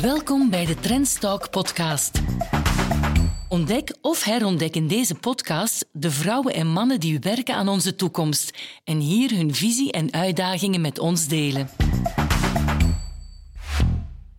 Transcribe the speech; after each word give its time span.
Welkom 0.00 0.50
bij 0.50 0.66
de 0.66 0.74
Trendstalk 0.74 1.50
podcast. 1.50 2.22
Ontdek 3.48 3.96
of 4.00 4.22
herontdek 4.22 4.74
in 4.74 4.88
deze 4.88 5.14
podcast 5.14 5.86
de 5.92 6.10
vrouwen 6.10 6.54
en 6.54 6.66
mannen 6.66 7.00
die 7.00 7.18
werken 7.18 7.54
aan 7.54 7.68
onze 7.68 7.94
toekomst 7.94 8.58
en 8.84 8.98
hier 8.98 9.30
hun 9.30 9.54
visie 9.54 9.92
en 9.92 10.12
uitdagingen 10.12 10.80
met 10.80 10.98
ons 10.98 11.28
delen. 11.28 11.68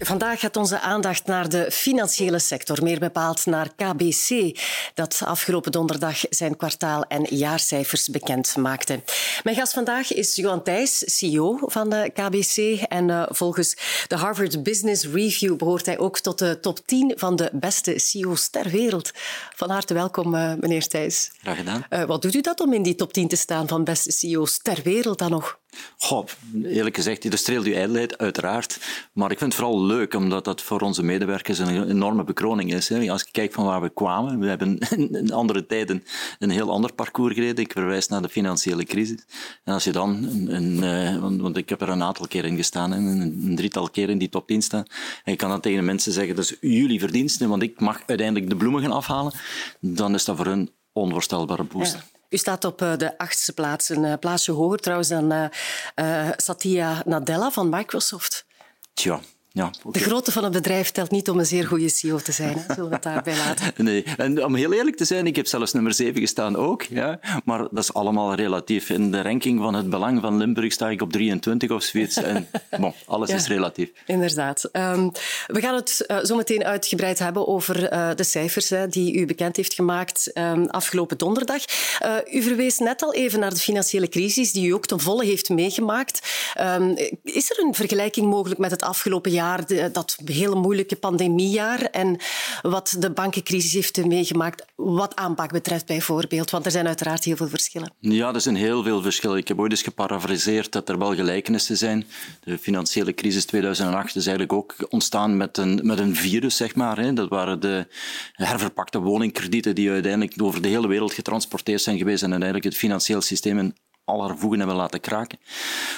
Vandaag 0.06 0.40
gaat 0.40 0.58
onze 0.58 0.80
aandacht 0.80 1.26
naar 1.26 1.50
de 1.50 1.72
financiële 1.72 2.40
sector, 2.40 2.84
meer 2.84 3.00
bepaald 3.00 3.46
naar 3.46 3.70
KBC, 3.76 4.60
dat 4.94 5.22
afgelopen 5.26 5.72
donderdag 5.72 6.20
zijn 6.30 6.58
kwartaal- 6.58 7.04
en 7.08 7.36
jaarcijfers 7.36 8.10
bekend 8.10 8.56
maakte. 8.56 9.04
Mijn 9.44 9.56
gast 9.56 9.74
vandaag 9.74 10.14
is 10.14 10.36
Johan 10.36 10.64
Thijs, 10.64 11.04
CEO 11.18 11.60
van 11.62 11.90
de 11.90 12.12
KBC. 12.14 12.82
En 12.88 13.10
uh, 13.10 13.24
volgens 13.28 13.78
de 14.08 14.16
Harvard 14.16 14.64
Business 14.64 15.06
Review 15.06 15.56
behoort 15.58 15.86
hij 15.86 15.98
ook 15.98 16.20
tot 16.20 16.40
de 16.40 16.60
top 16.60 16.80
10 16.88 17.14
van 17.16 17.36
de 17.36 17.50
beste 17.54 18.00
CEO's 18.00 18.50
ter 18.50 18.70
wereld. 18.70 19.12
Van 19.56 19.70
harte 19.70 19.94
welkom, 19.94 20.36
uh, 20.36 20.54
meneer 20.60 20.88
Thijs. 20.88 21.32
Graag 21.42 21.58
gedaan. 21.58 21.86
Uh, 21.90 22.04
wat 22.04 22.22
doet 22.22 22.36
u 22.36 22.42
dat 22.42 22.60
om 22.60 22.74
in 22.74 22.84
die 22.84 22.96
top 22.96 23.14
10 23.14 23.28
te 23.28 23.36
staan 23.36 23.68
van 23.68 23.84
beste 23.84 24.12
CEO's 24.12 24.60
ter 24.62 24.80
wereld 24.84 25.20
dan 25.20 25.32
nog? 25.32 25.60
Goh, 25.98 26.28
eerlijk 26.64 26.96
gezegd, 26.96 27.26
illustreert 27.26 27.66
uw 27.66 27.74
ijdelheid, 27.74 28.18
uiteraard. 28.18 28.80
Maar 29.14 29.32
ik 29.32 29.38
vind 29.38 29.54
het 29.54 29.62
vooral 29.62 29.86
leuk, 29.86 30.14
omdat 30.14 30.46
dat 30.46 30.62
voor 30.62 30.82
onze 30.82 31.04
medewerkers 31.04 31.60
een 31.60 31.90
enorme 31.90 32.24
bekroning 32.24 32.74
is. 32.74 32.92
Als 32.92 33.24
ik 33.24 33.30
kijk 33.32 33.54
van 33.54 33.66
waar 33.66 33.82
we 33.82 33.90
kwamen, 33.90 34.40
we 34.40 34.48
hebben 34.48 34.78
in 35.22 35.34
andere 35.34 35.66
tijden 35.66 36.04
een 36.40 36.50
heel 36.50 36.72
ander 36.72 36.94
parcours 36.94 37.34
gereden. 37.34 37.64
Ik 37.64 37.72
verwijs 37.72 38.08
naar 38.08 38.22
de 38.22 38.30
financiële 38.30 38.84
crisis. 38.84 39.26
En 39.64 39.74
als 39.74 39.84
je 39.84 39.92
dan, 39.92 40.24
een, 40.48 40.82
een, 40.82 41.42
want 41.42 41.58
ik 41.58 41.70
heb 41.70 41.82
er 41.82 41.90
een 41.90 42.04
aantal 42.04 42.28
keer 42.28 42.46
in 42.46 42.56
gestaan, 42.56 42.92
een 42.92 43.56
drietal 43.56 43.90
keer 43.90 44.10
in 44.10 44.18
die 44.18 44.30
top 44.30 44.48
10 44.48 44.62
staan, 44.62 44.86
en 45.24 45.32
je 45.32 45.38
kan 45.38 45.50
dan 45.50 45.62
tegen 45.62 45.80
de 45.80 45.86
mensen 45.86 46.12
zeggen, 46.12 46.36
dat 46.36 46.44
is 46.44 46.58
jullie 46.62 47.00
verdiensten, 47.00 47.50
want 47.50 47.62
ik 47.62 47.80
mag 47.80 48.02
uiteindelijk 48.06 48.50
de 48.50 48.56
bloemen 48.56 48.82
gaan 48.82 48.92
afhalen, 48.92 49.34
dan 49.80 50.14
is 50.14 50.26
dat 50.26 50.36
voor 50.36 50.46
hun 50.46 50.70
onvoorstelbare 50.94 51.64
boost. 51.64 52.14
U 52.30 52.38
staat 52.38 52.66
op 52.66 52.82
eh, 52.82 52.98
de 52.98 53.18
achtste 53.18 53.54
plaats, 53.54 53.90
een 53.90 54.06
eh, 54.06 54.14
plaatsje 54.20 54.52
hoger 54.52 54.80
trouwens 54.80 55.10
dan 55.10 55.32
uh, 55.32 56.30
Satya 56.36 57.02
Nadella 57.06 57.52
van 57.52 57.70
Microsoft. 57.70 58.46
Tja, 58.94 59.20
ja, 59.56 59.72
okay. 59.84 60.02
De 60.02 60.08
grootte 60.08 60.32
van 60.32 60.44
een 60.44 60.52
bedrijf 60.52 60.92
telt 60.92 61.12
niet 61.12 61.30
om 61.30 61.40
een 61.40 61.46
zeer 61.46 61.68
goede 61.68 61.90
CEO 61.90 62.18
te 62.18 62.32
zijn. 62.32 62.54
Hè? 62.58 62.74
Zullen 62.74 62.90
we 62.90 62.96
het 62.96 63.04
daarbij 63.04 63.38
laten? 63.38 63.74
Nee, 63.86 64.04
en 64.18 64.46
om 64.46 64.56
heel 64.56 64.74
eerlijk 64.74 64.98
te 64.98 65.06
zijn, 65.06 65.28
ik 65.28 65.36
heb 65.36 65.48
zelfs 65.48 65.74
nummer 65.74 65.94
7 65.94 66.22
gestaan 66.22 66.56
ook. 66.56 66.84
Ja? 66.84 67.20
Maar 67.44 67.60
dat 67.60 67.84
is 67.84 67.94
allemaal 67.94 68.34
relatief. 68.34 68.90
In 68.90 69.12
de 69.12 69.22
ranking 69.22 69.62
van 69.62 69.74
het 69.74 69.90
belang 69.90 70.22
van 70.22 70.38
Limburg 70.38 70.74
sta 70.74 70.90
ik 70.90 71.02
op 71.02 71.12
23 71.12 71.72
of 71.72 71.84
zoiets. 71.84 72.18
En 72.18 72.48
bon, 72.80 72.94
alles 73.06 73.30
ja, 73.30 73.36
is 73.36 73.48
relatief. 73.48 73.90
Inderdaad. 74.06 74.70
Um, 74.72 75.12
we 75.48 75.62
gaan 75.62 75.76
het 75.76 76.06
uh, 76.08 76.24
zo 76.24 76.36
meteen 76.36 76.64
uitgebreid 76.64 77.20
hebben 77.20 77.48
over 77.48 77.94
uh, 77.94 78.10
de 78.16 78.24
cijfers 78.24 78.70
hè, 78.70 78.88
die 78.88 79.14
u 79.14 79.26
bekend 79.26 79.56
heeft 79.56 79.74
gemaakt 79.74 80.32
um, 80.34 80.66
afgelopen 80.66 81.18
donderdag. 81.18 81.64
Uh, 82.06 82.36
u 82.36 82.42
verwees 82.42 82.78
net 82.78 83.04
al 83.04 83.14
even 83.14 83.40
naar 83.40 83.54
de 83.54 83.60
financiële 83.60 84.10
crisis 84.10 84.52
die 84.52 84.68
u 84.68 84.72
ook 84.72 84.86
ten 84.86 85.00
volle 85.00 85.26
heeft 85.26 85.50
meegemaakt. 85.50 86.36
Um, 86.62 86.98
is 87.24 87.52
er 87.52 87.60
een 87.60 87.74
vergelijking 87.74 88.28
mogelijk 88.28 88.60
met 88.60 88.72
het 88.72 88.82
afgelopen 88.82 89.32
jaar? 89.32 89.44
Jaar, 89.46 89.92
dat 89.92 90.18
hele 90.26 90.56
moeilijke 90.56 90.96
pandemiejaar 90.96 91.82
en 91.82 92.18
wat 92.62 92.96
de 93.00 93.12
bankencrisis 93.12 93.74
heeft 93.74 94.06
meegemaakt, 94.06 94.66
wat 94.76 95.16
aanpak 95.16 95.52
betreft 95.52 95.86
bijvoorbeeld? 95.86 96.52
Want 96.52 96.66
er 96.66 96.72
zijn 96.72 96.88
uiteraard 96.88 97.24
heel 97.24 97.36
veel 97.36 97.48
verschillen. 97.48 97.94
Ja, 98.00 98.34
er 98.34 98.42
zijn 98.42 98.56
heel 98.56 98.84
veel 98.84 99.02
verschillen. 99.02 99.38
Ik 99.38 99.48
heb 99.48 99.60
ooit 99.60 99.72
eens 99.72 99.82
geparafraseerd 99.82 100.72
dat 100.72 100.90
er 100.90 100.98
wel 100.98 101.16
gelijkenissen 101.16 101.78
zijn. 101.78 102.06
De 102.44 102.58
financiële 102.58 103.14
crisis 103.14 103.46
2008 103.46 104.16
is 104.16 104.28
eigenlijk 104.28 104.54
ook 104.54 104.76
ontstaan 104.90 105.38
met 105.38 105.58
een, 105.58 105.80
met 105.84 106.00
een 106.00 106.16
virus, 106.16 106.58
zeg 106.58 106.76
maar. 106.76 107.16
Dat 107.16 107.30
waren 107.30 107.60
de 107.60 107.88
herverpakte 108.32 109.00
woningkredieten 109.00 109.76
die 109.76 109.90
uiteindelijk 109.90 110.42
over 110.42 110.62
de 110.62 110.68
hele 110.68 110.88
wereld 110.88 111.14
getransporteerd 111.14 111.82
zijn 111.82 111.98
geweest 111.98 112.24
en 112.24 112.30
uiteindelijk 112.30 112.70
het 112.70 112.78
financieel 112.78 113.22
systeem 113.22 113.60
in 113.60 113.76
alle 114.06 114.38
voegen 114.38 114.60
hebben 114.60 114.78
laten 114.78 115.00
kraken. 115.00 115.40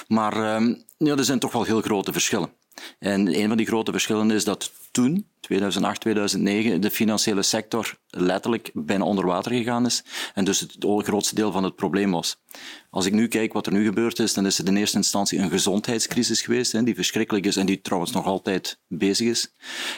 Maar 0.06 0.32
ehm, 0.32 0.74
ja, 0.96 1.16
er 1.16 1.24
zijn 1.24 1.38
toch 1.38 1.52
wel 1.52 1.64
heel 1.64 1.80
grote 1.80 2.12
verschillen. 2.12 2.50
En 2.98 3.40
een 3.40 3.48
van 3.48 3.56
die 3.56 3.66
grote 3.66 3.90
verschillen 3.90 4.30
is 4.30 4.44
dat 4.44 4.72
toen, 4.90 5.26
2008, 5.40 6.00
2009, 6.00 6.80
de 6.80 6.90
financiële 6.90 7.42
sector 7.42 7.98
letterlijk 8.08 8.70
bijna 8.74 9.04
onder 9.04 9.26
water 9.26 9.52
gegaan 9.52 9.86
is 9.86 10.04
en 10.34 10.44
dus 10.44 10.60
het 10.60 10.76
grootste 10.78 11.34
deel 11.34 11.52
van 11.52 11.64
het 11.64 11.76
probleem 11.76 12.10
was. 12.10 12.42
Als 12.90 13.06
ik 13.06 13.12
nu 13.12 13.28
kijk 13.28 13.52
wat 13.52 13.66
er 13.66 13.72
nu 13.72 13.84
gebeurd 13.84 14.18
is, 14.18 14.34
dan 14.34 14.46
is 14.46 14.58
het 14.58 14.68
in 14.68 14.76
eerste 14.76 14.96
instantie 14.96 15.38
een 15.38 15.50
gezondheidscrisis 15.50 16.42
geweest, 16.42 16.84
die 16.84 16.94
verschrikkelijk 16.94 17.46
is 17.46 17.56
en 17.56 17.66
die 17.66 17.80
trouwens 17.80 18.12
nog 18.12 18.24
altijd 18.24 18.78
bezig 18.86 19.28
is. 19.28 19.52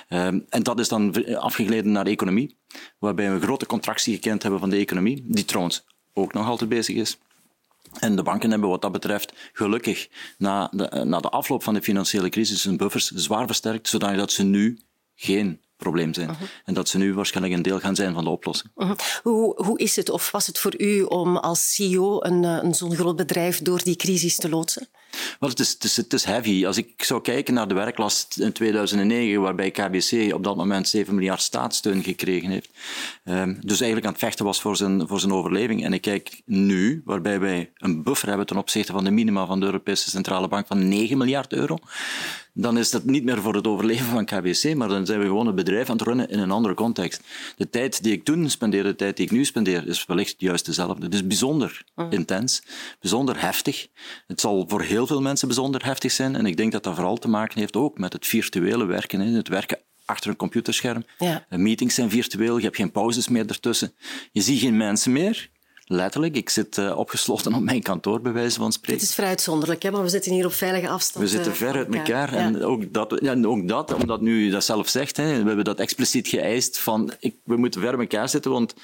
Ehm, 0.08 0.40
en 0.48 0.62
dat 0.62 0.78
is 0.78 0.88
dan 0.88 1.36
afgegleden 1.36 1.92
naar 1.92 2.04
de 2.04 2.10
economie, 2.10 2.58
waarbij 2.98 3.28
we 3.28 3.34
een 3.34 3.42
grote 3.42 3.66
contractie 3.66 4.14
gekend 4.14 4.42
hebben 4.42 4.60
van 4.60 4.70
de 4.70 4.76
economie, 4.76 5.24
die 5.26 5.44
trouwens 5.44 5.84
ook 6.12 6.32
nog 6.32 6.46
altijd 6.46 6.70
bezig 6.70 6.96
is. 6.96 7.18
En 7.98 8.16
de 8.16 8.22
banken 8.22 8.50
hebben 8.50 8.68
wat 8.68 8.82
dat 8.82 8.92
betreft 8.92 9.32
gelukkig 9.52 10.08
na 10.38 10.68
de, 10.72 11.04
na 11.04 11.20
de 11.20 11.28
afloop 11.28 11.62
van 11.62 11.74
de 11.74 11.82
financiële 11.82 12.28
crisis 12.28 12.64
hun 12.64 12.76
buffers 12.76 13.10
zwaar 13.10 13.46
versterkt, 13.46 13.88
zodat 13.88 14.32
ze 14.32 14.42
nu 14.42 14.78
geen 15.14 15.60
probleem 15.76 16.14
zijn. 16.14 16.28
Uh-huh. 16.28 16.48
En 16.64 16.74
dat 16.74 16.88
ze 16.88 16.98
nu 16.98 17.14
waarschijnlijk 17.14 17.56
een 17.56 17.62
deel 17.62 17.80
gaan 17.80 17.94
zijn 17.94 18.14
van 18.14 18.24
de 18.24 18.30
oplossing. 18.30 18.72
Uh-huh. 18.76 18.98
Hoe, 19.22 19.64
hoe 19.64 19.78
is 19.78 19.96
het 19.96 20.10
of 20.10 20.30
was 20.30 20.46
het 20.46 20.58
voor 20.58 20.80
u 20.80 21.02
om 21.02 21.36
als 21.36 21.74
CEO 21.74 22.22
een, 22.22 22.44
eh, 22.44 22.58
een 22.62 22.74
zo'n 22.74 22.94
groot 22.94 23.16
bedrijf 23.16 23.62
door 23.62 23.82
die 23.82 23.96
crisis 23.96 24.36
te 24.36 24.48
loodsen? 24.48 24.88
Wel, 25.40 25.50
het, 25.50 25.58
is, 25.58 25.72
het, 25.72 25.84
is, 25.84 25.96
het 25.96 26.12
is 26.12 26.24
heavy. 26.24 26.66
Als 26.66 26.76
ik 26.76 27.04
zou 27.04 27.20
kijken 27.20 27.54
naar 27.54 27.68
de 27.68 27.74
werklast 27.74 28.38
in 28.38 28.52
2009, 28.52 29.40
waarbij 29.40 29.70
KBC 29.70 30.34
op 30.34 30.44
dat 30.44 30.56
moment 30.56 30.88
7 30.88 31.14
miljard 31.14 31.40
staatssteun 31.40 32.02
gekregen 32.02 32.50
heeft, 32.50 32.70
um, 33.24 33.58
dus 33.60 33.80
eigenlijk 33.80 34.06
aan 34.06 34.12
het 34.12 34.22
vechten 34.22 34.44
was 34.44 34.60
voor 34.60 34.76
zijn, 34.76 35.08
voor 35.08 35.20
zijn 35.20 35.32
overleving. 35.32 35.84
En 35.84 35.92
ik 35.92 36.00
kijk 36.00 36.42
nu, 36.44 37.02
waarbij 37.04 37.40
wij 37.40 37.72
een 37.76 38.02
buffer 38.02 38.28
hebben 38.28 38.46
ten 38.46 38.56
opzichte 38.56 38.92
van 38.92 39.04
de 39.04 39.10
minima 39.10 39.46
van 39.46 39.60
de 39.60 39.66
Europese 39.66 40.10
Centrale 40.10 40.48
Bank 40.48 40.66
van 40.66 40.88
9 40.88 41.18
miljard 41.18 41.52
euro, 41.52 41.78
dan 42.52 42.78
is 42.78 42.90
dat 42.90 43.04
niet 43.04 43.24
meer 43.24 43.42
voor 43.42 43.54
het 43.54 43.66
overleven 43.66 44.06
van 44.06 44.24
KBC, 44.24 44.74
maar 44.74 44.88
dan 44.88 45.06
zijn 45.06 45.20
we 45.20 45.26
gewoon 45.26 45.46
een 45.46 45.54
bedrijf 45.54 45.90
aan 45.90 45.96
het 45.96 46.06
runnen 46.06 46.28
in 46.28 46.38
een 46.38 46.50
andere 46.50 46.74
context. 46.74 47.22
De 47.56 47.70
tijd 47.70 48.02
die 48.02 48.12
ik 48.12 48.24
toen 48.24 48.50
spendeerde, 48.50 48.88
de 48.88 48.96
tijd 48.96 49.16
die 49.16 49.26
ik 49.26 49.32
nu 49.32 49.44
spendeer, 49.44 49.86
is 49.86 50.06
wellicht 50.06 50.34
juist 50.38 50.66
dezelfde. 50.66 51.08
Dus 51.08 51.26
bijzonder 51.26 51.84
mm. 51.94 52.10
intens, 52.10 52.62
bijzonder 53.00 53.40
heftig. 53.40 53.86
Het 54.26 54.40
zal 54.40 54.64
voor 54.68 54.82
heel 54.82 54.99
veel 55.06 55.20
mensen 55.20 55.48
bijzonder 55.48 55.84
heftig 55.84 56.12
zijn 56.12 56.36
en 56.36 56.46
ik 56.46 56.56
denk 56.56 56.72
dat 56.72 56.82
dat 56.82 56.94
vooral 56.94 57.16
te 57.16 57.28
maken 57.28 57.58
heeft 57.58 57.76
ook 57.76 57.98
met 57.98 58.12
het 58.12 58.26
virtuele 58.26 58.84
werken, 58.84 59.20
het 59.20 59.48
werken 59.48 59.78
achter 60.04 60.30
een 60.30 60.36
computerscherm. 60.36 61.04
Ja. 61.18 61.46
Meetings 61.48 61.94
zijn 61.94 62.10
virtueel, 62.10 62.56
je 62.56 62.64
hebt 62.64 62.76
geen 62.76 62.92
pauzes 62.92 63.28
meer 63.28 63.46
ertussen. 63.46 63.92
Je 64.32 64.40
ziet 64.40 64.60
geen 64.60 64.76
mensen 64.76 65.12
meer. 65.12 65.50
Letterlijk, 65.84 66.36
ik 66.36 66.48
zit 66.48 66.76
uh, 66.76 66.98
opgesloten 66.98 67.54
op 67.58 67.62
mijn 67.62 67.82
kantoor, 67.82 68.20
bij 68.20 68.32
wijze 68.32 68.58
van 68.58 68.72
spreken. 68.72 69.00
Het 69.00 69.08
is 69.08 69.14
vrij 69.14 69.28
uitzonderlijk, 69.28 69.82
hè? 69.82 69.90
maar 69.90 70.02
we 70.02 70.08
zitten 70.08 70.32
hier 70.32 70.46
op 70.46 70.52
veilige 70.52 70.88
afstand. 70.88 71.24
We 71.24 71.30
zitten 71.30 71.52
eh, 71.52 71.58
ver 71.58 71.74
uit 71.74 71.94
elkaar. 71.94 72.32
En, 72.32 72.64
ook 72.64 72.92
dat, 72.92 73.18
ja, 73.22 73.42
ook 73.42 73.68
dat, 73.68 73.94
omdat 73.94 74.20
nu 74.20 74.50
dat 74.50 74.64
zelf 74.64 74.88
zegt, 74.88 75.16
hè, 75.16 75.40
we 75.40 75.46
hebben 75.46 75.64
dat 75.64 75.78
expliciet 75.78 76.28
geëist, 76.28 76.78
van 76.78 77.12
ik, 77.20 77.34
we 77.44 77.56
moeten 77.56 77.80
ver 77.80 77.90
uit 77.90 78.00
elkaar 78.00 78.28
zitten, 78.28 78.50
want 78.50 78.74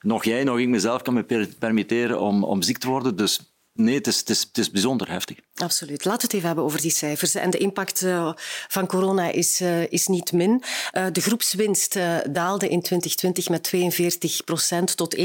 nog 0.00 0.24
jij, 0.24 0.44
nog 0.44 0.58
ik 0.58 0.68
mezelf 0.68 1.02
kan 1.02 1.14
me 1.14 1.46
permitteren 1.58 2.20
om, 2.20 2.44
om 2.44 2.62
ziek 2.62 2.78
te 2.78 2.88
worden. 2.88 3.16
Dus 3.16 3.40
Nee, 3.80 3.94
het 3.94 4.06
is, 4.06 4.18
het, 4.24 4.58
is, 4.58 4.70
bijzonder 4.70 5.10
heftig. 5.10 5.36
Absoluut. 5.54 6.04
Laten 6.04 6.20
we 6.20 6.26
het 6.26 6.32
even 6.34 6.46
hebben 6.46 6.64
over 6.64 6.80
die 6.80 6.90
cijfers. 6.90 7.34
En 7.34 7.50
de 7.50 7.58
impact 7.58 8.02
uh, 8.02 8.32
van 8.68 8.86
corona 8.86 9.30
is, 9.30 9.60
uh, 9.60 9.90
is 9.90 10.06
niet 10.06 10.32
min. 10.32 10.62
Uh, 10.92 11.06
de 11.12 11.20
groepswinst 11.20 11.98
daalde 12.30 12.68
in 12.68 12.82
2020 12.82 13.48
met 13.48 13.62
42 13.62 14.44
procent 14.44 14.96
tot 14.96 15.16
1,44 15.16 15.24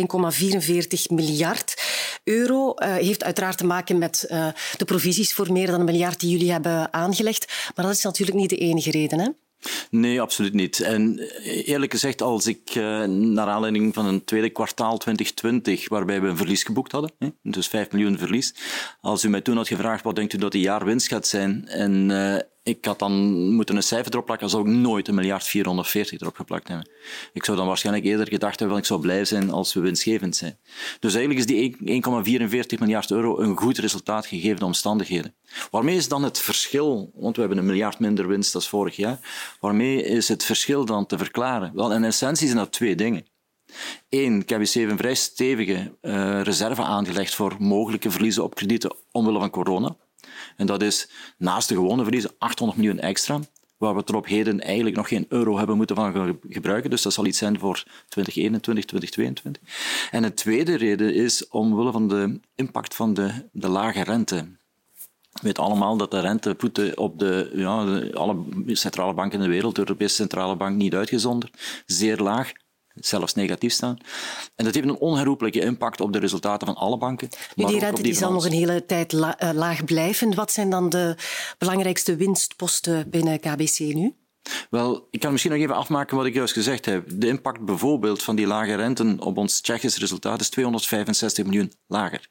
miljard 1.08 1.82
euro. 2.24 2.74
heeft 2.78 3.24
uiteraard 3.24 3.58
te 3.58 3.66
maken 3.66 3.98
met 3.98 4.26
de 4.78 4.86
provisies 4.86 5.34
voor 5.34 5.52
meer 5.52 5.68
dan 5.68 5.80
een 5.80 5.86
miljard 5.86 6.20
die 6.20 6.30
jullie 6.30 6.52
hebben 6.52 6.94
aangelegd. 6.94 7.54
Maar 7.76 7.86
dat 7.86 7.96
is 7.96 8.04
natuurlijk 8.04 8.38
niet 8.38 8.50
de 8.50 8.58
enige 8.58 8.92
reden. 8.92 9.20
Hè? 9.20 9.30
Nee, 9.90 10.22
absoluut 10.22 10.54
niet. 10.54 10.80
En 10.80 11.20
eerlijk 11.44 11.92
gezegd, 11.92 12.22
als 12.22 12.48
ik 12.48 12.76
uh, 12.76 13.04
naar 13.04 13.48
aanleiding 13.48 13.94
van 13.94 14.06
een 14.06 14.24
tweede 14.24 14.50
kwartaal 14.50 14.98
2020, 14.98 15.90
waarbij 15.90 16.22
we 16.22 16.28
een 16.28 16.38
verlies 16.38 16.64
geboekt 16.64 16.92
hadden, 16.92 17.12
dus 17.42 17.68
5 17.68 17.92
miljoen 17.92 18.18
verlies, 18.18 18.56
als 19.02 19.24
u 19.24 19.30
mij 19.30 19.42
toen 19.42 19.58
had 19.58 19.68
gevraagd 19.68 20.04
wat 20.04 20.16
denkt 20.16 20.34
u 20.34 20.38
dat 20.38 20.52
de 20.52 20.60
jaarwinst 20.60 21.08
gaat 21.08 21.28
zijn 21.28 21.68
en 21.68 22.10
uh, 22.10 22.36
ik 22.64 22.86
had 22.86 23.00
dan 23.00 23.14
moeten 23.54 23.76
een 23.76 23.84
cijfer 23.84 24.12
erop 24.12 24.26
plakken, 24.26 24.50
zou 24.50 24.70
ik 24.70 24.76
nooit 24.76 25.08
een 25.08 25.16
miljard 25.16 25.44
440 25.44 26.20
erop 26.20 26.36
geplakt 26.36 26.68
hebben. 26.68 26.90
Ik 27.34 27.46
zou 27.46 27.58
dan 27.58 27.68
waarschijnlijk 27.68 28.06
eerder 28.06 28.28
gedacht 28.28 28.60
hebben, 28.60 28.78
ik 28.78 28.86
zou 28.86 29.02
blij 29.02 29.26
zijn 29.26 29.52
als 29.52 29.74
we 29.74 29.80
winstgevend 29.80 30.36
zijn. 30.36 30.58
Dus 31.00 31.14
eigenlijk 31.16 31.50
is 31.50 31.56
die 31.56 32.02
1,44 32.76 32.80
miljard 32.80 33.12
euro 33.12 33.40
een 33.40 33.58
goed 33.58 33.78
resultaat 33.78 34.26
gegeven 34.26 34.60
de 34.60 34.66
omstandigheden. 34.66 35.36
Waarmee 35.72 35.96
is 35.96 36.08
dan 36.08 36.24
het 36.24 36.40
verschil, 36.40 37.12
want 37.16 37.36
we 37.36 37.42
hebben 37.42 37.60
een 37.60 37.66
miljard 37.66 38.00
minder 38.00 38.28
winst 38.28 38.54
dan 38.54 38.62
vorig 38.62 38.96
jaar, 38.96 39.20
waarmee 39.60 40.04
is 40.04 40.28
het 40.28 40.44
verschil 40.44 40.86
dan 40.86 41.06
te 41.06 41.18
verklaren? 41.18 41.72
Wel, 41.76 41.94
in 41.94 42.04
essentie 42.04 42.48
zijn 42.48 42.60
dat 42.60 42.72
twee 42.72 42.96
dingen. 42.96 43.26
Eén, 44.10 44.46
KBC 44.46 44.74
heeft 44.74 44.92
een 44.92 44.98
vrij 44.98 45.16
stevige 45.16 45.98
uh, 46.02 46.42
reserve 46.42 46.82
aangelegd 46.82 47.36
voor 47.36 47.56
mogelijke 47.60 48.12
verliezen 48.12 48.44
op 48.44 48.56
kredieten 48.56 48.96
omwille 49.12 49.40
van 49.40 49.50
corona. 49.50 49.96
En 50.58 50.66
dat 50.66 50.82
is 50.82 51.10
naast 51.38 51.70
de 51.70 51.76
gewone 51.76 52.04
verliezen 52.04 52.32
800 52.38 52.80
miljoen 52.80 53.00
extra, 53.00 53.40
waar 53.78 53.96
we 53.96 54.04
tot 54.04 54.16
op 54.16 54.28
heden 54.28 54.60
eigenlijk 54.60 54.96
nog 54.96 55.08
geen 55.08 55.26
euro 55.30 55.58
hebben 55.58 55.78
moeten 55.78 55.96
van 55.96 56.38
gebruiken. 56.50 56.90
Dus 56.90 57.02
dat 57.02 57.14
zal 57.14 57.26
iets 57.26 57.38
zijn 57.38 57.60
voor 57.60 57.84
2021, 58.08 58.86
2022. 58.86 59.62
En 60.12 60.24
een 60.24 60.34
tweede 60.34 60.76
reden 60.76 61.14
is 61.14 61.48
omwille 61.48 61.92
van 61.92 62.08
de 62.08 62.40
impact 62.56 62.96
van 62.96 63.14
de, 63.14 63.32
de 63.52 63.68
lage 63.68 64.04
rente. 64.04 64.46
We 65.34 65.40
weten 65.42 65.64
allemaal 65.64 65.98
dat 65.98 66.12
de 66.12 66.20
rentevoeten 66.20 66.98
op 66.98 67.20
de, 67.20 67.52
ja, 67.56 68.00
alle 68.14 68.44
centrale 68.68 69.14
banken 69.14 69.40
in 69.40 69.46
de 69.46 69.52
wereld, 69.52 69.76
de 69.76 69.82
Europese 69.82 70.16
Centrale 70.16 70.56
Bank 70.56 70.76
niet 70.76 70.94
uitgezonderd, 70.94 71.84
zeer 71.86 72.18
laag 72.18 72.52
zelfs 72.94 73.34
negatief 73.34 73.74
staan. 73.74 73.98
En 74.56 74.66
dat 74.66 74.74
heeft 74.74 74.88
een 74.88 74.98
onherroepelijke 74.98 75.60
impact 75.60 76.02
op 76.02 76.14
de 76.14 76.20
resultaten 76.20 76.68
van 76.68 76.76
alle 76.76 76.98
banken. 76.98 77.30
Maar 77.56 77.68
die 77.68 77.80
rente 77.80 78.02
die 78.02 78.14
zal 78.14 78.32
nog 78.32 78.46
een 78.46 78.52
hele 78.52 78.86
tijd 78.86 79.14
eh, 79.14 79.50
laag 79.54 79.84
blijven. 79.84 80.36
Wat 80.36 80.52
zijn 80.52 80.70
dan 80.70 80.90
de 80.90 81.16
belangrijkste 81.58 82.16
winstposten 82.16 83.10
binnen 83.10 83.40
KBC 83.40 83.80
nu? 83.80 84.16
Wel, 84.70 85.08
ik 85.12 85.20
kan 85.20 85.32
misschien 85.32 85.54
nog 85.54 85.62
even 85.62 85.76
afmaken 85.76 86.18
wat 86.18 86.26
ik 86.26 86.34
juist 86.34 86.54
gezegd 86.54 86.86
heb. 86.86 87.06
De 87.14 87.28
impact 87.28 87.66
bijvoorbeeld 87.66 88.24
van 88.24 88.36
die 88.36 88.48
lage 88.48 88.76
renten 88.76 89.20
op 89.20 89.38
ons 89.38 89.62
Tsjechisch 89.62 89.98
resultaat 89.98 90.42
is 90.42 90.50
265 90.50 91.46
miljoen 91.46 91.74
lager. 91.88 92.30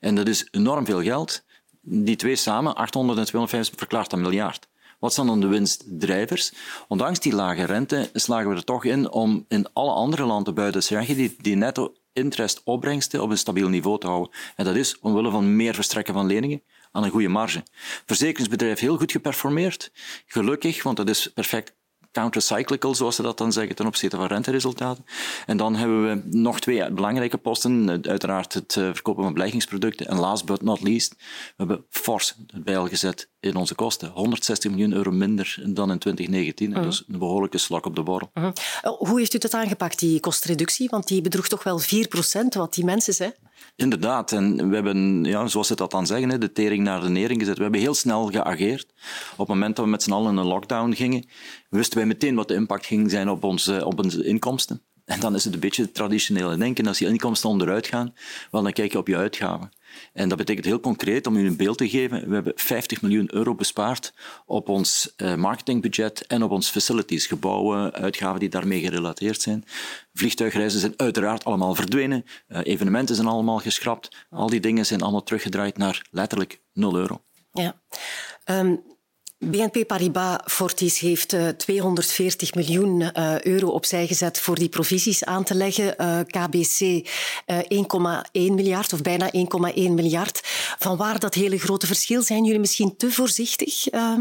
En 0.00 0.14
dat 0.14 0.28
is 0.28 0.48
enorm 0.50 0.84
veel 0.84 1.02
geld. 1.02 1.44
Die 1.80 2.16
twee 2.16 2.36
samen, 2.36 2.74
800 2.74 3.18
en 3.18 3.24
250, 3.24 3.78
verklaart 3.78 4.12
een 4.12 4.20
miljard. 4.20 4.68
Wat 4.98 5.14
zijn 5.14 5.26
dan 5.26 5.40
de 5.40 5.46
winstdrijvers? 5.46 6.52
Ondanks 6.88 7.20
die 7.20 7.34
lage 7.34 7.64
rente 7.64 8.10
slagen 8.12 8.50
we 8.50 8.56
er 8.56 8.64
toch 8.64 8.84
in 8.84 9.10
om 9.10 9.44
in 9.48 9.66
alle 9.72 9.92
andere 9.92 10.24
landen 10.24 10.54
buiten 10.54 10.80
Tsjechië 10.80 11.14
die, 11.14 11.36
die 11.40 11.56
netto 11.56 11.94
interest 12.12 12.60
opbrengsten 12.64 13.22
op 13.22 13.30
een 13.30 13.38
stabiel 13.38 13.68
niveau 13.68 13.98
te 13.98 14.06
houden. 14.06 14.32
En 14.56 14.64
dat 14.64 14.76
is 14.76 14.98
omwille 15.00 15.30
van 15.30 15.56
meer 15.56 15.74
verstrekken 15.74 16.14
van 16.14 16.26
leningen 16.26 16.62
aan 16.92 17.04
een 17.04 17.10
goede 17.10 17.28
marge. 17.28 17.62
Verzekeringsbedrijf 18.06 18.78
heel 18.78 18.96
goed 18.96 19.12
geperformeerd. 19.12 19.92
Gelukkig, 20.26 20.82
want 20.82 20.96
dat 20.96 21.08
is 21.08 21.32
perfect 21.32 21.76
countercyclical, 22.12 22.94
zoals 22.94 23.16
ze 23.16 23.22
dat 23.22 23.38
dan 23.38 23.52
zeggen, 23.52 23.74
ten 23.74 23.86
opzichte 23.86 24.16
van 24.16 24.26
renteresultaten. 24.26 25.04
En 25.46 25.56
dan 25.56 25.76
hebben 25.76 26.02
we 26.02 26.38
nog 26.38 26.60
twee 26.60 26.92
belangrijke 26.92 27.38
posten. 27.38 28.02
Uiteraard 28.08 28.54
het 28.54 28.76
eh, 28.76 28.84
verkopen 28.84 29.22
van 29.22 29.32
beleggingsproducten. 29.32 30.06
En 30.06 30.18
last 30.18 30.44
but 30.44 30.62
not 30.62 30.82
least, 30.82 31.14
we 31.18 31.54
hebben 31.56 31.84
fors 31.90 32.34
bijgezet 32.54 33.30
in 33.40 33.56
onze 33.56 33.74
kosten. 33.74 34.10
160 34.10 34.70
miljoen 34.70 34.92
euro 34.92 35.10
minder 35.10 35.62
dan 35.66 35.90
in 35.90 35.98
2019. 35.98 36.70
Mm. 36.70 36.82
Dus 36.82 37.04
een 37.08 37.18
behoorlijke 37.18 37.58
slag 37.58 37.82
op 37.82 37.96
de 37.96 38.02
borrel. 38.02 38.30
Mhm. 38.34 38.52
Hoe 38.82 39.18
heeft 39.18 39.34
u 39.34 39.38
dat 39.38 39.54
aangepakt, 39.54 39.98
die 39.98 40.20
kostreductie? 40.20 40.88
Want 40.88 41.08
die 41.08 41.20
bedroeg 41.20 41.48
toch 41.48 41.62
wel 41.62 41.80
4% 41.80 41.84
wat 42.48 42.74
die 42.74 42.84
mensen 42.84 43.14
zijn? 43.14 43.34
Inderdaad. 43.76 44.32
En 44.32 44.68
we 44.68 44.74
hebben, 44.74 45.24
ja, 45.24 45.46
zoals 45.46 45.66
ze 45.66 45.74
dat 45.74 45.90
dan 45.90 46.06
zeggen, 46.06 46.40
de 46.40 46.52
tering 46.52 46.84
naar 46.84 47.00
de 47.00 47.08
nering 47.08 47.40
gezet. 47.40 47.56
We 47.56 47.62
hebben 47.62 47.80
heel 47.80 47.94
snel 47.94 48.26
geageerd. 48.26 48.86
Op 49.32 49.38
het 49.38 49.48
moment 49.48 49.76
dat 49.76 49.84
we 49.84 49.90
met 49.90 50.02
z'n 50.02 50.12
allen 50.12 50.32
in 50.32 50.36
een 50.36 50.46
lockdown 50.46 50.92
gingen, 50.92 51.28
wisten 51.68 51.98
wij 51.98 52.06
meteen 52.06 52.34
wat 52.34 52.48
de 52.48 52.54
impact 52.54 52.86
ging 52.86 53.10
zijn 53.10 53.28
op 53.28 53.44
onze, 53.44 53.86
op 53.86 53.98
onze 53.98 54.24
inkomsten. 54.24 54.82
En 55.04 55.20
dan 55.20 55.34
is 55.34 55.44
het 55.44 55.54
een 55.54 55.60
beetje 55.60 55.82
het 55.82 55.94
traditionele 55.94 56.56
denken. 56.56 56.86
Als 56.86 56.98
je 56.98 57.06
inkomsten 57.06 57.50
onderuit 57.50 57.86
gaan, 57.86 58.14
wel, 58.50 58.62
dan 58.62 58.72
kijk 58.72 58.92
je 58.92 58.98
op 58.98 59.06
je 59.06 59.16
uitgaven. 59.16 59.70
En 60.12 60.28
dat 60.28 60.38
betekent 60.38 60.66
heel 60.66 60.80
concreet, 60.80 61.26
om 61.26 61.36
u 61.36 61.46
een 61.46 61.56
beeld 61.56 61.78
te 61.78 61.88
geven, 61.88 62.28
we 62.28 62.34
hebben 62.34 62.52
50 62.56 63.02
miljoen 63.02 63.34
euro 63.34 63.54
bespaard 63.54 64.12
op 64.46 64.68
ons 64.68 65.14
eh, 65.16 65.34
marketingbudget 65.34 66.26
en 66.26 66.42
op 66.42 66.50
ons 66.50 66.70
facilities, 66.70 67.26
gebouwen, 67.26 67.92
uitgaven 67.92 68.40
die 68.40 68.48
daarmee 68.48 68.80
gerelateerd 68.80 69.40
zijn. 69.40 69.64
Vliegtuigreizen 70.12 70.80
zijn 70.80 70.94
uiteraard 70.96 71.44
allemaal 71.44 71.74
verdwenen, 71.74 72.24
eh, 72.46 72.60
evenementen 72.62 73.14
zijn 73.14 73.26
allemaal 73.26 73.58
geschrapt, 73.58 74.26
al 74.30 74.48
die 74.48 74.60
dingen 74.60 74.86
zijn 74.86 75.02
allemaal 75.02 75.22
teruggedraaid 75.22 75.76
naar 75.76 76.06
letterlijk 76.10 76.60
0 76.72 76.96
euro. 76.96 77.22
Ja. 77.52 77.80
Um 78.44 78.96
BNP 79.38 79.86
Paribas 79.86 80.38
Fortis 80.44 80.98
heeft 80.98 81.36
240 81.56 82.50
eh, 82.50 82.56
miljoen 82.56 83.00
uh, 83.00 83.40
euro 83.40 83.68
opzij 83.68 84.06
gezet 84.06 84.40
voor 84.40 84.54
die 84.54 84.68
provisies 84.68 85.24
aan 85.24 85.44
te 85.44 85.54
leggen. 85.54 85.94
Uh, 86.00 86.20
KBC 86.26 87.08
1,1 87.46 87.60
miljard 88.32 88.92
of 88.92 89.02
bijna 89.02 89.30
1,1 89.32 89.40
miljard. 89.74 90.40
Van 90.78 90.96
waar 90.96 91.18
dat 91.18 91.34
hele 91.34 91.58
grote 91.58 91.86
verschil? 91.86 92.22
Zijn 92.22 92.44
jullie 92.44 92.60
misschien 92.60 92.96
te 92.96 93.10
voorzichtig? 93.10 93.88
Ehm? 93.88 94.20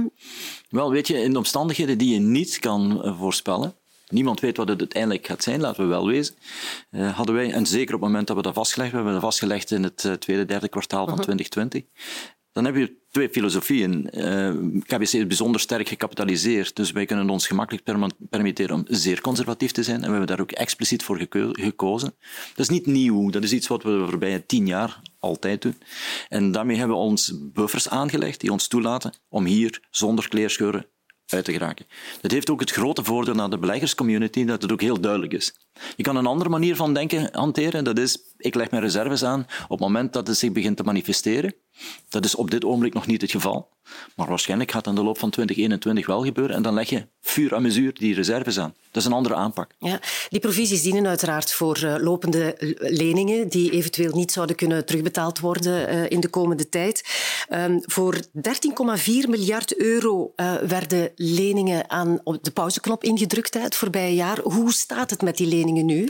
Wel, 0.69 0.91
weet 0.91 1.07
je, 1.07 1.21
in 1.21 1.31
de 1.31 1.37
omstandigheden 1.37 1.97
die 1.97 2.13
je 2.13 2.19
niet 2.19 2.59
kan 2.59 3.15
voorspellen, 3.19 3.75
Niemand 4.09 4.39
weet 4.39 4.57
wat 4.57 4.67
het 4.67 4.79
uiteindelijk 4.79 5.27
gaat 5.27 5.43
zijn, 5.43 5.61
laten 5.61 5.83
we 5.83 5.89
wel 5.89 6.07
wezen. 6.07 6.35
Uh, 6.91 7.15
hadden 7.15 7.35
wij, 7.35 7.51
en 7.51 7.65
zeker 7.65 7.95
op 7.95 8.01
het 8.01 8.09
moment 8.09 8.27
dat 8.27 8.35
we 8.35 8.41
dat 8.41 8.53
vastgelegd 8.53 8.91
hebben, 8.91 9.13
we 9.13 9.19
hebben 9.19 9.37
dat 9.39 9.49
vastgelegd 9.49 9.71
in 9.71 9.83
het 9.83 10.21
tweede, 10.21 10.45
derde 10.45 10.67
kwartaal 10.67 11.07
van 11.07 11.19
2020. 11.19 11.83
Dan 12.57 12.65
heb 12.65 12.75
je 12.75 12.97
twee 13.11 13.29
filosofieën. 13.29 14.09
Eh, 14.09 14.49
KBC 14.85 15.01
is 15.01 15.27
bijzonder 15.27 15.61
sterk 15.61 15.87
gecapitaliseerd, 15.87 16.75
dus 16.75 16.91
wij 16.91 17.05
kunnen 17.05 17.29
ons 17.29 17.47
gemakkelijk 17.47 18.13
permitteren 18.29 18.75
om 18.75 18.85
zeer 18.87 19.21
conservatief 19.21 19.71
te 19.71 19.83
zijn. 19.83 19.95
En 19.95 20.03
we 20.03 20.09
hebben 20.09 20.27
daar 20.27 20.39
ook 20.39 20.51
expliciet 20.51 21.03
voor 21.03 21.27
gekozen. 21.51 22.15
Dat 22.47 22.57
is 22.57 22.69
niet 22.69 22.85
nieuw, 22.85 23.29
dat 23.29 23.43
is 23.43 23.53
iets 23.53 23.67
wat 23.67 23.83
we 23.83 23.89
de 23.89 24.05
voorbije 24.07 24.45
tien 24.45 24.67
jaar 24.67 25.01
altijd 25.19 25.61
doen. 25.61 25.75
En 26.29 26.51
daarmee 26.51 26.77
hebben 26.77 26.97
we 26.97 27.03
ons 27.03 27.33
buffers 27.53 27.89
aangelegd 27.89 28.41
die 28.41 28.51
ons 28.51 28.67
toelaten 28.67 29.13
om 29.29 29.45
hier 29.45 29.81
zonder 29.89 30.27
kleerscheuren 30.29 30.85
uit 31.25 31.45
te 31.45 31.51
geraken. 31.51 31.85
Dat 32.21 32.31
heeft 32.31 32.49
ook 32.49 32.59
het 32.59 32.71
grote 32.71 33.03
voordeel 33.03 33.33
naar 33.33 33.49
de 33.49 33.57
beleggerscommunity 33.57 34.45
dat 34.45 34.61
het 34.61 34.71
ook 34.71 34.81
heel 34.81 34.99
duidelijk 34.99 35.33
is. 35.33 35.53
Je 35.95 36.03
kan 36.03 36.15
een 36.15 36.25
andere 36.25 36.49
manier 36.49 36.75
van 36.75 36.93
denken 36.93 37.29
hanteren, 37.31 37.83
dat 37.83 37.99
is, 37.99 38.17
ik 38.37 38.55
leg 38.55 38.71
mijn 38.71 38.83
reserves 38.83 39.23
aan 39.23 39.45
op 39.63 39.69
het 39.69 39.79
moment 39.79 40.13
dat 40.13 40.27
het 40.27 40.37
zich 40.37 40.51
begint 40.51 40.77
te 40.77 40.83
manifesteren. 40.83 41.53
Dat 42.09 42.25
is 42.25 42.35
op 42.35 42.51
dit 42.51 42.65
ogenblik 42.65 42.93
nog 42.93 43.07
niet 43.07 43.21
het 43.21 43.31
geval. 43.31 43.69
Maar 44.15 44.27
waarschijnlijk 44.27 44.71
gaat 44.71 44.83
dat 44.83 44.93
in 44.93 44.99
de 44.99 45.05
loop 45.05 45.19
van 45.19 45.29
2021 45.29 46.05
wel 46.05 46.23
gebeuren. 46.23 46.55
En 46.55 46.61
dan 46.61 46.73
leg 46.73 46.89
je 46.89 47.07
vuur 47.21 47.55
aan 47.55 47.61
mesuur 47.61 47.93
die 47.93 48.13
reserves 48.13 48.59
aan. 48.59 48.73
Dat 48.91 49.01
is 49.01 49.05
een 49.05 49.15
andere 49.15 49.35
aanpak. 49.35 49.71
Ja, 49.79 49.99
die 50.29 50.39
provisies 50.39 50.81
dienen 50.81 51.07
uiteraard 51.07 51.53
voor 51.53 51.79
uh, 51.83 51.95
lopende 51.97 52.75
leningen 52.79 53.49
die 53.49 53.71
eventueel 53.71 54.15
niet 54.15 54.31
zouden 54.31 54.55
kunnen 54.55 54.85
terugbetaald 54.85 55.39
worden 55.39 55.93
uh, 55.93 56.09
in 56.09 56.19
de 56.19 56.27
komende 56.27 56.69
tijd. 56.69 57.03
Um, 57.49 57.79
voor 57.81 58.15
13,4 58.15 58.21
miljard 59.05 59.75
euro 59.75 60.33
uh, 60.35 60.53
werden 60.55 61.11
leningen 61.15 61.89
aan 61.89 62.19
de 62.41 62.51
pauzeknop 62.51 63.03
ingedrukt 63.03 63.53
het 63.53 63.75
voorbije 63.75 64.15
jaar. 64.15 64.39
Hoe 64.39 64.73
staat 64.73 65.09
het 65.09 65.21
met 65.21 65.37
die 65.37 65.47
leningen 65.47 65.85
nu? 65.85 66.09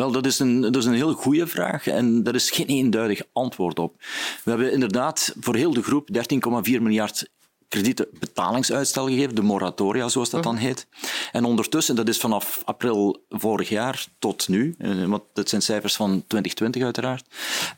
Wel, 0.00 0.12
dat 0.12 0.26
is 0.26 0.38
een, 0.38 0.60
dat 0.60 0.76
is 0.76 0.84
een 0.84 0.94
heel 0.94 1.12
goede 1.12 1.46
vraag 1.46 1.86
en 1.86 2.22
daar 2.22 2.34
is 2.34 2.50
geen 2.50 2.66
eenduidig 2.66 3.22
antwoord 3.32 3.78
op. 3.78 3.96
We 4.44 4.50
hebben 4.50 4.72
inderdaad 4.72 5.34
voor 5.40 5.54
heel 5.54 5.72
de 5.72 5.82
groep 5.82 6.08
13,4 6.12 6.82
miljard 6.82 7.30
kredieten 7.68 8.06
betalingsuitstel 8.18 9.06
gegeven, 9.06 9.34
de 9.34 9.42
moratoria 9.42 10.08
zoals 10.08 10.30
dat 10.30 10.42
dan 10.42 10.54
mhm. 10.54 10.64
heet. 10.64 10.86
En 11.32 11.44
ondertussen, 11.44 11.96
dat 11.96 12.08
is 12.08 12.18
vanaf 12.18 12.62
april 12.64 13.24
vorig 13.28 13.68
jaar 13.68 14.06
tot 14.18 14.48
nu, 14.48 14.74
eh, 14.78 15.04
want 15.04 15.22
dat 15.32 15.48
zijn 15.48 15.62
cijfers 15.62 15.96
van 15.96 16.08
2020 16.08 16.82
uiteraard. 16.82 17.26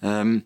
Ehm, 0.00 0.40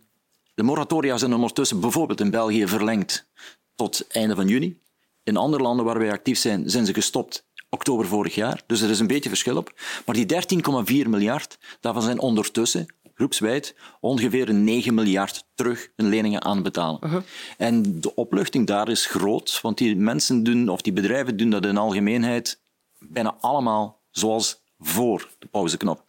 de 0.55 0.63
moratoria 0.63 1.17
zijn 1.17 1.35
ondertussen 1.35 1.81
bijvoorbeeld 1.81 2.21
in 2.21 2.31
België 2.31 2.67
verlengd 2.67 3.27
tot 3.75 4.07
einde 4.09 4.35
van 4.35 4.49
juni. 4.49 4.79
In 5.23 5.37
andere 5.37 5.63
landen 5.63 5.85
waar 5.85 5.99
wij 5.99 6.13
actief 6.13 6.39
zijn, 6.39 6.71
zijn 6.71 6.87
ze 6.87 6.95
gestopt 6.95 7.46
oktober 7.71 8.07
vorig 8.07 8.35
jaar. 8.35 8.63
Dus 8.67 8.81
er 8.81 8.91
is 8.91 9.01
een 9.01 9.07
beetje 9.07 9.29
verschil 9.29 9.57
op. 9.57 9.73
Maar 10.07 10.15
die 10.15 11.03
13,4 11.05 11.09
miljard, 11.09 11.59
daarvan 11.81 12.03
zijn 12.03 12.21
ondertussen 12.21 12.87
groepswijd 13.17 13.75
ongeveer 14.01 14.55
9 14.55 14.95
miljard 14.95 15.45
terug 15.55 15.89
in 15.97 16.09
leningen 16.09 16.45
aan 16.45 16.63
betalen. 16.63 17.01
Uh-huh. 17.05 17.23
En 17.57 18.01
de 18.01 18.15
opluchting 18.15 18.67
daar 18.67 18.89
is 18.89 19.07
groot, 19.07 19.61
want 19.63 19.79
die 19.79 19.97
mensen 19.97 20.43
doen, 20.43 20.69
of 20.69 20.81
die 20.81 20.93
bedrijven 20.93 21.37
doen 21.37 21.51
dat 21.51 21.67
in 21.67 21.77
algemeenheid 21.77 22.61
bijna 22.99 23.37
allemaal 23.41 24.03
zoals 24.11 24.65
voor 24.79 25.29
de 25.39 25.47
pauzeknop. 25.47 26.05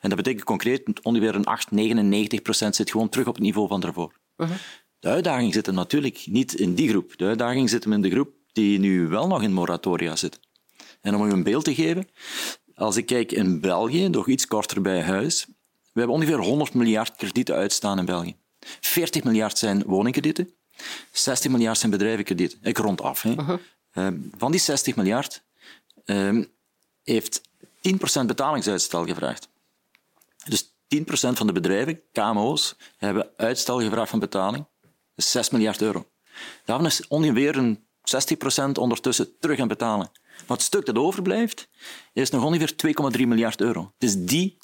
En 0.00 0.08
dat 0.08 0.18
betekent 0.18 0.44
concreet 0.44 1.02
ongeveer 1.02 1.34
een 1.34 1.44
8, 1.44 1.70
99 1.70 2.42
procent 2.42 2.76
zit 2.76 2.90
gewoon 2.90 3.08
terug 3.08 3.26
op 3.26 3.34
het 3.34 3.42
niveau 3.42 3.68
van 3.68 3.80
daarvoor. 3.80 4.12
Uh-huh. 4.36 4.56
De 4.98 5.08
uitdaging 5.08 5.54
zit 5.54 5.66
hem 5.66 5.74
natuurlijk 5.74 6.26
niet 6.26 6.54
in 6.54 6.74
die 6.74 6.88
groep. 6.88 7.16
De 7.16 7.24
uitdaging 7.24 7.70
zit 7.70 7.84
hem 7.84 7.92
in 7.92 8.02
de 8.02 8.10
groep 8.10 8.32
die 8.52 8.78
nu 8.78 9.06
wel 9.06 9.26
nog 9.26 9.42
in 9.42 9.52
moratoria 9.52 10.16
zit. 10.16 10.40
En 11.00 11.14
om 11.14 11.26
u 11.26 11.30
een 11.30 11.42
beeld 11.42 11.64
te 11.64 11.74
geven, 11.74 12.08
als 12.74 12.96
ik 12.96 13.06
kijk 13.06 13.32
in 13.32 13.60
België, 13.60 14.08
nog 14.08 14.28
iets 14.28 14.46
korter 14.46 14.82
bij 14.82 15.02
huis, 15.02 15.46
we 15.92 16.04
hebben 16.04 16.16
ongeveer 16.16 16.38
100 16.38 16.74
miljard 16.74 17.16
kredieten 17.16 17.54
uitstaan 17.54 17.98
in 17.98 18.04
België. 18.04 18.36
40 18.80 19.24
miljard 19.24 19.58
zijn 19.58 19.82
woningkredieten, 19.86 20.54
60 21.12 21.50
miljard 21.50 21.78
zijn 21.78 21.90
bedrijvenkredieten. 21.90 22.58
Ik 22.62 22.78
rond 22.78 23.00
af. 23.00 23.22
Hè. 23.22 23.30
Uh-huh. 23.30 23.58
Ehm, 23.92 24.16
van 24.36 24.50
die 24.50 24.60
60 24.60 24.96
miljard 24.96 25.42
uh, 26.04 26.44
heeft 27.04 27.40
10% 28.22 28.26
betalingsuitstel 28.26 29.06
gevraagd. 29.06 29.48
Dus 30.44 30.64
10% 30.96 31.00
van 31.10 31.46
de 31.46 31.52
bedrijven, 31.52 32.00
KMO's, 32.12 32.76
hebben 32.96 33.30
uitstel 33.36 33.80
gevraagd 33.80 34.10
van 34.10 34.18
betaling. 34.18 34.64
Dat 34.80 35.24
is 35.24 35.30
6 35.30 35.50
miljard 35.50 35.82
euro. 35.82 36.06
Daarvan 36.64 36.86
is 36.86 37.06
ongeveer 37.06 37.56
een 37.56 37.84
60% 38.68 38.72
ondertussen 38.72 39.38
terug 39.38 39.60
aan 39.60 39.68
betalen. 39.68 40.10
Maar 40.46 40.56
het 40.56 40.66
stuk 40.66 40.86
dat 40.86 40.98
overblijft, 40.98 41.68
is 42.12 42.30
nog 42.30 42.44
ongeveer 42.44 42.72
2,3 43.18 43.26
miljard 43.26 43.60
euro. 43.60 43.92
Het 43.98 44.08
is 44.08 44.16
die 44.16 44.56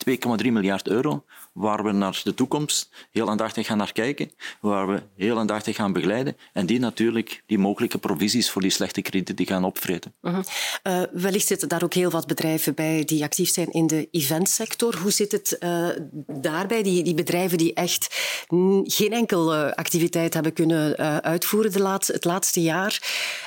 2,3 0.43 0.53
miljard 0.53 0.89
euro 0.89 1.25
waar 1.53 1.85
we 1.85 1.93
naar 1.93 2.21
de 2.25 2.35
toekomst 2.35 2.91
heel 3.11 3.31
aandachtig 3.31 3.67
gaan 3.67 3.79
naar 3.79 3.93
kijken, 3.93 4.31
waar 4.61 4.89
we 4.89 5.03
heel 5.17 5.39
aandachtig 5.39 5.77
gaan 5.77 5.93
begeleiden 5.93 6.37
en 6.53 6.67
die 6.67 6.79
natuurlijk 6.79 7.43
die 7.47 7.59
mogelijke 7.59 7.99
provisies 7.99 8.51
voor 8.51 8.63
die 8.63 8.71
slechte 8.71 9.03
kredieten 9.03 9.37
die 9.37 9.47
gaan 9.47 9.65
opvreten. 9.65 10.15
Uh 10.23 11.03
wellicht 11.13 11.47
zitten 11.47 11.69
daar 11.69 11.83
ook 11.83 11.95
heel 11.95 12.11
wat 12.11 12.27
bedrijven 12.27 12.75
bij 12.75 13.05
die 13.05 13.23
actief 13.23 13.51
zijn 13.51 13.71
in 13.71 13.87
de 13.87 14.09
eventsector. 14.11 14.97
Hoe 14.97 15.11
zit 15.11 15.33
het 15.33 15.57
uh, 15.61 15.89
daarbij, 16.27 16.83
die, 16.83 17.03
die 17.03 17.15
bedrijven 17.15 17.59
die 17.59 17.75
echt 17.75 18.15
geen 18.85 19.13
enkele 19.13 19.77
activiteit 19.77 20.35
hebben 20.35 20.53
kunnen 20.53 20.97
uitvoeren 21.23 21.73
de 21.73 21.81
laatste, 21.81 22.13
het 22.13 22.25
laatste 22.25 22.63
jaar 22.63 23.03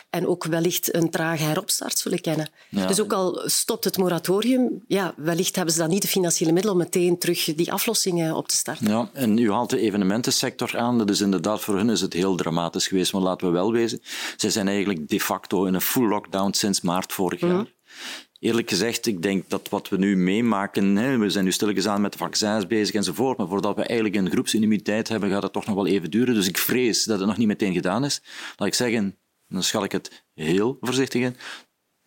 en 0.09 0.27
ook 0.27 0.43
wellicht 0.45 0.95
een 0.95 1.09
trage 1.09 1.43
heropstart 1.43 1.97
zullen 1.97 2.21
kennen? 2.21 2.49
Dus 2.69 3.01
ook 3.01 3.13
al 3.13 3.41
stopt 3.57 3.83
het 3.83 3.97
moratorium, 3.97 4.83
ja, 4.87 5.13
wellicht 5.17 5.55
hebben 5.55 5.73
ze 5.73 5.79
dan 5.79 5.89
niet 5.89 6.01
de 6.01 6.07
financiële 6.07 6.51
middelen 6.51 6.75
om 6.75 6.81
meteen 6.81 7.17
terug 7.17 7.43
die 7.55 7.71
aflossingen 7.71 8.35
op 8.35 8.47
te 8.47 8.55
starten. 8.55 8.87
Ja, 8.87 9.09
en 9.13 9.37
u 9.37 9.51
haalt 9.51 9.69
de 9.69 9.79
evenementensector 9.79 10.77
aan. 10.77 10.97
Dat 10.97 11.09
is 11.09 11.21
inderdaad 11.21 11.61
voor 11.61 11.77
hen 11.77 11.89
is 11.89 12.01
het 12.01 12.13
heel 12.13 12.35
dramatisch 12.35 12.87
geweest. 12.87 13.13
Maar 13.13 13.21
laten 13.21 13.47
we 13.47 13.53
wel 13.53 13.71
wezen, 13.71 14.01
zij 14.35 14.49
zijn 14.49 14.67
eigenlijk 14.67 15.07
de 15.07 15.19
facto 15.19 15.65
in 15.65 15.73
een 15.73 15.81
full 15.81 16.07
lockdown 16.07 16.53
sinds 16.53 16.81
maart 16.81 17.13
vorig 17.13 17.39
jaar. 17.39 17.51
Mhm. 17.51 17.65
Eerlijk 18.39 18.69
gezegd, 18.69 19.05
ik 19.05 19.21
denk 19.21 19.49
dat 19.49 19.69
wat 19.69 19.89
we 19.89 19.97
nu 19.97 20.17
meemaken, 20.17 20.95
hè, 20.95 21.17
we 21.17 21.29
zijn 21.29 21.45
nu 21.45 21.51
stilletjes 21.51 21.87
aan 21.87 22.01
met 22.01 22.11
de 22.11 22.17
vaccins 22.17 22.67
bezig 22.67 22.95
enzovoort, 22.95 23.37
maar 23.37 23.47
voordat 23.47 23.75
we 23.75 23.83
eigenlijk 23.83 24.15
een 24.15 24.31
groepsimmuniteit 24.31 25.07
hebben, 25.07 25.29
gaat 25.29 25.43
het 25.43 25.53
toch 25.53 25.65
nog 25.65 25.75
wel 25.75 25.87
even 25.87 26.11
duren. 26.11 26.33
Dus 26.33 26.47
ik 26.47 26.57
vrees 26.57 27.03
dat 27.03 27.19
het 27.19 27.27
nog 27.27 27.37
niet 27.37 27.47
meteen 27.47 27.73
gedaan 27.73 28.05
is. 28.05 28.21
Laat 28.55 28.67
ik 28.67 28.73
zeggen, 28.73 29.17
dan 29.47 29.63
schal 29.63 29.83
ik 29.83 29.91
het 29.91 30.23
heel 30.33 30.77
voorzichtig 30.81 31.21
in, 31.21 31.35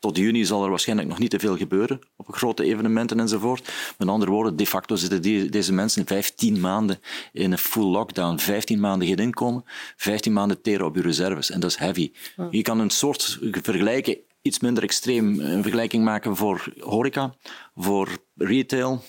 tot 0.00 0.16
juni 0.16 0.45
zal 0.45 0.64
er 0.64 0.71
waarschijnlijk 0.71 1.09
nog 1.09 1.19
niet 1.19 1.30
te 1.30 1.38
veel 1.38 1.57
gebeuren 1.57 2.00
op 2.16 2.33
grote 2.33 2.64
evenementen 2.64 3.21
enzovoort. 3.21 3.73
Met 3.99 4.09
andere 4.09 4.30
woorden, 4.30 4.57
de 4.57 4.66
facto 4.66 4.97
zitten 4.97 5.23
die, 5.23 5.49
deze 5.49 5.73
mensen 5.73 6.07
15 6.07 6.61
maanden 6.61 7.00
in 7.33 7.52
een 7.52 7.59
full 7.59 7.90
lockdown, 7.90 8.38
15 8.38 8.80
maanden 8.80 9.09
geen 9.09 9.16
inkomen, 9.16 9.64
15 9.97 10.33
maanden 10.33 10.62
teren 10.62 10.87
op 10.87 10.97
je 10.97 11.02
reserves. 11.02 11.50
En 11.50 11.61
dat 11.61 11.71
is 11.71 11.76
heavy. 11.76 12.12
Je 12.50 12.62
kan 12.62 12.78
een 12.78 12.90
soort 12.90 13.38
vergelijken, 13.40 14.19
iets 14.42 14.61
minder 14.61 14.83
extreem, 14.83 15.40
een 15.40 15.62
vergelijking 15.62 16.04
maken 16.04 16.37
voor 16.37 16.73
horeca, 16.78 17.35
voor 17.75 18.09
retail. 18.35 19.02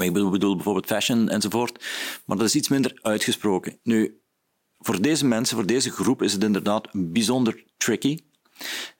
Ik 0.00 0.12
bedoel 0.12 0.54
bijvoorbeeld 0.54 0.86
fashion 0.86 1.28
enzovoort. 1.28 1.84
Maar 2.24 2.36
dat 2.36 2.46
is 2.46 2.54
iets 2.54 2.68
minder 2.68 2.98
uitgesproken. 3.02 3.78
Nu, 3.82 4.20
voor 4.78 5.02
deze 5.02 5.26
mensen, 5.26 5.56
voor 5.56 5.66
deze 5.66 5.90
groep, 5.90 6.22
is 6.22 6.32
het 6.32 6.44
inderdaad 6.44 6.88
bijzonder 6.92 7.64
tricky. 7.76 8.18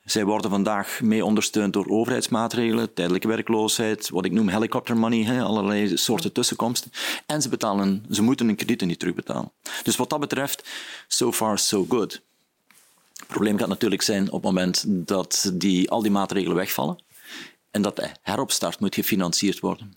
Zij 0.05 0.25
worden 0.25 0.51
vandaag 0.51 1.01
mee 1.03 1.25
ondersteund 1.25 1.73
door 1.73 1.89
overheidsmaatregelen, 1.89 2.95
tijdelijke 2.95 3.29
werkloosheid, 3.29 4.09
wat 4.09 4.25
ik 4.25 4.33
noem 4.33 4.49
helicopter 4.49 4.97
money, 4.97 5.43
allerlei 5.43 5.97
soorten 5.97 6.33
tussenkomsten. 6.33 6.91
En 7.27 7.43
ze, 7.43 7.49
betalen, 7.49 8.05
ze 8.11 8.23
moeten 8.23 8.47
hun 8.47 8.57
kredieten 8.57 8.87
niet 8.87 8.99
terugbetalen. 8.99 9.53
Dus 9.83 9.97
wat 9.97 10.11
dat 10.11 10.21
betreft, 10.21 10.69
so 11.09 11.33
far 11.33 11.59
so 11.59 11.87
good. 11.89 12.23
Het 13.17 13.27
probleem 13.27 13.59
gaat 13.59 13.69
natuurlijk 13.69 14.03
zijn 14.03 14.27
op 14.27 14.33
het 14.33 14.43
moment 14.43 14.85
dat 14.87 15.51
die, 15.55 15.91
al 15.91 16.03
die 16.03 16.11
maatregelen 16.11 16.57
wegvallen 16.57 16.99
en 17.71 17.83
dat 17.83 17.97
de 17.97 18.09
heropstart 18.23 18.81
moet 18.81 18.95
gefinancierd 18.95 19.61
worden. 19.61 19.95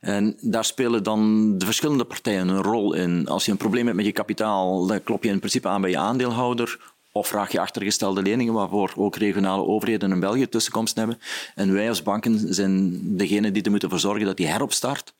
En 0.00 0.36
daar 0.40 0.64
spelen 0.64 1.02
dan 1.02 1.52
de 1.58 1.64
verschillende 1.64 2.04
partijen 2.04 2.48
een 2.48 2.62
rol 2.62 2.94
in. 2.94 3.28
Als 3.28 3.44
je 3.44 3.50
een 3.50 3.56
probleem 3.56 3.84
hebt 3.84 3.96
met 3.96 4.06
je 4.06 4.12
kapitaal, 4.12 4.86
dan 4.86 5.02
klop 5.02 5.24
je 5.24 5.30
in 5.30 5.38
principe 5.38 5.68
aan 5.68 5.80
bij 5.80 5.90
je 5.90 5.98
aandeelhouder 5.98 6.91
of 7.12 7.26
vraag 7.28 7.52
je 7.52 7.60
achtergestelde 7.60 8.22
leningen, 8.22 8.52
waarvoor 8.52 8.92
ook 8.96 9.16
regionale 9.16 9.64
overheden 9.66 10.12
in 10.12 10.20
België 10.20 10.48
tussenkomst 10.48 10.96
hebben. 10.96 11.18
En 11.54 11.72
wij 11.72 11.88
als 11.88 12.02
banken 12.02 12.54
zijn 12.54 13.00
degene 13.16 13.50
die 13.50 13.62
er 13.62 13.70
moeten 13.70 13.90
voor 13.90 13.98
zorgen 13.98 14.26
dat 14.26 14.36
die 14.36 14.46
heropstart, 14.46 15.14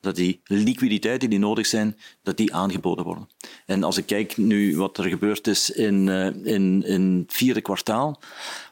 dat 0.00 0.16
die 0.16 0.40
liquiditeiten 0.44 1.30
die 1.30 1.38
nodig 1.38 1.66
zijn, 1.66 1.98
dat 2.22 2.36
die 2.36 2.54
aangeboden 2.54 3.04
worden. 3.04 3.28
En 3.66 3.82
als 3.82 3.96
ik 3.96 4.06
kijk 4.06 4.36
nu 4.36 4.76
wat 4.76 4.98
er 4.98 5.04
gebeurd 5.04 5.46
is 5.46 5.70
in, 5.70 6.06
uh, 6.06 6.26
in, 6.26 6.82
in 6.84 7.24
het 7.26 7.36
vierde 7.36 7.60
kwartaal, 7.60 8.20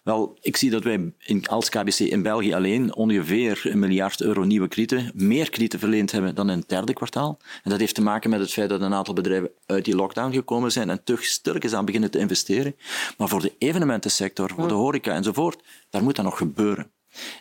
wel, 0.03 0.39
ik 0.41 0.57
zie 0.57 0.71
dat 0.71 0.85
wij 0.85 1.13
in, 1.19 1.47
als 1.47 1.69
KBC 1.69 1.99
in 1.99 2.23
België 2.23 2.55
alleen 2.55 2.95
ongeveer 2.95 3.61
een 3.65 3.79
miljard 3.79 4.21
euro 4.21 4.45
nieuwe 4.45 4.69
kredieten, 4.69 5.11
meer 5.15 5.51
kredieten 5.51 5.79
verleend 5.79 6.13
hebben 6.13 6.35
dan 6.35 6.51
in 6.51 6.59
het 6.59 6.69
derde 6.69 6.93
kwartaal. 6.93 7.39
En 7.63 7.71
dat 7.71 7.81
heeft 7.81 7.95
te 7.95 8.03
maken 8.03 8.31
met 8.31 8.41
het 8.41 8.53
feit 8.53 8.69
dat 8.69 8.81
een 8.81 8.95
aantal 8.95 9.15
bedrijven 9.15 9.51
uit 9.67 9.85
die 9.85 9.97
lockdown 9.97 10.33
gekomen 10.33 10.73
zijn 10.73 10.91
en 10.91 11.05
toch 11.05 11.25
stilletjes 11.25 11.75
aan 11.75 11.85
beginnen 11.85 12.11
te 12.11 12.19
investeren. 12.19 12.77
Maar 13.19 13.29
voor 13.29 13.41
de 13.41 13.53
evenementensector, 13.59 14.51
voor 14.57 14.69
de 14.69 14.75
horeca 14.75 15.15
enzovoort, 15.15 15.63
daar 15.91 16.03
moet 16.03 16.17
dat 16.17 16.25
nog 16.25 16.39
gebeuren. 16.39 16.91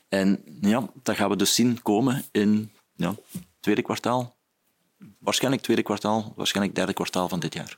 En 0.10 0.43
ja, 0.62 0.89
dat 1.03 1.15
gaan 1.15 1.29
we 1.29 1.36
dus 1.36 1.55
zien 1.55 1.81
komen 1.81 2.24
in 2.31 2.72
ja, 2.95 3.15
tweede 3.59 3.81
kwartaal. 3.81 4.35
Waarschijnlijk 5.19 5.63
tweede 5.63 5.83
kwartaal, 5.83 6.33
waarschijnlijk 6.35 6.75
derde 6.75 6.93
kwartaal 6.93 7.29
van 7.29 7.39
dit 7.39 7.53
jaar. 7.53 7.77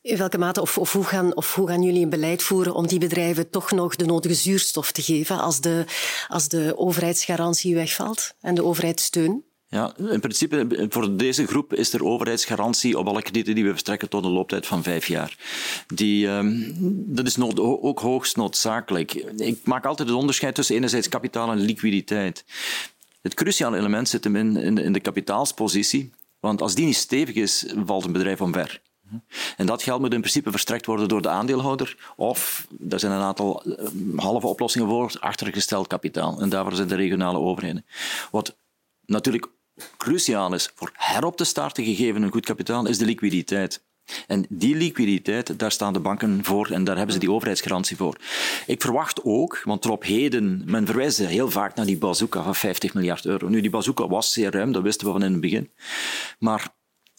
In 0.00 0.16
welke 0.16 0.38
mate 0.38 0.60
of, 0.60 0.78
of, 0.78 0.92
hoe 0.92 1.04
gaan, 1.04 1.36
of 1.36 1.54
hoe 1.54 1.68
gaan 1.68 1.82
jullie 1.82 2.02
een 2.02 2.10
beleid 2.10 2.42
voeren 2.42 2.74
om 2.74 2.86
die 2.86 2.98
bedrijven 2.98 3.50
toch 3.50 3.70
nog 3.70 3.96
de 3.96 4.04
nodige 4.04 4.34
zuurstof 4.34 4.92
te 4.92 5.02
geven 5.02 5.40
als 5.40 5.60
de, 5.60 5.84
als 6.28 6.48
de 6.48 6.72
overheidsgarantie 6.76 7.74
wegvalt 7.74 8.34
en 8.40 8.54
de 8.54 8.64
overheidssteun? 8.64 9.44
Ja, 9.72 9.94
in 9.96 10.20
principe 10.20 10.86
voor 10.88 11.16
deze 11.16 11.46
groep 11.46 11.74
is 11.74 11.92
er 11.92 12.04
overheidsgarantie 12.04 12.98
op 12.98 13.06
alle 13.06 13.22
kredieten 13.22 13.54
die 13.54 13.64
we 13.64 13.70
verstrekken 13.70 14.08
tot 14.08 14.24
een 14.24 14.30
looptijd 14.30 14.66
van 14.66 14.82
vijf 14.82 15.06
jaar. 15.06 15.36
Die, 15.94 16.26
um, 16.26 16.74
dat 17.14 17.26
is 17.26 17.36
nood, 17.36 17.60
ook 17.60 18.00
hoogst 18.00 18.36
noodzakelijk. 18.36 19.14
Ik 19.36 19.58
maak 19.64 19.86
altijd 19.86 20.08
het 20.08 20.16
onderscheid 20.16 20.54
tussen 20.54 20.76
enerzijds 20.76 21.08
kapitaal 21.08 21.50
en 21.50 21.58
liquiditeit. 21.58 22.44
Het 23.22 23.34
cruciale 23.34 23.76
element 23.76 24.08
zit 24.08 24.24
hem 24.24 24.36
in, 24.36 24.78
in, 24.78 24.92
de 24.92 25.00
kapitaalspositie, 25.00 26.10
want 26.40 26.62
als 26.62 26.74
die 26.74 26.84
niet 26.84 26.96
stevig 26.96 27.34
is, 27.34 27.66
valt 27.84 28.04
een 28.04 28.12
bedrijf 28.12 28.40
omver. 28.40 28.80
En 29.56 29.66
dat 29.66 29.82
geld 29.82 30.00
moet 30.00 30.12
in 30.12 30.20
principe 30.20 30.50
verstrekt 30.50 30.86
worden 30.86 31.08
door 31.08 31.22
de 31.22 31.28
aandeelhouder. 31.28 32.12
Of, 32.16 32.66
er 32.90 33.00
zijn 33.00 33.12
een 33.12 33.20
aantal 33.20 33.62
eh, 33.62 33.86
halve 34.16 34.46
oplossingen 34.46 34.88
voor, 34.88 35.16
achtergesteld 35.20 35.86
kapitaal. 35.86 36.40
En 36.40 36.48
daarvoor 36.48 36.74
zijn 36.74 36.88
de 36.88 36.94
regionale 36.94 37.38
overheden. 37.38 37.84
Wat 38.30 38.56
natuurlijk 39.06 39.48
cruciaal 39.96 40.54
is 40.54 40.70
voor 40.74 40.90
herop 40.94 41.36
te 41.36 41.44
starten, 41.44 41.84
gegeven 41.84 42.22
een 42.22 42.32
goed 42.32 42.44
kapitaal, 42.44 42.86
is 42.86 42.98
de 42.98 43.04
liquiditeit. 43.04 43.82
En 44.26 44.46
die 44.48 44.76
liquiditeit, 44.76 45.58
daar 45.58 45.72
staan 45.72 45.92
de 45.92 46.00
banken 46.00 46.44
voor 46.44 46.70
en 46.70 46.84
daar 46.84 46.96
hebben 46.96 47.14
ze 47.14 47.20
die 47.20 47.30
overheidsgarantie 47.30 47.96
voor. 47.96 48.16
Ik 48.66 48.80
verwacht 48.82 49.20
ook, 49.24 49.62
want 49.64 49.82
tot 49.82 49.90
op 49.90 50.04
heden, 50.04 50.62
men 50.66 50.86
verwijst 50.86 51.18
heel 51.18 51.50
vaak 51.50 51.74
naar 51.74 51.86
die 51.86 51.98
bazooka 51.98 52.42
van 52.42 52.54
50 52.54 52.94
miljard 52.94 53.24
euro. 53.24 53.48
Nu, 53.48 53.60
die 53.60 53.70
bazooka 53.70 54.08
was 54.08 54.32
zeer 54.32 54.50
ruim, 54.50 54.72
dat 54.72 54.82
wisten 54.82 55.06
we 55.06 55.12
van 55.12 55.22
in 55.22 55.32
het 55.32 55.40
begin. 55.40 55.70
Maar 56.38 56.72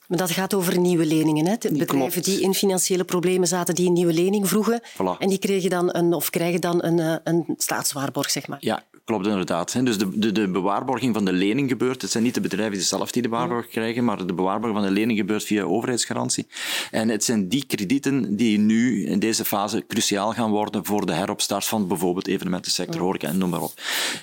maar 0.08 0.18
dat 0.18 0.32
gaat 0.32 0.54
over 0.54 0.80
nieuwe 0.80 1.06
leningen. 1.06 1.46
Hè? 1.46 1.56
Bedrijven 1.72 2.22
die 2.22 2.42
in 2.42 2.54
financiële 2.54 3.04
problemen 3.04 3.48
zaten, 3.48 3.76
die 3.76 3.88
een 3.88 3.94
nieuwe 3.94 4.14
lening 4.14 4.48
vroegen. 4.48 4.82
En 5.20 5.30
die 5.30 5.38
kregen 5.38 5.70
dan 5.70 5.96
een, 5.96 6.14
of 6.14 6.30
krijgen 6.30 6.62
dan 6.62 6.84
een, 6.84 7.00
eh, 7.00 7.16
een 7.24 7.54
staatswaarborg, 7.58 8.30
zeg 8.30 8.48
maar. 8.48 8.58
Ja, 8.62 8.84
klopt 9.04 9.28
inderdaad. 9.28 9.86
Dus 9.86 9.98
de, 9.98 10.20
de, 10.20 10.32
de, 10.32 10.48
bewaarborging 10.48 11.14
van 11.14 11.26
de 11.26 11.34
lening 11.34 11.70
gebeurt. 11.70 12.02
Het 12.02 12.12
zijn 12.12 12.24
niet 12.24 12.34
de 12.34 12.42
bedrijven 12.42 12.82
zelf 12.82 13.12
die 13.12 13.22
de 13.22 13.30
waarborg 13.30 13.68
krijgen, 13.68 14.04
maar 14.04 14.26
de 14.26 14.34
bewaarborging 14.34 14.80
van 14.80 14.88
de 14.88 15.00
lening 15.00 15.20
gebeurt 15.20 15.44
via 15.44 15.64
overheidsgarantie. 15.64 16.48
En 16.92 17.10
het 17.10 17.24
zijn 17.24 17.48
die 17.48 17.66
kredieten 17.66 18.36
die 18.36 18.58
nu 18.58 19.06
in 19.06 19.20
deze 19.20 19.46
fase 19.46 19.86
cruciaal 19.88 20.34
gaan 20.34 20.52
worden 20.52 20.86
voor 20.86 21.06
de 21.06 21.14
heropstart 21.14 21.66
van 21.66 21.88
bijvoorbeeld 21.88 22.28
evenementensector, 22.28 23.02
horeca 23.02 23.28
en 23.28 23.38
noem 23.38 23.50
maar 23.50 23.62
op. 23.62 23.74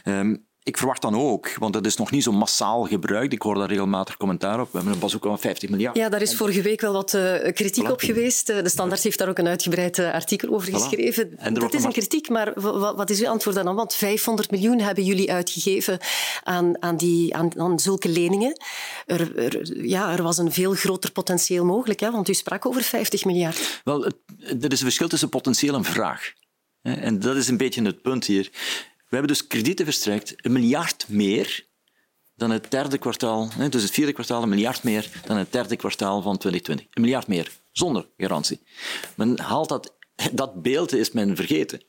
Um, 0.04 0.49
ik 0.62 0.76
verwacht 0.76 1.02
dan 1.02 1.14
ook, 1.14 1.55
want 1.59 1.73
dat 1.73 1.87
is 1.87 1.97
nog 1.97 2.11
niet 2.11 2.23
zo 2.23 2.33
massaal 2.33 2.85
gebruikt. 2.85 3.33
Ik 3.33 3.43
hoor 3.43 3.55
daar 3.55 3.69
regelmatig 3.69 4.17
commentaar 4.17 4.61
op. 4.61 4.67
We 4.71 4.76
hebben 4.76 4.93
een 4.93 5.00
bazooka 5.00 5.29
van 5.29 5.38
50 5.38 5.71
miljard. 5.71 5.97
Ja, 5.97 6.09
daar 6.09 6.23
is 6.23 6.37
vorige 6.37 6.62
week 6.62 6.81
wel 6.81 6.93
wat 6.93 7.12
uh, 7.14 7.35
kritiek 7.52 7.90
op 7.90 8.00
geweest. 8.00 8.49
Eh, 8.49 8.62
de 8.62 8.69
Standaard 8.69 9.02
heeft 9.02 9.19
daar 9.19 9.29
ook 9.29 9.38
een 9.38 9.47
uitgebreid 9.47 9.99
uh, 9.99 10.12
artikel 10.12 10.55
over 10.55 10.73
geschreven. 10.73 11.38
Dat 11.52 11.75
is 11.75 11.85
een 11.85 11.93
kritiek, 11.93 12.29
maar 12.29 12.61
wat 12.97 13.11
is 13.11 13.21
uw 13.21 13.29
antwoord 13.29 13.57
dan? 13.57 13.75
Want 13.75 13.95
500 13.95 14.50
miljoen 14.50 14.81
hebben 14.81 15.05
jullie 15.05 15.33
uitgegeven 15.33 15.99
aan, 16.43 16.83
aan, 16.83 16.97
die, 16.97 17.37
aan, 17.37 17.61
aan 17.61 17.79
zulke 17.79 18.09
leningen. 18.09 18.61
Er, 19.07 19.38
er, 19.38 19.87
ja, 19.87 20.12
er 20.12 20.23
was 20.23 20.38
een 20.38 20.52
veel 20.52 20.75
groter 20.75 21.12
potentieel 21.12 21.64
mogelijk, 21.64 22.00
hè? 22.00 22.11
want 22.11 22.29
u 22.29 22.35
sprak 22.35 22.67
over 22.67 22.83
50 22.83 23.25
miljard. 23.25 23.81
Wel, 23.85 24.05
er 24.05 24.12
is 24.49 24.61
een 24.61 24.79
verschil 24.79 25.09
tussen 25.09 25.29
potentieel 25.29 25.75
en 25.75 25.85
vraag. 25.85 26.33
En 26.83 27.19
dat 27.19 27.37
is 27.37 27.49
een 27.49 27.57
beetje 27.57 27.83
het 27.83 28.02
punt 28.02 28.26
hier. 28.26 28.50
We 29.11 29.17
hebben 29.17 29.37
dus 29.37 29.47
kredieten 29.47 29.85
verstrekt, 29.85 30.35
een 30.37 30.52
miljard 30.52 31.05
meer 31.09 31.67
dan 32.37 32.50
het 32.50 32.71
derde 32.71 32.99
kwartaal, 32.99 33.49
dus 33.71 33.83
het 33.83 33.90
vierde 33.90 34.12
kwartaal 34.12 34.43
een 34.43 34.49
miljard 34.49 34.83
meer 34.83 35.11
dan 35.26 35.37
het 35.37 35.52
derde 35.52 35.76
kwartaal 35.76 36.23
van 36.23 36.38
2020. 36.38 36.87
Een 36.90 37.02
miljard 37.02 37.26
meer, 37.26 37.50
zonder 37.73 38.07
garantie. 38.17 38.61
Men 39.14 39.40
haalt 39.40 39.69
dat, 39.69 39.95
dat 40.33 40.62
beeld 40.62 40.93
is 40.93 41.11
men 41.11 41.37
vergeten. 41.37 41.83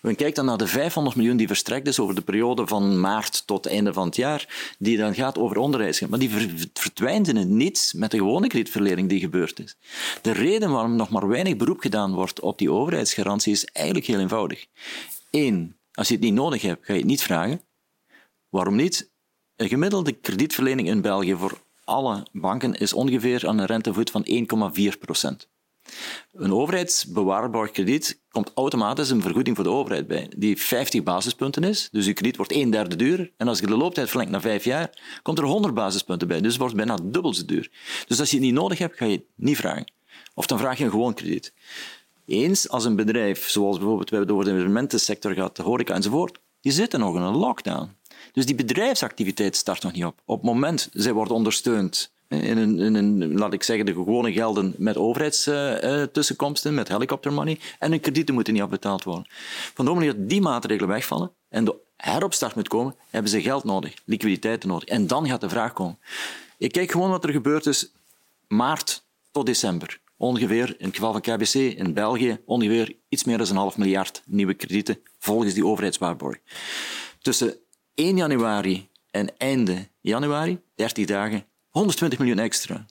Men 0.00 0.16
kijkt 0.16 0.36
dan 0.36 0.44
naar 0.44 0.58
de 0.58 0.66
500 0.66 1.16
miljoen 1.16 1.36
die 1.36 1.46
verstrekt 1.46 1.86
is 1.86 1.98
over 1.98 2.14
de 2.14 2.20
periode 2.20 2.66
van 2.66 3.00
maart 3.00 3.46
tot 3.46 3.66
einde 3.66 3.92
van 3.92 4.06
het 4.06 4.16
jaar, 4.16 4.74
die 4.78 4.96
dan 4.96 5.14
gaat 5.14 5.38
over 5.38 5.56
onderwijs. 5.56 6.00
Maar 6.00 6.18
die 6.18 6.30
verdwijnt 6.72 7.28
in 7.28 7.36
het 7.36 7.48
niets 7.48 7.92
met 7.92 8.10
de 8.10 8.18
gewone 8.18 8.46
kredietverlening 8.46 9.08
die 9.08 9.20
gebeurd 9.20 9.60
is. 9.60 9.76
De 10.22 10.32
reden 10.32 10.70
waarom 10.70 10.96
nog 10.96 11.10
maar 11.10 11.28
weinig 11.28 11.56
beroep 11.56 11.80
gedaan 11.80 12.14
wordt 12.14 12.40
op 12.40 12.58
die 12.58 12.70
overheidsgarantie 12.70 13.52
is 13.52 13.64
eigenlijk 13.64 14.06
heel 14.06 14.20
eenvoudig. 14.20 14.66
Eén, 15.30 15.77
als 15.98 16.08
je 16.08 16.14
het 16.14 16.22
niet 16.22 16.32
nodig 16.32 16.62
hebt, 16.62 16.86
ga 16.86 16.92
je 16.92 16.98
het 16.98 17.08
niet 17.08 17.22
vragen. 17.22 17.60
Waarom 18.48 18.76
niet? 18.76 19.10
Een 19.56 19.68
gemiddelde 19.68 20.12
kredietverlening 20.12 20.88
in 20.88 21.00
België 21.00 21.34
voor 21.34 21.60
alle 21.84 22.26
banken 22.32 22.74
is 22.74 22.92
ongeveer 22.92 23.48
aan 23.48 23.58
een 23.58 23.66
rentevoet 23.66 24.10
van 24.10 24.26
1,4 24.92 24.98
procent. 24.98 25.48
Een 26.32 26.52
overheidsbewaarbaar 26.52 27.70
krediet 27.70 28.20
komt 28.30 28.50
automatisch 28.54 29.10
een 29.10 29.22
vergoeding 29.22 29.56
voor 29.56 29.64
de 29.64 29.70
overheid 29.70 30.06
bij, 30.06 30.30
die 30.36 30.56
50 30.56 31.02
basispunten 31.02 31.64
is. 31.64 31.88
Dus 31.92 32.06
je 32.06 32.12
krediet 32.12 32.36
wordt 32.36 32.52
een 32.52 32.70
derde 32.70 32.96
duurder. 32.96 33.32
En 33.36 33.48
als 33.48 33.58
je 33.58 33.66
de 33.66 33.76
looptijd 33.76 34.08
verlengt 34.08 34.32
naar 34.32 34.40
vijf 34.40 34.64
jaar, 34.64 35.18
komt 35.22 35.38
er 35.38 35.44
100 35.44 35.74
basispunten 35.74 36.28
bij. 36.28 36.40
Dus 36.40 36.50
het 36.50 36.60
wordt 36.60 36.76
bijna 36.76 36.98
dubbel 37.02 37.34
zo 37.34 37.44
duur. 37.44 37.70
Dus 38.06 38.20
als 38.20 38.30
je 38.30 38.36
het 38.36 38.44
niet 38.44 38.54
nodig 38.54 38.78
hebt, 38.78 38.96
ga 38.96 39.04
je 39.04 39.16
het 39.16 39.26
niet 39.34 39.56
vragen. 39.56 39.92
Of 40.34 40.46
dan 40.46 40.58
vraag 40.58 40.78
je 40.78 40.84
een 40.84 40.90
gewoon 40.90 41.14
krediet. 41.14 41.52
Eens 42.28 42.68
als 42.68 42.84
een 42.84 42.96
bedrijf, 42.96 43.48
zoals 43.48 43.76
bijvoorbeeld 43.76 44.10
we 44.10 44.16
hebben 44.16 44.34
over 44.34 44.46
de 44.46 44.54
evenementensector 44.54 45.32
gehad, 45.32 45.56
de 45.56 45.62
horeca 45.62 45.94
enzovoort, 45.94 46.38
die 46.60 46.72
zitten 46.72 47.00
nog 47.00 47.14
in 47.16 47.22
een 47.22 47.36
lockdown. 47.36 47.96
Dus 48.32 48.46
die 48.46 48.54
bedrijfsactiviteit 48.54 49.56
start 49.56 49.82
nog 49.82 49.92
niet 49.92 50.04
op. 50.04 50.20
Op 50.24 50.36
het 50.36 50.46
moment, 50.46 50.88
zij 50.92 51.12
wordt 51.12 51.30
ondersteund 51.30 52.12
in 52.28 52.58
een, 52.58 52.94
een, 52.94 53.38
laat 53.38 53.52
ik 53.52 53.62
zeggen, 53.62 53.86
de 53.86 53.92
gewone 53.92 54.32
gelden 54.32 54.74
met 54.78 54.96
overheidstussenkomsten, 54.96 56.74
met 56.74 56.88
helikoptermoney, 56.88 57.58
en 57.78 57.90
hun 57.90 58.00
kredieten 58.00 58.34
moeten 58.34 58.52
niet 58.52 58.62
afbetaald 58.62 59.04
worden. 59.04 59.26
Van 59.74 59.84
de 59.84 59.90
manier 59.90 60.16
dat 60.16 60.28
die 60.28 60.40
maatregelen 60.40 60.88
wegvallen 60.88 61.32
en 61.48 61.64
de 61.64 61.74
heropstart 61.96 62.54
moet 62.54 62.68
komen, 62.68 62.94
hebben 63.10 63.30
ze 63.30 63.42
geld 63.42 63.64
nodig, 63.64 63.94
liquiditeit 64.04 64.64
nodig. 64.64 64.88
En 64.88 65.06
dan 65.06 65.28
gaat 65.28 65.40
de 65.40 65.48
vraag 65.48 65.72
komen. 65.72 65.98
Ik 66.58 66.72
kijk 66.72 66.90
gewoon 66.90 67.10
wat 67.10 67.24
er 67.24 67.32
gebeurt 67.32 67.66
is 67.66 67.92
maart 68.48 69.04
tot 69.30 69.46
december. 69.46 70.00
Ongeveer, 70.20 70.74
in 70.78 70.86
het 70.86 70.94
geval 70.94 71.12
van 71.12 71.20
KBC 71.20 71.54
in 71.54 71.94
België, 71.94 72.40
ongeveer 72.44 72.96
iets 73.08 73.24
meer 73.24 73.38
dan 73.38 73.48
een 73.48 73.56
half 73.56 73.76
miljard 73.76 74.22
nieuwe 74.26 74.54
kredieten 74.54 75.00
volgens 75.18 75.54
die 75.54 75.66
overheidswaarborg. 75.66 76.38
Tussen 77.20 77.56
1 77.94 78.16
januari 78.16 78.88
en 79.10 79.38
einde 79.38 79.88
januari, 80.00 80.60
30 80.74 81.06
dagen, 81.06 81.44
120 81.68 82.18
miljoen 82.18 82.38
extra. 82.38 82.86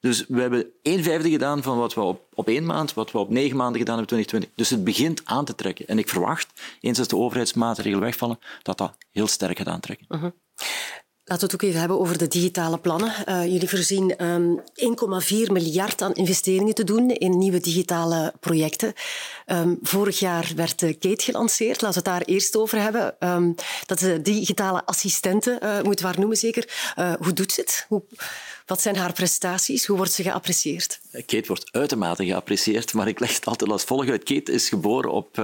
Dus 0.00 0.24
we 0.28 0.40
hebben 0.40 0.66
1 0.82 1.02
vijfde 1.02 1.30
gedaan 1.30 1.62
van 1.62 1.78
wat 1.78 1.94
we 1.94 2.00
op, 2.00 2.26
op 2.34 2.48
één 2.48 2.66
maand, 2.66 2.94
wat 2.94 3.12
we 3.12 3.18
op 3.18 3.30
negen 3.30 3.56
maanden 3.56 3.78
gedaan 3.80 3.98
hebben 3.98 4.18
in 4.18 4.24
2020. 4.26 4.50
Dus 4.54 4.70
het 4.70 4.84
begint 4.84 5.22
aan 5.24 5.44
te 5.44 5.54
trekken. 5.54 5.86
En 5.86 5.98
ik 5.98 6.08
verwacht, 6.08 6.60
eens 6.80 6.98
als 6.98 7.08
de 7.08 7.16
overheidsmaatregelen 7.16 8.00
wegvallen, 8.00 8.38
dat 8.62 8.78
dat 8.78 8.96
heel 9.12 9.26
sterk 9.26 9.56
gaat 9.58 9.68
aantrekken. 9.68 10.06
Uh 10.10 10.24
Laten 11.28 11.46
we 11.46 11.52
het 11.52 11.62
ook 11.62 11.68
even 11.68 11.80
hebben 11.80 12.00
over 12.00 12.18
de 12.18 12.28
digitale 12.28 12.78
plannen. 12.78 13.12
Uh, 13.28 13.44
jullie 13.44 13.68
voorzien 13.68 14.24
um, 14.24 14.62
ehm, 14.74 15.24
1,4 15.46 15.52
miljard 15.52 16.02
aan 16.02 16.14
investeringen 16.14 16.74
te 16.74 16.84
doen 16.84 17.10
in 17.10 17.38
nieuwe 17.38 17.60
digitale 17.60 18.32
projecten. 18.40 18.92
Um, 19.46 19.78
vorig 19.82 20.18
jaar 20.18 20.52
werd 20.56 20.74
Kate 20.74 21.22
gelanceerd. 21.22 21.82
Laten 21.82 22.02
we 22.02 22.10
het 22.10 22.18
daar 22.18 22.34
eerst 22.34 22.56
over 22.56 22.80
hebben. 22.80 23.16
Um, 23.20 23.54
dat 23.86 24.00
is 24.00 24.06
de 24.06 24.22
digitale 24.22 24.84
assistente, 24.84 25.80
moeten 25.84 26.04
we 26.04 26.10
haar 26.10 26.18
noemen 26.18 26.36
zeker. 26.36 26.92
Uh, 26.98 27.12
hoe 27.20 27.32
doet 27.32 27.52
ze 27.52 27.60
het? 27.60 27.84
Hoe, 27.88 28.02
wat 28.66 28.80
zijn 28.80 28.96
haar 28.96 29.12
prestaties? 29.12 29.86
Hoe 29.86 29.96
wordt 29.96 30.12
ze 30.12 30.22
geapprecieerd? 30.22 31.00
Kate 31.10 31.46
wordt 31.46 31.72
uitermate 31.72 32.24
geapprecieerd, 32.24 32.94
maar 32.94 33.08
ik 33.08 33.20
leg 33.20 33.34
het 33.34 33.46
altijd 33.46 33.70
als 33.70 33.84
volgt 33.84 34.08
uit. 34.08 34.24
Kate 34.24 34.52
is 34.52 34.68
geboren 34.68 35.10
op, 35.10 35.38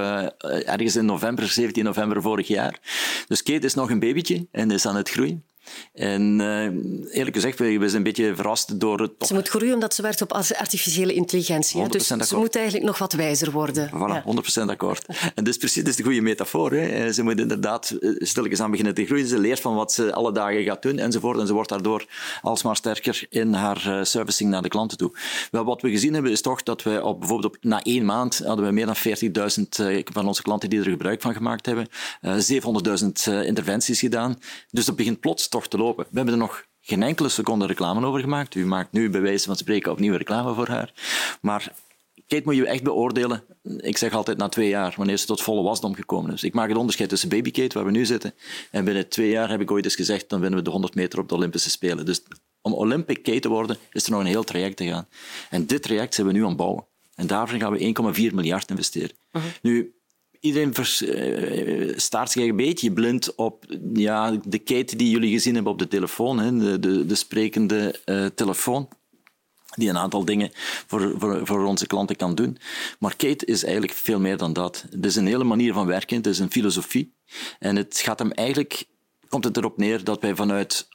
ergens 0.45 0.97
in 0.97 1.05
november, 1.05 1.49
17 1.49 1.85
november 1.85 2.23
vorig 2.23 2.49
jaar. 2.49 2.81
Dus 3.29 3.43
Kate 3.43 3.67
is 3.67 3.75
nog 3.75 3.91
een 3.91 4.01
babytje 4.01 4.47
en 4.51 4.71
is 4.71 4.87
aan 4.87 4.97
het 4.97 5.11
groeien. 5.11 5.51
En 5.95 6.38
uh, 6.40 7.16
eerlijk 7.16 7.37
gezegd, 7.37 7.59
we 7.59 7.78
zijn 7.78 7.95
een 7.95 8.02
beetje 8.02 8.35
verrast 8.35 8.81
door 8.81 9.00
het... 9.00 9.12
Ze 9.19 9.35
moet 9.35 9.49
groeien 9.49 9.75
omdat 9.75 9.95
ze 9.95 10.02
werkt 10.02 10.23
op 10.23 10.33
artificiële 10.33 11.12
intelligentie. 11.12 11.88
Dus 11.88 12.07
ze 12.07 12.37
moet 12.37 12.57
eigenlijk 12.57 12.87
nog 12.87 12.99
wat 12.99 13.12
wijzer 13.12 13.50
worden. 13.50 13.88
Voilà, 13.88 13.92
ja. 13.92 14.25
100% 14.64 14.64
akkoord. 14.66 15.07
En 15.35 15.45
dus 15.45 15.57
precies, 15.57 15.83
dat 15.83 15.90
is 15.90 15.97
de 15.97 16.02
goede 16.02 16.21
metafoor. 16.21 16.73
Hè. 16.73 16.87
Eh, 16.87 17.12
ze 17.12 17.23
moet 17.23 17.40
inderdaad 17.40 17.90
eh, 17.90 18.11
stilletjes 18.19 18.61
aan 18.61 18.71
beginnen 18.71 18.95
te 18.95 19.04
groeien. 19.04 19.26
Ze 19.26 19.38
leert 19.38 19.61
van 19.61 19.75
wat 19.75 19.92
ze 19.92 20.12
alle 20.12 20.33
dagen 20.33 20.62
gaat 20.62 20.83
doen 20.83 20.99
enzovoort. 20.99 21.38
En 21.38 21.47
ze 21.47 21.52
wordt 21.52 21.69
daardoor 21.69 22.07
alsmaar 22.42 22.76
sterker 22.76 23.26
in 23.28 23.52
haar 23.52 24.07
servicing 24.07 24.50
naar 24.50 24.62
de 24.62 24.69
klanten 24.69 24.99
toe. 24.99 25.11
Wel, 25.50 25.64
wat 25.64 25.83
we 25.83 25.90
gezien 25.90 26.14
hebben 26.14 26.33
is 26.33 26.40
toch 26.40 26.62
dat 26.62 26.83
we 26.83 27.02
op, 27.04 27.19
bijvoorbeeld 27.19 27.57
op, 27.57 27.64
na 27.64 27.83
één 27.83 28.04
maand 28.04 28.42
hadden 28.45 28.66
we 28.66 28.73
meer 28.73 28.87
dan 28.87 28.97
40.000 28.97 30.04
van 30.04 30.26
onze 30.26 30.42
klanten 30.42 30.71
die 30.71 30.78
er 30.78 30.90
gebruik 30.90 31.21
van 31.21 31.35
gemaakt 31.35 31.66
hebben. 31.66 31.88
700.000 32.23 33.45
interventies 33.45 34.00
gedaan. 34.00 34.38
Dus 34.71 34.85
dat 34.85 34.97
begint 34.97 35.21
plots 35.21 35.49
toch 35.52 35.68
te 35.68 35.76
lopen. 35.76 36.04
We 36.11 36.16
hebben 36.16 36.34
er 36.34 36.41
nog 36.41 36.65
geen 36.80 37.02
enkele 37.02 37.28
seconde 37.28 37.67
reclame 37.67 38.06
over 38.06 38.21
gemaakt. 38.21 38.54
U 38.54 38.67
maakt 38.67 38.93
nu 38.93 39.10
bij 39.10 39.21
wijze 39.21 39.47
van 39.47 39.56
spreken 39.56 39.93
opnieuw 39.93 40.17
reclame 40.17 40.54
voor 40.54 40.69
haar. 40.69 40.93
Maar 41.41 41.73
Kate 42.26 42.43
moet 42.45 42.56
je 42.56 42.67
echt 42.67 42.82
beoordelen. 42.82 43.45
Ik 43.62 43.97
zeg 43.97 44.12
altijd 44.12 44.38
na 44.38 44.49
twee 44.49 44.69
jaar, 44.69 44.95
wanneer 44.97 45.17
ze 45.17 45.26
tot 45.26 45.43
volle 45.43 45.62
wasdom 45.62 45.95
gekomen 45.95 46.32
is. 46.32 46.43
Ik 46.43 46.54
maak 46.54 46.69
het 46.69 46.76
onderscheid 46.76 47.08
tussen 47.08 47.28
baby 47.28 47.50
Kate, 47.50 47.75
waar 47.75 47.84
we 47.84 47.91
nu 47.91 48.04
zitten, 48.04 48.34
en 48.71 48.84
binnen 48.84 49.08
twee 49.08 49.30
jaar 49.30 49.50
heb 49.50 49.60
ik 49.60 49.71
ooit 49.71 49.84
eens 49.84 49.95
gezegd, 49.95 50.28
dan 50.28 50.41
winnen 50.41 50.58
we 50.58 50.65
de 50.65 50.71
100 50.71 50.95
meter 50.95 51.19
op 51.19 51.28
de 51.28 51.34
Olympische 51.34 51.71
Spelen. 51.71 52.06
Dus 52.06 52.23
om 52.60 52.73
Olympic 52.73 53.23
Kate 53.23 53.41
te 53.41 53.49
worden, 53.49 53.76
is 53.93 54.04
er 54.04 54.10
nog 54.10 54.21
een 54.21 54.26
heel 54.26 54.45
traject 54.45 54.76
te 54.76 54.86
gaan. 54.86 55.08
En 55.50 55.67
dit 55.67 55.82
traject 55.82 56.15
zijn 56.15 56.26
we 56.26 56.32
nu 56.32 56.43
aan 56.43 56.49
het 56.49 56.56
bouwen. 56.56 56.84
En 57.15 57.26
daarvoor 57.26 57.58
gaan 57.58 57.73
we 57.73 58.25
1,4 58.30 58.34
miljard 58.34 58.71
investeren. 58.71 59.17
Uh 59.32 59.43
Nu, 59.62 59.95
iedereen 60.43 60.75
uh, 60.78 61.93
staart 61.97 62.31
zich 62.31 62.49
een 62.49 62.57
beetje 62.57 62.93
blind 62.93 63.35
op 63.35 63.65
ja, 63.95 64.41
de 64.45 64.59
keten 64.59 64.99
die 64.99 65.11
jullie 65.11 65.33
gezien 65.33 65.55
hebben 65.55 65.73
op 65.73 65.78
de 65.78 65.89
telefoon, 65.89 66.39
hè, 66.39 66.59
de, 66.59 66.78
de, 66.78 67.07
de 67.07 67.15
sprekende 67.15 68.00
uh, 68.05 68.26
telefoon 68.26 68.89
die 69.75 69.89
een 69.89 69.99
aantal 69.99 70.25
dingen 70.25 70.50
voor, 70.87 71.15
voor, 71.19 71.47
voor 71.47 71.65
onze 71.65 71.87
klanten 71.87 72.17
kan 72.17 72.35
doen. 72.35 72.59
Maar 72.99 73.17
Kate 73.17 73.47
is 73.47 73.65
eigenlijk 73.65 73.95
veel 73.95 74.21
meer 74.21 74.37
dan 74.37 74.52
dat. 74.52 74.85
Het 74.91 75.07
is 75.07 75.17
een 75.17 75.26
hele 75.26 75.45
manier 75.45 75.73
van 75.73 75.87
werken, 75.87 76.17
het 76.17 76.26
is 76.26 76.39
een 76.39 76.50
filosofie. 76.50 77.15
En 77.59 77.76
het 77.76 77.99
gaat 77.99 78.19
hem 78.19 78.31
eigenlijk, 78.33 78.85
komt 79.28 79.45
het 79.45 79.57
erop 79.57 79.76
neer 79.76 80.05
dat 80.05 80.21
wij 80.21 80.35
vanuit 80.35 80.89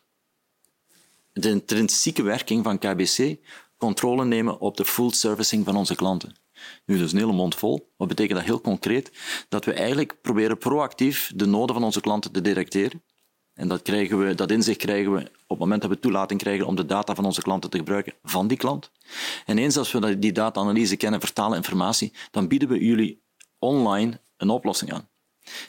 de 1.34 1.50
intrinsieke 1.50 2.24
werking 2.24 2.64
van 2.64 2.80
KBC 2.80 3.36
controle 3.78 4.26
nemen 4.26 4.60
op 4.60 4.78
de 4.78 4.86
full 4.86 5.12
servicing 5.12 5.66
van 5.66 5.76
onze 5.76 5.96
klanten. 5.96 6.36
Nu, 6.86 6.98
dat 6.98 7.06
is 7.06 7.12
een 7.12 7.20
hele 7.20 7.34
mond 7.34 7.56
vol. 7.56 7.94
Wat 7.98 8.08
betekent 8.08 8.38
dat 8.38 8.48
heel 8.48 8.62
concreet? 8.62 9.12
Dat 9.50 9.66
we 9.66 9.74
eigenlijk 9.74 10.22
proberen 10.22 10.58
proactief 10.58 11.32
de 11.36 11.46
noden 11.46 11.76
van 11.76 11.84
onze 11.84 12.02
klanten 12.02 12.32
te 12.32 12.42
detecteren. 12.42 13.04
En 13.54 13.68
dat, 13.68 13.82
krijgen 13.82 14.20
we, 14.20 14.36
dat 14.36 14.52
inzicht 14.52 14.78
krijgen 14.78 15.12
we 15.12 15.20
op 15.20 15.48
het 15.48 15.60
moment 15.60 15.82
dat 15.82 15.90
we 15.92 16.00
toelating 16.00 16.40
krijgen 16.40 16.66
om 16.68 16.76
de 16.76 16.86
data 16.86 17.16
van 17.16 17.26
onze 17.26 17.42
klanten 17.42 17.70
te 17.70 17.78
gebruiken 17.78 18.14
van 18.24 18.48
die 18.48 18.58
klant. 18.58 18.92
En 19.46 19.58
eens 19.58 19.78
als 19.78 19.92
we 19.92 20.20
die 20.20 20.32
data-analyse 20.32 20.96
kennen, 20.96 21.20
vertalen 21.20 21.58
informatie, 21.58 22.14
dan 22.32 22.48
bieden 22.48 22.68
we 22.68 22.86
jullie 22.86 23.24
online 23.60 24.20
een 24.38 24.50
oplossing 24.50 24.94
aan. 24.94 25.10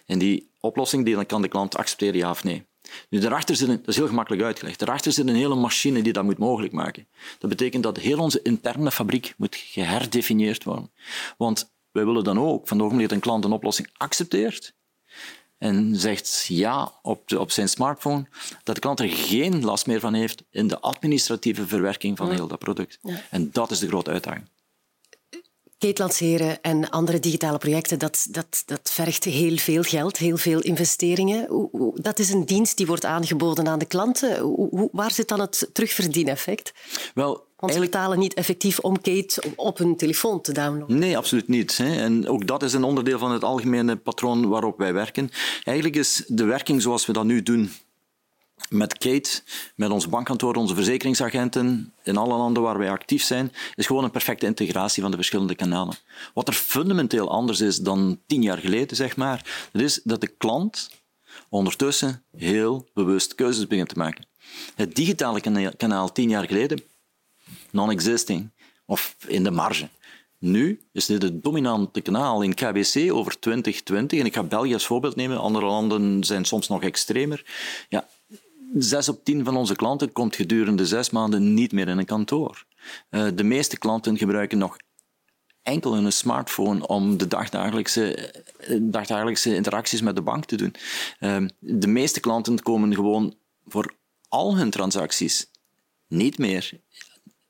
En 0.06 0.18
die 0.18 0.50
oplossing 0.60 1.04
die 1.04 1.24
kan 1.24 1.42
de 1.42 1.48
klant 1.48 1.76
accepteren, 1.76 2.16
ja 2.16 2.30
of 2.30 2.44
nee. 2.44 2.66
Nu, 3.08 3.18
daarachter 3.18 3.56
zit 3.56 3.68
een, 3.68 3.76
dat 3.76 3.88
is 3.88 3.96
heel 3.96 4.06
gemakkelijk 4.06 4.42
uitgelegd, 4.42 4.78
daarachter 4.78 5.12
zit 5.12 5.28
een 5.28 5.34
hele 5.34 5.54
machine 5.54 6.02
die 6.02 6.12
dat 6.12 6.24
moet 6.24 6.38
mogelijk 6.38 6.72
maken. 6.72 7.06
Dat 7.38 7.50
betekent 7.50 7.82
dat 7.82 7.96
heel 7.96 8.18
onze 8.18 8.42
interne 8.42 8.90
fabriek 8.90 9.34
moet 9.36 9.56
geherdefinieerd 9.56 10.64
worden. 10.64 10.90
Want 11.36 11.70
wij 11.92 12.04
willen 12.04 12.24
dan 12.24 12.40
ook, 12.40 12.68
van 12.68 12.76
het 12.76 12.86
ogenblik 12.86 13.08
dat 13.08 13.16
een 13.16 13.24
klant 13.24 13.44
een 13.44 13.52
oplossing 13.52 13.88
accepteert, 13.96 14.76
en 15.58 15.96
zegt 15.96 16.44
ja 16.48 16.92
op, 17.02 17.28
de, 17.28 17.40
op 17.40 17.50
zijn 17.50 17.68
smartphone, 17.68 18.26
dat 18.64 18.74
de 18.74 18.80
klant 18.80 19.00
er 19.00 19.08
geen 19.08 19.64
last 19.64 19.86
meer 19.86 20.00
van 20.00 20.14
heeft 20.14 20.42
in 20.50 20.68
de 20.68 20.80
administratieve 20.80 21.66
verwerking 21.66 22.16
van 22.16 22.30
heel 22.30 22.46
dat 22.46 22.58
product. 22.58 22.98
En 23.30 23.50
dat 23.52 23.70
is 23.70 23.78
de 23.78 23.86
grote 23.86 24.10
uitdaging. 24.10 24.44
Kate 25.78 26.02
lanceren 26.02 26.62
en 26.62 26.90
andere 26.90 27.20
digitale 27.20 27.58
projecten, 27.58 27.98
dat, 27.98 28.26
dat, 28.30 28.62
dat 28.66 28.90
vergt 28.92 29.24
heel 29.24 29.56
veel 29.56 29.82
geld, 29.82 30.16
heel 30.16 30.36
veel 30.36 30.60
investeringen. 30.60 31.70
Dat 31.94 32.18
is 32.18 32.30
een 32.30 32.44
dienst 32.44 32.76
die 32.76 32.86
wordt 32.86 33.04
aangeboden 33.04 33.68
aan 33.68 33.78
de 33.78 33.84
klanten. 33.84 34.56
Waar 34.92 35.10
zit 35.10 35.28
dan 35.28 35.40
het 35.40 35.70
terugverdieneffect? 35.72 36.72
Wel, 37.14 37.46
want 37.56 37.72
ze 37.72 37.80
betalen 37.80 38.18
niet 38.18 38.34
effectief 38.34 38.78
om 38.78 39.00
Kate 39.00 39.42
op 39.56 39.78
hun 39.78 39.96
telefoon 39.96 40.40
te 40.40 40.52
downloaden. 40.52 40.98
Nee, 40.98 41.16
absoluut 41.16 41.48
niet. 41.48 41.78
En 41.80 42.28
ook 42.28 42.46
dat 42.46 42.62
is 42.62 42.72
een 42.72 42.84
onderdeel 42.84 43.18
van 43.18 43.32
het 43.32 43.44
algemene 43.44 43.96
patroon 43.96 44.48
waarop 44.48 44.78
wij 44.78 44.92
werken. 44.92 45.30
Eigenlijk 45.62 45.96
is 45.96 46.24
de 46.26 46.44
werking 46.44 46.82
zoals 46.82 47.06
we 47.06 47.12
dat 47.12 47.24
nu 47.24 47.42
doen 47.42 47.70
met 48.68 48.98
Kate, 48.98 49.42
met 49.74 49.90
ons 49.90 50.08
bankkantoor, 50.08 50.54
onze 50.54 50.74
verzekeringsagenten, 50.74 51.92
in 52.02 52.16
alle 52.16 52.36
landen 52.36 52.62
waar 52.62 52.78
wij 52.78 52.90
actief 52.90 53.22
zijn, 53.22 53.52
is 53.74 53.86
gewoon 53.86 54.04
een 54.04 54.10
perfecte 54.10 54.46
integratie 54.46 55.02
van 55.02 55.10
de 55.10 55.16
verschillende 55.16 55.54
kanalen. 55.54 55.96
Wat 56.34 56.48
er 56.48 56.54
fundamenteel 56.54 57.30
anders 57.30 57.60
is 57.60 57.78
dan 57.78 58.20
tien 58.26 58.42
jaar 58.42 58.58
geleden, 58.58 58.96
zeg 58.96 59.16
maar, 59.16 59.68
dat 59.72 59.82
is 59.82 60.00
dat 60.04 60.20
de 60.20 60.26
klant 60.26 60.90
ondertussen 61.48 62.22
heel 62.36 62.88
bewust 62.94 63.34
keuzes 63.34 63.66
begint 63.66 63.88
te 63.88 63.98
maken. 63.98 64.26
Het 64.74 64.94
digitale 64.94 65.70
kanaal 65.76 66.12
tien 66.12 66.28
jaar 66.28 66.46
geleden, 66.46 66.82
non-existing, 67.70 68.50
of 68.86 69.16
in 69.26 69.44
de 69.44 69.50
marge. 69.50 69.88
Nu 70.38 70.80
is 70.92 71.06
dit 71.06 71.22
het 71.22 71.42
dominante 71.42 72.00
kanaal 72.00 72.42
in 72.42 72.54
KBC 72.54 73.12
over 73.12 73.38
2020. 73.38 74.18
En 74.20 74.26
ik 74.26 74.34
ga 74.34 74.42
België 74.42 74.72
als 74.72 74.86
voorbeeld 74.86 75.16
nemen. 75.16 75.38
Andere 75.38 75.66
landen 75.66 76.24
zijn 76.24 76.44
soms 76.44 76.68
nog 76.68 76.82
extremer. 76.82 77.44
Ja, 77.88 78.08
zes 78.74 79.08
op 79.08 79.24
tien 79.24 79.44
van 79.44 79.56
onze 79.56 79.76
klanten 79.76 80.12
komt 80.12 80.36
gedurende 80.36 80.86
zes 80.86 81.10
maanden 81.10 81.54
niet 81.54 81.72
meer 81.72 81.88
in 81.88 81.98
een 81.98 82.04
kantoor. 82.04 82.64
Uh, 83.10 83.28
de 83.34 83.44
meeste 83.44 83.78
klanten 83.78 84.18
gebruiken 84.18 84.58
nog 84.58 84.76
enkel 85.62 85.94
hun 85.94 86.12
smartphone 86.12 86.86
om 86.86 87.16
de 87.16 87.28
dagdagelijkse, 87.28 88.34
dagdagelijkse 88.80 89.54
interacties 89.54 90.00
met 90.00 90.16
de 90.16 90.22
bank 90.22 90.44
te 90.44 90.56
doen. 90.56 90.74
Ehm, 91.18 91.48
de 91.58 91.86
meeste 91.86 92.20
klanten 92.20 92.62
komen 92.62 92.94
gewoon 92.94 93.34
voor 93.66 93.94
al 94.28 94.56
hun 94.56 94.70
transacties 94.70 95.50
niet 96.06 96.38
meer 96.38 96.80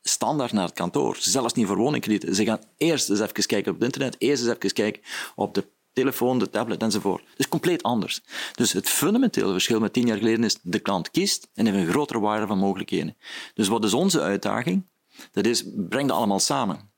standaard 0.02 0.52
naar 0.52 0.64
het 0.64 0.74
kantoor. 0.74 1.16
Zelfs 1.20 1.54
niet 1.54 1.66
voor 1.66 1.76
woningkredieten. 1.76 2.34
Ze 2.34 2.44
gaan 2.44 2.60
eerst 2.76 3.10
eens 3.10 3.20
even 3.20 3.46
kijken 3.46 3.72
op 3.72 3.78
het 3.78 3.84
internet, 3.84 4.16
eerst 4.18 4.42
eens 4.42 4.56
even 4.56 4.72
kijken 4.72 5.02
op 5.34 5.54
de 5.54 5.68
telefoon, 5.98 6.38
de 6.38 6.50
tablet 6.50 6.82
enzovoort. 6.82 7.24
Is 7.36 7.48
compleet 7.48 7.82
anders. 7.82 8.20
Dus 8.54 8.72
het 8.72 8.88
fundamentele 8.88 9.52
verschil 9.52 9.80
met 9.80 9.92
tien 9.92 10.06
jaar 10.06 10.16
geleden 10.16 10.44
is 10.44 10.58
de 10.62 10.78
klant 10.78 11.10
kiest 11.10 11.48
en 11.54 11.66
heeft 11.66 11.78
een 11.78 11.92
grotere 11.92 12.20
waarde 12.20 12.46
van 12.46 12.58
mogelijkheden. 12.58 13.16
Dus 13.54 13.68
wat 13.68 13.84
is 13.84 13.94
onze 13.94 14.20
uitdaging? 14.20 14.86
Dat 15.32 15.46
is, 15.46 15.64
breng 15.76 16.08
dat 16.08 16.16
allemaal 16.16 16.38
samen. 16.38 16.90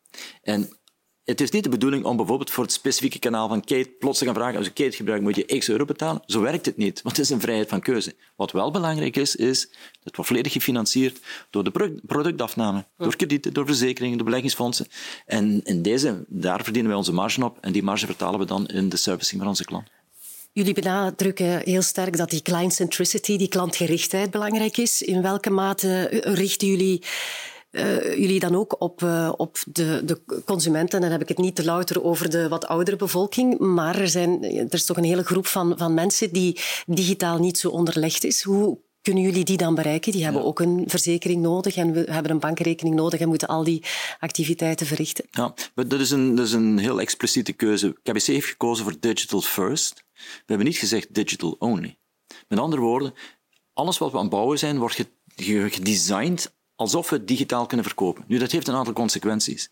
En 0.42 0.68
het 1.24 1.40
is 1.40 1.50
niet 1.50 1.64
de 1.64 1.68
bedoeling 1.68 2.04
om 2.04 2.16
bijvoorbeeld 2.16 2.50
voor 2.50 2.64
het 2.64 2.72
specifieke 2.72 3.18
kanaal 3.18 3.48
van 3.48 3.60
Kate 3.60 3.90
plots 3.98 4.18
te 4.18 4.24
gaan 4.24 4.34
vragen, 4.34 4.56
als 4.56 4.66
je 4.66 4.72
Kate 4.72 4.96
gebruikt, 4.96 5.22
moet 5.22 5.36
je 5.36 5.58
x 5.58 5.68
euro 5.68 5.84
betalen. 5.84 6.22
Zo 6.26 6.40
werkt 6.40 6.66
het 6.66 6.76
niet, 6.76 7.02
want 7.02 7.16
het 7.16 7.24
is 7.24 7.30
een 7.30 7.40
vrijheid 7.40 7.68
van 7.68 7.80
keuze. 7.80 8.14
Wat 8.36 8.52
wel 8.52 8.70
belangrijk 8.70 9.16
is, 9.16 9.36
is 9.36 9.60
dat 9.68 9.78
het 10.02 10.16
wordt 10.16 10.30
volledig 10.30 10.52
gefinancierd 10.52 11.20
door 11.50 11.64
de 11.64 11.98
productafname, 12.06 12.84
door 12.96 13.16
kredieten, 13.16 13.52
door 13.52 13.66
verzekeringen, 13.66 14.16
door 14.16 14.26
beleggingsfondsen. 14.26 14.86
En 15.26 15.60
in 15.64 15.82
deze, 15.82 16.24
daar 16.28 16.62
verdienen 16.64 16.90
wij 16.90 16.98
onze 16.98 17.12
marge 17.12 17.44
op 17.44 17.58
en 17.60 17.72
die 17.72 17.82
marge 17.82 18.06
vertalen 18.06 18.38
we 18.38 18.46
dan 18.46 18.66
in 18.66 18.88
de 18.88 18.96
servicing 18.96 19.40
van 19.40 19.50
onze 19.50 19.64
klant. 19.64 19.88
Jullie 20.52 20.74
benadrukken 20.74 21.60
heel 21.64 21.82
sterk 21.82 22.16
dat 22.16 22.30
die 22.30 22.42
client 22.42 22.72
centricity, 22.72 23.36
die 23.36 23.48
klantgerichtheid 23.48 24.30
belangrijk 24.30 24.76
is. 24.76 25.02
In 25.02 25.22
welke 25.22 25.50
mate 25.50 26.06
richten 26.24 26.68
jullie 26.68 27.02
uh, 27.70 28.16
jullie 28.18 28.40
dan 28.40 28.54
ook 28.54 28.76
op, 28.78 29.02
uh, 29.02 29.32
op 29.36 29.58
de, 29.72 30.02
de 30.04 30.42
consumenten. 30.44 31.00
Dan 31.00 31.10
heb 31.10 31.20
ik 31.20 31.28
het 31.28 31.38
niet 31.38 31.54
te 31.54 31.64
louter 31.64 32.02
over 32.02 32.30
de 32.30 32.48
wat 32.48 32.66
oudere 32.66 32.96
bevolking, 32.96 33.58
maar 33.58 33.98
er, 33.98 34.08
zijn, 34.08 34.42
er 34.44 34.74
is 34.74 34.84
toch 34.84 34.96
een 34.96 35.04
hele 35.04 35.24
groep 35.24 35.46
van, 35.46 35.78
van 35.78 35.94
mensen 35.94 36.32
die 36.32 36.60
digitaal 36.86 37.38
niet 37.38 37.58
zo 37.58 37.68
onderlegd 37.68 38.24
is. 38.24 38.42
Hoe 38.42 38.78
kunnen 39.02 39.22
jullie 39.22 39.44
die 39.44 39.56
dan 39.56 39.74
bereiken? 39.74 40.12
Die 40.12 40.24
hebben 40.24 40.44
ook 40.44 40.60
een 40.60 40.84
verzekering 40.86 41.42
nodig 41.42 41.76
en 41.76 41.92
we 41.92 42.04
hebben 42.10 42.32
een 42.32 42.40
bankrekening 42.40 42.94
nodig 42.94 43.20
en 43.20 43.28
moeten 43.28 43.48
al 43.48 43.64
die 43.64 43.84
activiteiten 44.18 44.86
verrichten. 44.86 45.24
Ja, 45.30 45.54
dat 45.74 46.00
is 46.00 46.10
een, 46.10 46.34
dat 46.34 46.46
is 46.46 46.52
een 46.52 46.78
heel 46.78 47.00
expliciete 47.00 47.52
keuze. 47.52 47.96
KBC 48.02 48.22
heeft 48.22 48.46
gekozen 48.46 48.84
voor 48.84 48.96
digital 49.00 49.40
first. 49.40 50.04
We 50.14 50.44
hebben 50.46 50.66
niet 50.66 50.76
gezegd 50.76 51.14
digital 51.14 51.56
only. 51.58 51.98
Met 52.48 52.58
andere 52.58 52.82
woorden, 52.82 53.14
alles 53.72 53.98
wat 53.98 54.10
we 54.10 54.16
aan 54.16 54.22
het 54.22 54.32
bouwen 54.32 54.58
zijn, 54.58 54.78
wordt 54.78 55.04
gedesigned 55.36 56.58
alsof 56.80 57.10
we 57.10 57.16
het 57.16 57.28
digitaal 57.28 57.66
kunnen 57.66 57.86
verkopen. 57.86 58.24
Nu, 58.26 58.38
dat 58.38 58.50
heeft 58.50 58.68
een 58.68 58.74
aantal 58.74 58.92
consequenties. 58.92 59.70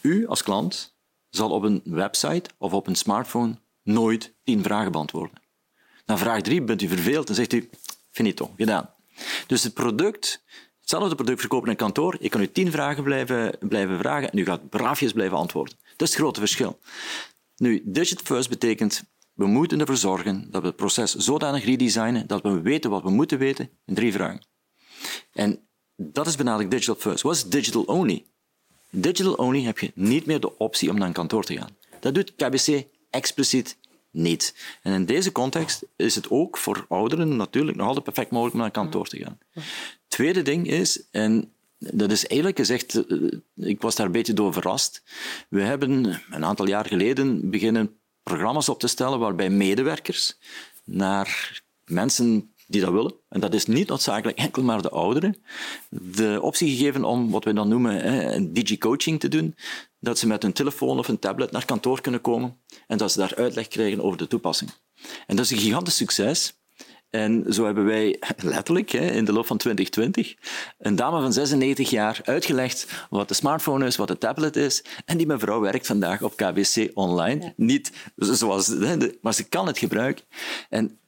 U 0.00 0.26
als 0.26 0.42
klant 0.42 0.96
zal 1.28 1.50
op 1.50 1.62
een 1.62 1.80
website 1.84 2.50
of 2.58 2.72
op 2.72 2.86
een 2.86 2.94
smartphone 2.94 3.58
nooit 3.82 4.34
tien 4.44 4.62
vragen 4.62 4.92
beantwoorden. 4.92 5.42
Na 6.06 6.18
vraag 6.18 6.42
drie 6.42 6.62
bent 6.62 6.82
u 6.82 6.88
verveeld 6.88 7.28
en 7.28 7.34
zegt 7.34 7.52
u, 7.52 7.70
finito, 8.10 8.52
gedaan. 8.56 8.94
Dus 9.46 9.62
het 9.62 9.74
product, 9.74 10.44
hetzelfde 10.80 11.14
product 11.14 11.40
verkopen 11.40 11.70
in 11.70 11.76
kantoor, 11.76 12.16
ik 12.20 12.30
kan 12.30 12.40
u 12.40 12.52
tien 12.52 12.70
vragen 12.70 13.02
blijven, 13.02 13.58
blijven 13.60 13.98
vragen 13.98 14.30
en 14.30 14.38
u 14.38 14.44
gaat 14.44 14.68
braafjes 14.68 15.12
blijven 15.12 15.36
antwoorden. 15.36 15.76
Dat 15.96 16.08
is 16.08 16.14
het 16.14 16.22
grote 16.22 16.40
verschil. 16.40 16.78
Nu, 17.56 17.82
Digit 17.84 18.20
First 18.20 18.48
betekent, 18.48 19.04
we 19.32 19.46
moeten 19.46 19.80
ervoor 19.80 19.96
zorgen 19.96 20.50
dat 20.50 20.60
we 20.60 20.68
het 20.68 20.76
proces 20.76 21.14
zodanig 21.14 21.64
redesignen 21.64 22.26
dat 22.26 22.42
we 22.42 22.60
weten 22.60 22.90
wat 22.90 23.02
we 23.02 23.10
moeten 23.10 23.38
weten 23.38 23.70
in 23.86 23.94
drie 23.94 24.12
vragen. 24.12 24.46
En 25.32 25.67
dat 26.00 26.26
is 26.26 26.36
benadrukt 26.36 26.70
digital 26.70 26.94
first. 26.94 27.22
Wat 27.22 27.34
is 27.34 27.44
digital 27.44 27.82
only? 27.82 28.24
Digital 28.90 29.32
only 29.32 29.62
heb 29.62 29.78
je 29.78 29.92
niet 29.94 30.26
meer 30.26 30.40
de 30.40 30.58
optie 30.58 30.90
om 30.90 30.98
naar 30.98 31.06
een 31.06 31.12
kantoor 31.12 31.44
te 31.44 31.56
gaan. 31.56 31.76
Dat 32.00 32.14
doet 32.14 32.34
KBC 32.34 32.84
expliciet 33.10 33.76
niet. 34.10 34.54
En 34.82 34.92
in 34.92 35.04
deze 35.04 35.32
context 35.32 35.84
is 35.96 36.14
het 36.14 36.30
ook 36.30 36.58
voor 36.58 36.86
ouderen 36.88 37.36
natuurlijk 37.36 37.76
nog 37.76 37.86
altijd 37.86 38.04
perfect 38.04 38.30
mogelijk 38.30 38.54
om 38.54 38.60
naar 38.60 38.68
een 38.68 38.82
kantoor 38.82 39.06
te 39.08 39.18
gaan. 39.18 39.38
Tweede 40.08 40.42
ding 40.42 40.68
is, 40.68 41.02
en 41.10 41.52
dat 41.78 42.10
is 42.10 42.26
eigenlijk 42.26 42.58
gezegd, 42.58 42.94
eh, 42.94 43.18
ik 43.54 43.80
was 43.80 43.94
daar 43.94 44.06
een 44.06 44.12
beetje 44.12 44.32
door 44.32 44.52
verrast. 44.52 45.02
We 45.48 45.60
hebben 45.60 46.20
een 46.30 46.44
aantal 46.44 46.66
jaar 46.66 46.86
geleden 46.86 47.50
beginnen 47.50 47.96
programma's 48.22 48.68
op 48.68 48.80
te 48.80 48.86
stellen 48.86 49.18
waarbij 49.18 49.50
medewerkers 49.50 50.38
naar 50.84 51.62
mensen 51.84 52.52
die 52.68 52.80
dat 52.80 52.92
willen, 52.92 53.14
en 53.28 53.40
dat 53.40 53.54
is 53.54 53.66
niet 53.66 53.88
noodzakelijk 53.88 54.38
enkel 54.38 54.62
maar 54.62 54.82
de 54.82 54.90
ouderen, 54.90 55.36
de 55.90 56.38
optie 56.42 56.76
gegeven 56.76 57.04
om 57.04 57.30
wat 57.30 57.44
we 57.44 57.52
dan 57.52 57.68
noemen 57.68 58.00
hè, 58.00 58.34
een 58.34 58.52
digi-coaching 58.52 59.20
te 59.20 59.28
doen, 59.28 59.54
dat 60.00 60.18
ze 60.18 60.26
met 60.26 60.44
een 60.44 60.52
telefoon 60.52 60.98
of 60.98 61.08
een 61.08 61.18
tablet 61.18 61.50
naar 61.50 61.64
kantoor 61.64 62.00
kunnen 62.00 62.20
komen 62.20 62.56
en 62.86 62.98
dat 62.98 63.12
ze 63.12 63.18
daar 63.18 63.34
uitleg 63.36 63.68
krijgen 63.68 64.02
over 64.02 64.18
de 64.18 64.26
toepassing. 64.26 64.70
En 65.26 65.36
dat 65.36 65.44
is 65.44 65.50
een 65.50 65.58
gigantisch 65.58 65.96
succes. 65.96 66.56
En 67.10 67.44
zo 67.52 67.64
hebben 67.64 67.84
wij 67.84 68.20
letterlijk 68.36 68.92
in 68.92 69.24
de 69.24 69.32
loop 69.32 69.46
van 69.46 69.56
2020 69.56 70.34
een 70.78 70.96
dame 70.96 71.20
van 71.20 71.32
96 71.32 71.90
jaar 71.90 72.20
uitgelegd 72.24 73.06
wat 73.10 73.28
de 73.28 73.34
smartphone 73.34 73.86
is, 73.86 73.96
wat 73.96 74.08
de 74.08 74.18
tablet 74.18 74.56
is. 74.56 74.84
En 75.04 75.16
die 75.16 75.26
mevrouw 75.26 75.60
werkt 75.60 75.86
vandaag 75.86 76.22
op 76.22 76.36
KBC 76.36 76.90
online. 76.94 77.52
Niet 77.56 77.92
zoals, 78.16 78.74
maar 79.20 79.34
ze 79.34 79.48
kan 79.48 79.66
het 79.66 79.78
gebruiken. 79.78 80.24
En 80.68 80.98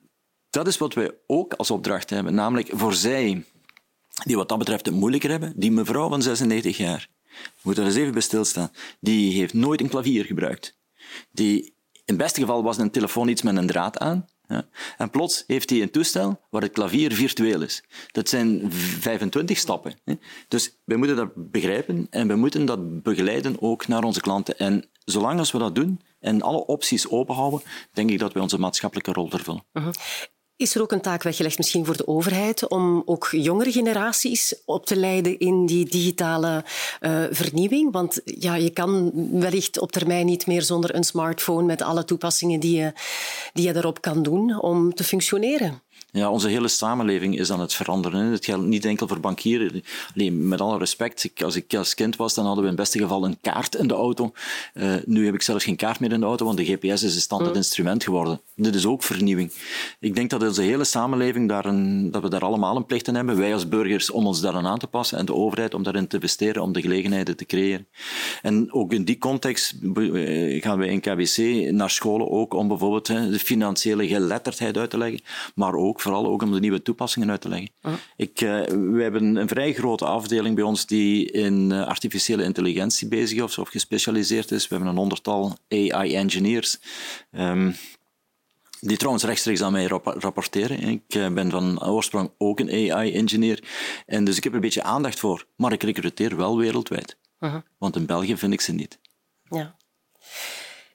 dat 0.50 0.66
is 0.66 0.78
wat 0.78 0.94
wij 0.94 1.10
ook 1.26 1.54
als 1.54 1.70
opdracht 1.70 2.10
hebben. 2.10 2.34
Namelijk 2.34 2.70
voor 2.72 2.94
zij 2.94 3.44
die 4.24 4.36
wat 4.36 4.48
dat 4.48 4.58
betreft 4.58 4.86
het 4.86 4.94
moeilijker 4.94 5.30
hebben, 5.30 5.52
die 5.56 5.70
mevrouw 5.70 6.08
van 6.08 6.22
96 6.22 6.76
jaar, 6.76 7.08
moet 7.62 7.78
er 7.78 7.84
eens 7.84 7.94
even 7.94 8.12
bij 8.12 8.22
stilstaan, 8.22 8.70
die 9.00 9.32
heeft 9.32 9.54
nooit 9.54 9.80
een 9.80 9.88
klavier 9.88 10.24
gebruikt. 10.24 10.78
Die, 11.30 11.64
in 11.92 12.02
het 12.04 12.16
beste 12.16 12.40
geval 12.40 12.62
was 12.62 12.78
een 12.78 12.90
telefoon 12.90 13.28
iets 13.28 13.42
met 13.42 13.56
een 13.56 13.66
draad 13.66 13.98
aan. 13.98 14.28
Ja. 14.48 14.68
En 14.96 15.10
plots 15.10 15.44
heeft 15.46 15.70
hij 15.70 15.82
een 15.82 15.90
toestel 15.90 16.40
waar 16.50 16.62
het 16.62 16.72
klavier 16.72 17.12
virtueel 17.12 17.62
is. 17.62 17.84
Dat 18.10 18.28
zijn 18.28 18.72
25 18.72 19.58
stappen. 19.58 19.94
Dus 20.48 20.76
wij 20.84 20.96
moeten 20.96 21.16
dat 21.16 21.50
begrijpen 21.50 22.06
en 22.10 22.28
we 22.28 22.34
moeten 22.34 22.66
dat 22.66 23.02
begeleiden 23.02 23.62
ook 23.62 23.86
naar 23.86 24.04
onze 24.04 24.20
klanten. 24.20 24.58
En 24.58 24.84
zolang 25.04 25.38
als 25.38 25.52
we 25.52 25.58
dat 25.58 25.74
doen 25.74 26.00
en 26.20 26.42
alle 26.42 26.66
opties 26.66 27.08
openhouden, 27.08 27.62
denk 27.92 28.10
ik 28.10 28.18
dat 28.18 28.32
wij 28.32 28.42
onze 28.42 28.58
maatschappelijke 28.58 29.12
rol 29.12 29.30
vervullen. 29.30 29.64
Uh 29.72 29.88
is 30.60 30.74
er 30.74 30.82
ook 30.82 30.92
een 30.92 31.00
taak 31.00 31.22
weggelegd 31.22 31.56
misschien 31.56 31.84
voor 31.84 31.96
de 31.96 32.06
overheid 32.06 32.68
om 32.68 33.02
ook 33.04 33.28
jongere 33.30 33.72
generaties 33.72 34.54
op 34.64 34.86
te 34.86 34.96
leiden 34.96 35.38
in 35.38 35.66
die 35.66 35.84
digitale 35.84 36.64
uh, 37.00 37.24
vernieuwing? 37.30 37.92
Want 37.92 38.20
ja, 38.24 38.54
je 38.54 38.70
kan 38.70 39.10
wellicht 39.40 39.78
op 39.78 39.92
termijn 39.92 40.26
niet 40.26 40.46
meer 40.46 40.62
zonder 40.62 40.94
een 40.94 41.04
smartphone 41.04 41.66
met 41.66 41.82
alle 41.82 42.04
toepassingen 42.04 42.60
die 42.60 42.76
je, 42.76 42.92
die 43.52 43.66
je 43.66 43.76
erop 43.76 44.00
kan 44.00 44.22
doen 44.22 44.60
om 44.60 44.94
te 44.94 45.04
functioneren. 45.04 45.82
Ja, 46.12 46.30
onze 46.30 46.48
hele 46.48 46.68
samenleving 46.68 47.38
is 47.38 47.50
aan 47.52 47.60
het 47.60 47.74
veranderen. 47.74 48.26
Het 48.26 48.44
geldt 48.44 48.66
niet 48.66 48.84
enkel 48.84 49.08
voor 49.08 49.20
bankieren. 49.20 49.82
Alleen, 50.14 50.48
met 50.48 50.60
alle 50.60 50.78
respect, 50.78 51.30
als 51.44 51.56
ik 51.56 51.74
als 51.74 51.94
kind 51.94 52.16
was, 52.16 52.34
dan 52.34 52.44
hadden 52.44 52.64
we 52.64 52.70
in 52.70 52.76
het 52.76 52.82
beste 52.82 52.98
geval 52.98 53.24
een 53.24 53.38
kaart 53.40 53.74
in 53.74 53.88
de 53.88 53.94
auto. 53.94 54.32
Uh, 54.74 54.94
nu 55.04 55.24
heb 55.24 55.34
ik 55.34 55.42
zelfs 55.42 55.64
geen 55.64 55.76
kaart 55.76 56.00
meer 56.00 56.12
in 56.12 56.20
de 56.20 56.26
auto, 56.26 56.44
want 56.44 56.56
de 56.56 56.64
GPS 56.64 57.02
is 57.02 57.14
een 57.14 57.20
standaard 57.20 57.50
mm. 57.50 57.56
instrument 57.56 58.04
geworden. 58.04 58.40
Dit 58.54 58.74
is 58.74 58.86
ook 58.86 59.02
vernieuwing. 59.02 59.52
Ik 60.00 60.14
denk 60.14 60.30
dat 60.30 60.42
onze 60.42 60.62
hele 60.62 60.84
samenleving 60.84 61.48
daar 61.48 61.64
een, 61.64 62.10
dat 62.10 62.22
we 62.22 62.28
daar 62.28 62.44
allemaal 62.44 62.76
een 62.76 62.86
plicht 62.86 63.08
in 63.08 63.14
hebben. 63.14 63.38
Wij 63.38 63.54
als 63.54 63.68
burgers 63.68 64.10
om 64.10 64.26
ons 64.26 64.40
daaraan 64.40 64.66
aan 64.66 64.78
te 64.78 64.86
passen 64.86 65.18
en 65.18 65.26
de 65.26 65.34
overheid 65.34 65.74
om 65.74 65.82
daarin 65.82 66.06
te 66.06 66.14
investeren, 66.14 66.62
om 66.62 66.72
de 66.72 66.80
gelegenheden 66.80 67.36
te 67.36 67.44
creëren. 67.44 67.86
En 68.42 68.72
ook 68.72 68.92
in 68.92 69.04
die 69.04 69.18
context 69.18 69.74
eh, 69.94 70.62
gaan 70.62 70.78
wij 70.78 70.88
in 70.88 71.00
KBC 71.00 71.70
naar 71.70 71.90
scholen 71.90 72.30
ook 72.30 72.54
om 72.54 72.68
bijvoorbeeld 72.68 73.06
de 73.06 73.38
financiële 73.38 74.08
geletterdheid 74.08 74.76
uit 74.76 74.90
te 74.90 74.98
leggen, 74.98 75.20
maar 75.54 75.74
ook 75.74 75.99
vooral 76.00 76.26
ook 76.26 76.42
om 76.42 76.52
de 76.52 76.60
nieuwe 76.60 76.82
toepassingen 76.82 77.30
uit 77.30 77.40
te 77.40 77.48
leggen. 77.48 77.70
Uh 77.82 77.92
Ik, 78.16 78.40
uh, 78.40 78.60
we 78.66 79.02
hebben 79.02 79.36
een 79.36 79.48
vrij 79.48 79.72
grote 79.72 80.04
afdeling 80.04 80.54
bij 80.54 80.64
ons 80.64 80.86
die 80.86 81.30
in 81.30 81.70
uh, 81.70 81.86
artificiële 81.86 82.44
intelligentie 82.44 83.08
bezig 83.08 83.44
is 83.44 83.58
of 83.58 83.68
gespecialiseerd 83.68 84.50
is. 84.50 84.68
We 84.68 84.74
hebben 84.74 84.92
een 84.92 84.98
honderdtal 84.98 85.56
AI-engineers. 85.68 86.78
Um, 87.32 87.40
ehm, 87.40 87.72
die 88.80 88.96
trouwens 88.96 89.24
rechtstreeks 89.24 89.62
aan 89.62 89.72
mij 89.72 89.86
rapporteren. 90.02 90.82
Ik 90.82 91.02
eh, 91.08 91.32
ben 91.32 91.50
van 91.50 91.84
oorsprong 91.84 92.30
ook 92.38 92.60
een 92.60 92.92
AI-engineer. 92.92 93.62
En 94.06 94.24
dus 94.24 94.36
ik 94.36 94.42
heb 94.42 94.52
er 94.52 94.58
een 94.58 94.64
beetje 94.64 94.82
aandacht 94.82 95.18
voor. 95.18 95.46
Maar 95.56 95.72
ik 95.72 95.82
recruteer 95.82 96.36
wel 96.36 96.58
wereldwijd. 96.58 97.16
-huh. 97.38 97.54
Want 97.78 97.96
in 97.96 98.06
België 98.06 98.36
vind 98.36 98.52
ik 98.52 98.60
ze 98.60 98.72
niet. 98.72 98.98
Ja. 99.50 99.76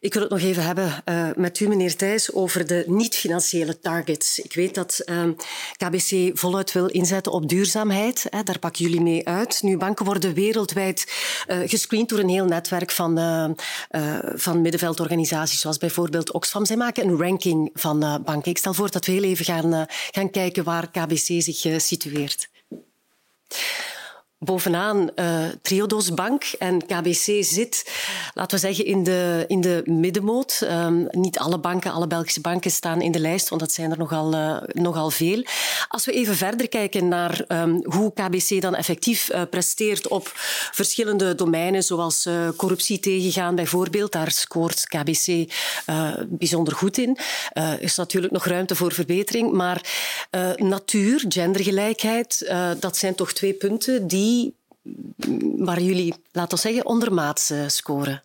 Ik 0.05 0.13
wil 0.13 0.21
het 0.21 0.31
nog 0.31 0.41
even 0.41 0.63
hebben 0.63 1.03
uh, 1.05 1.29
met 1.35 1.59
u, 1.59 1.67
meneer 1.67 1.95
Thijs, 1.95 2.31
over 2.31 2.67
de 2.67 2.83
niet-financiële 2.87 3.79
targets. 3.79 4.39
Ik 4.39 4.53
weet 4.53 4.75
dat 4.75 4.99
ehm, 4.99 5.31
KBC 5.77 6.37
voluit 6.37 6.71
wil 6.71 6.85
inzetten 6.85 7.31
op 7.31 7.49
duurzaamheid. 7.49 8.25
Hè, 8.29 8.43
daar 8.43 8.59
pakken 8.59 8.85
jullie 8.85 9.01
mee 9.01 9.27
uit. 9.27 9.61
Nu, 9.61 9.77
banken 9.77 10.05
worden 10.05 10.33
wereldwijd 10.33 11.13
uh, 11.47 11.57
gescreend 11.65 12.09
door 12.09 12.19
een 12.19 12.29
heel 12.29 12.45
netwerk 12.45 12.91
van, 12.91 13.17
eh, 13.17 14.19
van 14.35 14.61
middenveldorganisaties, 14.61 15.59
zoals 15.59 15.77
bijvoorbeeld 15.77 16.31
Oxfam. 16.31 16.65
Zij 16.65 16.77
maken 16.77 17.07
een 17.07 17.17
ranking 17.17 17.69
van 17.73 17.99
banken. 18.25 18.51
Ik 18.51 18.57
stel 18.57 18.73
voor 18.73 18.91
dat 18.91 19.05
we 19.05 19.11
heel 19.11 19.23
even 19.23 19.45
gaan, 19.45 19.85
gaan 20.11 20.29
kijken 20.29 20.63
waar 20.63 20.91
KBC 20.91 21.41
zich 21.41 21.81
situeert. 21.81 22.49
Bovenaan 24.45 25.09
uh, 25.15 25.45
Triodos 25.61 26.13
Bank 26.13 26.43
en 26.59 26.85
KBC 26.85 27.43
zit, 27.43 27.91
laten 28.33 28.59
we 28.59 28.65
zeggen, 28.65 28.85
in 28.85 29.03
de, 29.03 29.45
in 29.47 29.61
de 29.61 29.81
middenmoot. 29.85 30.61
Um, 30.63 31.07
niet 31.11 31.39
alle 31.39 31.57
banken, 31.57 31.91
alle 31.91 32.07
Belgische 32.07 32.41
banken 32.41 32.71
staan 32.71 33.01
in 33.01 33.11
de 33.11 33.19
lijst, 33.19 33.49
want 33.49 33.61
dat 33.61 33.71
zijn 33.71 33.91
er 33.91 33.97
nogal, 33.97 34.33
uh, 34.33 34.57
nogal 34.67 35.09
veel. 35.09 35.43
Als 35.87 36.05
we 36.05 36.11
even 36.11 36.35
verder 36.35 36.69
kijken 36.69 37.07
naar 37.07 37.45
um, 37.47 37.79
hoe 37.83 38.13
KBC 38.13 38.61
dan 38.61 38.75
effectief 38.75 39.31
uh, 39.31 39.41
presteert 39.49 40.07
op 40.07 40.31
verschillende 40.71 41.35
domeinen, 41.35 41.83
zoals 41.83 42.29
corruptie 42.55 42.99
tegengaan 42.99 43.55
bijvoorbeeld, 43.55 44.11
daar 44.11 44.31
scoort 44.31 44.85
KBC 44.87 45.51
bijzonder 46.27 46.75
goed 46.75 46.97
in. 46.97 47.17
Er 47.53 47.81
is 47.81 47.95
natuurlijk 47.95 48.33
nog 48.33 48.45
ruimte 48.45 48.75
voor 48.75 48.91
verbetering, 48.91 49.51
maar 49.51 49.81
natuur, 50.55 51.25
gendergelijkheid, 51.29 52.53
dat 52.79 52.97
zijn 52.97 53.15
toch 53.15 53.33
twee 53.33 53.53
punten 53.53 54.07
die 54.07 54.34
waar 55.57 55.81
jullie, 55.81 56.13
laten 56.31 56.55
we 56.57 56.63
zeggen, 56.63 56.85
ondermaats 56.85 57.51
uh, 57.51 57.67
scoren? 57.67 58.23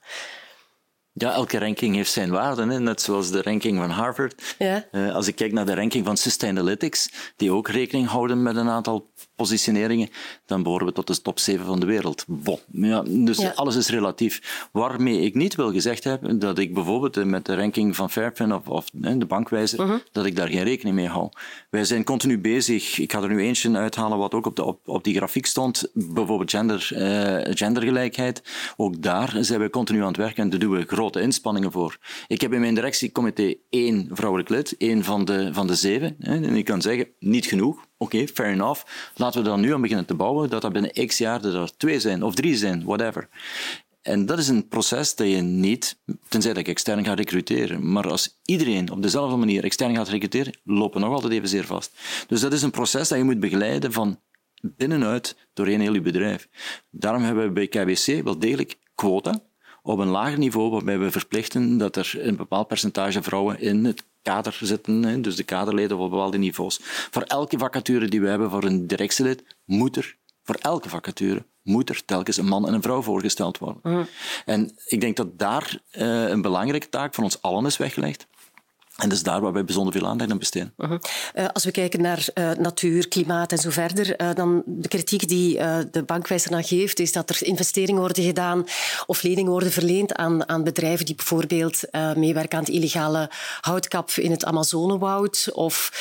Ja, 1.12 1.32
elke 1.32 1.58
ranking 1.58 1.94
heeft 1.94 2.12
zijn 2.12 2.30
waarde, 2.30 2.66
hè? 2.66 2.80
net 2.80 3.00
zoals 3.00 3.30
de 3.30 3.42
ranking 3.42 3.78
van 3.78 3.90
Harvard. 3.90 4.54
Ja. 4.58 4.84
Uh, 4.92 5.14
als 5.14 5.26
ik 5.26 5.36
kijk 5.36 5.52
naar 5.52 5.66
de 5.66 5.74
ranking 5.74 6.04
van 6.04 6.16
Sustainalytics, 6.16 7.10
die 7.36 7.52
ook 7.52 7.68
rekening 7.68 8.08
houden 8.08 8.42
met 8.42 8.56
een 8.56 8.68
aantal 8.68 9.10
positioneringen, 9.40 10.08
dan 10.46 10.62
behoren 10.62 10.86
we 10.86 10.92
tot 10.92 11.06
de 11.06 11.22
top 11.22 11.38
7 11.38 11.66
van 11.66 11.80
de 11.80 11.86
wereld. 11.86 12.24
Bon. 12.28 12.58
Ja, 12.72 13.02
dus 13.06 13.54
alles 13.54 13.76
is 13.76 13.88
relatief. 13.88 14.68
Waarmee 14.72 15.20
ik 15.20 15.34
niet 15.34 15.54
wil 15.54 15.72
gezegd 15.72 16.04
hebben 16.04 16.38
dat 16.38 16.58
ik 16.58 16.74
bijvoorbeeld 16.74 17.24
met 17.24 17.46
de 17.46 17.54
ranking 17.54 17.96
van 17.96 18.10
Fairfin 18.10 18.54
of, 18.54 18.68
of 18.68 18.90
de 18.92 19.26
bankwijzer, 19.26 19.80
uh 19.80 19.94
dat 20.12 20.26
ik 20.26 20.36
daar 20.36 20.48
geen 20.48 20.62
rekening 20.62 20.96
mee 20.96 21.08
hou. 21.08 21.28
Wij 21.70 21.84
zijn 21.84 22.04
continu 22.04 22.38
bezig. 22.38 22.98
Ik 22.98 23.12
ga 23.12 23.22
er 23.22 23.28
nu 23.28 23.40
eentje 23.40 23.76
uithalen 23.76 24.18
wat 24.18 24.34
ook 24.34 24.46
op, 24.46 24.56
de, 24.56 24.64
op, 24.64 24.88
op 24.88 25.04
die 25.04 25.16
grafiek 25.16 25.46
stond. 25.46 25.90
Bijvoorbeeld 25.94 26.50
gender, 26.50 26.90
uh, 26.92 27.54
gendergelijkheid. 27.56 28.42
Ook 28.76 29.02
daar 29.02 29.36
zijn 29.40 29.60
we 29.60 29.70
continu 29.70 30.00
aan 30.00 30.06
het 30.06 30.16
werken 30.16 30.42
en 30.42 30.50
daar 30.50 30.58
doen 30.58 30.70
we 30.72 30.84
grote 30.86 31.20
inspanningen 31.20 31.72
voor. 31.72 31.98
Ik 32.26 32.40
heb 32.40 32.52
in 32.52 32.60
mijn 32.60 32.74
directiecomité 32.74 33.54
één 33.70 34.08
vrouwelijk 34.12 34.48
lid, 34.48 34.74
één 34.78 35.04
van 35.04 35.24
de, 35.24 35.48
van 35.52 35.66
de 35.66 35.74
zeven. 35.74 36.16
En 36.18 36.44
ik 36.44 36.64
kan 36.64 36.82
zeggen, 36.82 37.08
niet 37.18 37.46
genoeg 37.46 37.88
Oké, 38.02 38.26
fair 38.26 38.52
enough. 38.52 38.82
Laten 39.14 39.42
we 39.42 39.48
dan 39.48 39.60
nu 39.60 39.74
aan 39.74 39.80
beginnen 39.80 40.06
te 40.06 40.14
bouwen, 40.14 40.50
dat 40.50 40.62
dat 40.62 40.72
binnen 40.72 41.06
x 41.06 41.18
jaar 41.18 41.44
er 41.44 41.76
twee 41.76 42.00
zijn, 42.00 42.22
of 42.22 42.34
drie 42.34 42.56
zijn, 42.56 42.84
whatever. 42.84 43.28
En 44.02 44.26
dat 44.26 44.38
is 44.38 44.48
een 44.48 44.68
proces 44.68 45.14
dat 45.14 45.26
je 45.26 45.36
niet, 45.36 45.98
tenzij 46.28 46.52
dat 46.52 46.60
ik 46.60 46.68
extern 46.68 47.04
ga 47.04 47.14
recruteren, 47.14 47.92
maar 47.92 48.10
als 48.10 48.38
iedereen 48.44 48.90
op 48.90 49.02
dezelfde 49.02 49.36
manier 49.36 49.64
extern 49.64 49.94
gaat 49.94 50.08
recruteren, 50.08 50.58
lopen 50.64 51.00
nog 51.00 51.12
altijd 51.12 51.32
evenzeer 51.32 51.64
vast. 51.64 51.98
Dus 52.26 52.40
dat 52.40 52.52
is 52.52 52.62
een 52.62 52.70
proces 52.70 53.08
dat 53.08 53.18
je 53.18 53.24
moet 53.24 53.40
begeleiden 53.40 53.92
van 53.92 54.20
binnenuit 54.60 55.36
doorheen 55.52 55.80
heel 55.80 55.94
je 55.94 56.00
bedrijf. 56.00 56.48
Daarom 56.90 57.22
hebben 57.22 57.44
we 57.44 57.52
bij 57.52 57.68
KBC 57.68 58.24
wel 58.24 58.38
degelijk 58.38 58.78
quota 58.94 59.42
op 59.82 59.98
een 59.98 60.08
lager 60.08 60.38
niveau, 60.38 60.70
waarbij 60.70 60.98
we 60.98 61.10
verplichten 61.10 61.78
dat 61.78 61.96
er 61.96 62.14
een 62.18 62.36
bepaald 62.36 62.68
percentage 62.68 63.22
vrouwen 63.22 63.60
in 63.60 63.84
het 63.84 64.04
kader 64.22 64.58
zitten, 64.62 65.22
dus 65.22 65.36
de 65.36 65.42
kaderleden 65.42 65.98
op 65.98 66.10
bepaalde 66.10 66.38
niveaus. 66.38 66.78
Voor 66.82 67.22
elke 67.22 67.58
vacature 67.58 68.08
die 68.08 68.20
we 68.20 68.28
hebben 68.28 68.50
voor 68.50 68.64
een 68.64 68.86
directielid, 68.86 69.44
moet 69.64 69.96
er, 69.96 70.16
voor 70.42 70.54
elke 70.54 70.88
vacature, 70.88 71.44
moet 71.62 71.88
er 71.88 72.04
telkens 72.04 72.36
een 72.36 72.46
man 72.46 72.66
en 72.66 72.74
een 72.74 72.82
vrouw 72.82 73.02
voorgesteld 73.02 73.58
worden. 73.58 73.80
Mhm. 73.82 74.04
En 74.44 74.70
ik 74.86 75.00
denk 75.00 75.16
dat 75.16 75.38
daar 75.38 75.78
uh, 75.92 76.28
een 76.28 76.42
belangrijke 76.42 76.88
taak 76.88 77.14
van 77.14 77.24
ons 77.24 77.42
allen 77.42 77.66
is 77.66 77.76
weggelegd. 77.76 78.26
En 79.02 79.08
dat 79.08 79.18
is 79.18 79.22
daar 79.22 79.40
waar 79.40 79.52
wij 79.52 79.64
bijzonder 79.64 79.92
veel 79.92 80.06
aandacht 80.06 80.30
aan 80.30 80.38
besteden. 80.38 80.74
Uh 80.76 80.98
als 81.52 81.64
we 81.64 81.70
kijken 81.70 82.00
naar 82.00 82.28
uh, 82.34 82.50
natuur, 82.50 83.08
klimaat 83.08 83.52
en 83.52 83.58
zo 83.58 83.70
verder, 83.70 84.20
uh, 84.20 84.34
dan 84.34 84.62
de 84.66 84.88
kritiek 84.88 85.28
die 85.28 85.58
de 85.90 86.02
bankwijzer 86.06 86.50
dan 86.50 86.64
geeft, 86.64 86.98
is 86.98 87.12
dat 87.12 87.30
er 87.30 87.46
investeringen 87.46 88.00
worden 88.00 88.24
gedaan 88.24 88.64
of 89.06 89.22
leningen 89.22 89.50
worden 89.50 89.72
verleend 89.72 90.14
aan, 90.14 90.48
aan 90.48 90.64
bedrijven 90.64 91.06
die 91.06 91.14
bijvoorbeeld 91.14 91.80
meewerken 92.16 92.58
aan 92.58 92.64
het 92.64 92.72
illegale 92.72 93.30
houtkap 93.60 94.10
in 94.10 94.30
het 94.30 94.44
Amazonewoud 94.44 95.48
of 95.52 95.92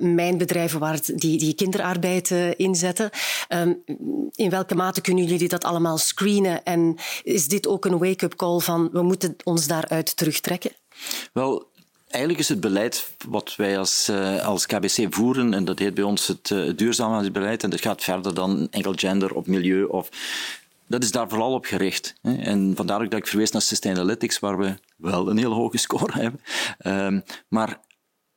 mijnbedrijven 0.00 0.80
waar 0.80 1.00
die, 1.14 1.38
die 1.38 1.54
kinderarbeid 1.54 2.30
inzetten. 2.56 3.10
Ehm, 3.48 3.72
in 4.34 4.50
welke 4.50 4.74
mate 4.74 5.00
kunnen 5.00 5.24
jullie 5.24 5.48
dat 5.48 5.64
allemaal 5.64 5.98
screenen? 5.98 6.64
En 6.64 6.96
is 7.22 7.48
dit 7.48 7.66
ook 7.66 7.84
een 7.84 7.98
wake-up 7.98 8.36
call 8.36 8.58
van 8.58 8.88
we 8.92 9.02
moeten 9.02 9.36
ons 9.44 9.66
daaruit 9.66 10.16
terugtrekken? 10.16 10.70
Wel, 11.32 11.70
eigenlijk 12.14 12.42
is 12.42 12.48
het 12.48 12.60
beleid 12.60 13.14
wat 13.28 13.56
wij 13.56 13.78
als, 13.78 14.08
uh, 14.08 14.46
als 14.46 14.66
KBC 14.66 15.06
voeren, 15.14 15.54
en 15.54 15.64
dat 15.64 15.78
heet 15.78 15.94
bij 15.94 16.04
ons 16.04 16.26
het 16.26 16.50
uh, 16.50 16.72
duurzaamheidsbeleid, 16.76 17.62
en 17.62 17.70
dat 17.70 17.80
gaat 17.80 18.04
verder 18.04 18.34
dan 18.34 18.68
enkel 18.70 18.92
gender 18.96 19.34
of 19.34 19.46
milieu 19.46 19.84
of 19.84 20.08
dat 20.86 21.02
is 21.02 21.10
daar 21.10 21.28
vooral 21.28 21.52
op 21.52 21.64
gericht. 21.64 22.14
En 22.22 22.72
vandaar 22.76 23.02
ook 23.02 23.10
dat 23.10 23.20
ik 23.20 23.26
verwees 23.26 23.50
naar 23.50 23.62
Sustainalytics, 23.62 24.38
waar 24.38 24.58
we 24.58 24.74
wel 24.96 25.30
een 25.30 25.36
heel 25.36 25.52
hoge 25.52 25.78
score 25.78 26.12
hebben. 26.20 26.40
Um, 26.86 27.22
maar 27.48 27.80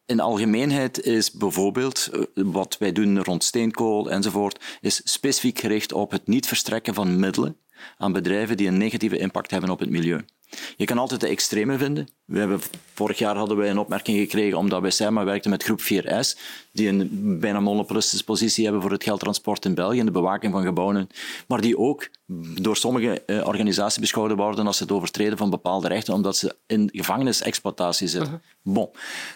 in 0.06 0.20
algemeenheid 0.20 1.02
is 1.02 1.32
bijvoorbeeld 1.32 2.10
eh, 2.12 2.22
wat 2.34 2.78
wij 2.80 2.92
doen 2.92 3.24
rond 3.24 3.44
steenkool 3.44 4.12
enzovoort, 4.12 4.78
is 4.82 5.02
specifiek 5.04 5.60
gericht 5.60 5.94
op 5.94 6.12
het 6.12 6.28
niet 6.28 6.48
verstrekken 6.48 6.94
van 6.94 7.20
middelen 7.20 7.58
aan 7.98 8.12
bedrijven 8.12 8.58
die 8.58 8.68
een 8.68 8.78
negatieve 8.78 9.18
impact 9.18 9.52
hebben 9.52 9.70
op 9.70 9.80
het 9.80 9.90
milieu. 9.90 10.26
Je 10.78 10.86
kan 10.86 10.98
altijd 10.98 11.22
de 11.22 11.28
extreme 11.28 11.78
vinden. 11.78 12.08
We 12.26 12.40
hebben, 12.40 12.60
vorig 12.94 13.18
jaar 13.18 13.36
hadden 13.36 13.58
wij 13.58 13.70
een 13.70 13.78
opmerking 13.78 14.18
gekregen 14.18 14.58
omdat 14.58 14.82
wij 14.82 14.90
samenwerkten 14.90 15.52
met 15.52 15.64
groep 15.64 15.82
4S, 15.82 16.40
die 16.72 16.88
een 16.88 17.40
bijna 17.40 17.60
monopolistische 17.60 18.24
positie 18.24 18.64
hebben 18.64 18.82
voor 18.82 18.92
het 18.92 19.04
geldtransport 19.04 19.66
in 19.66 19.74
België 19.74 20.00
en 20.00 20.06
de 20.06 20.12
bewaking 20.12 20.54
van 20.54 20.64
gebouwen, 20.64 21.10
maar 21.48 21.62
die 21.62 21.78
ook 21.78 22.10
door 22.62 22.78
sommige 22.78 23.22
eh, 23.26 23.48
organisaties 23.48 24.00
beschouwd 24.00 24.32
worden 24.32 24.68
als 24.68 24.80
het 24.80 24.92
overtreden 24.92 25.38
van 25.38 25.50
bepaalde 25.50 25.88
rechten, 25.88 26.14
omdat 26.14 26.38
ze 26.38 26.56
in 26.66 26.90
gevangenisexploitatie 26.94 28.08
zitten. 28.08 28.42
Bon. 28.62 28.90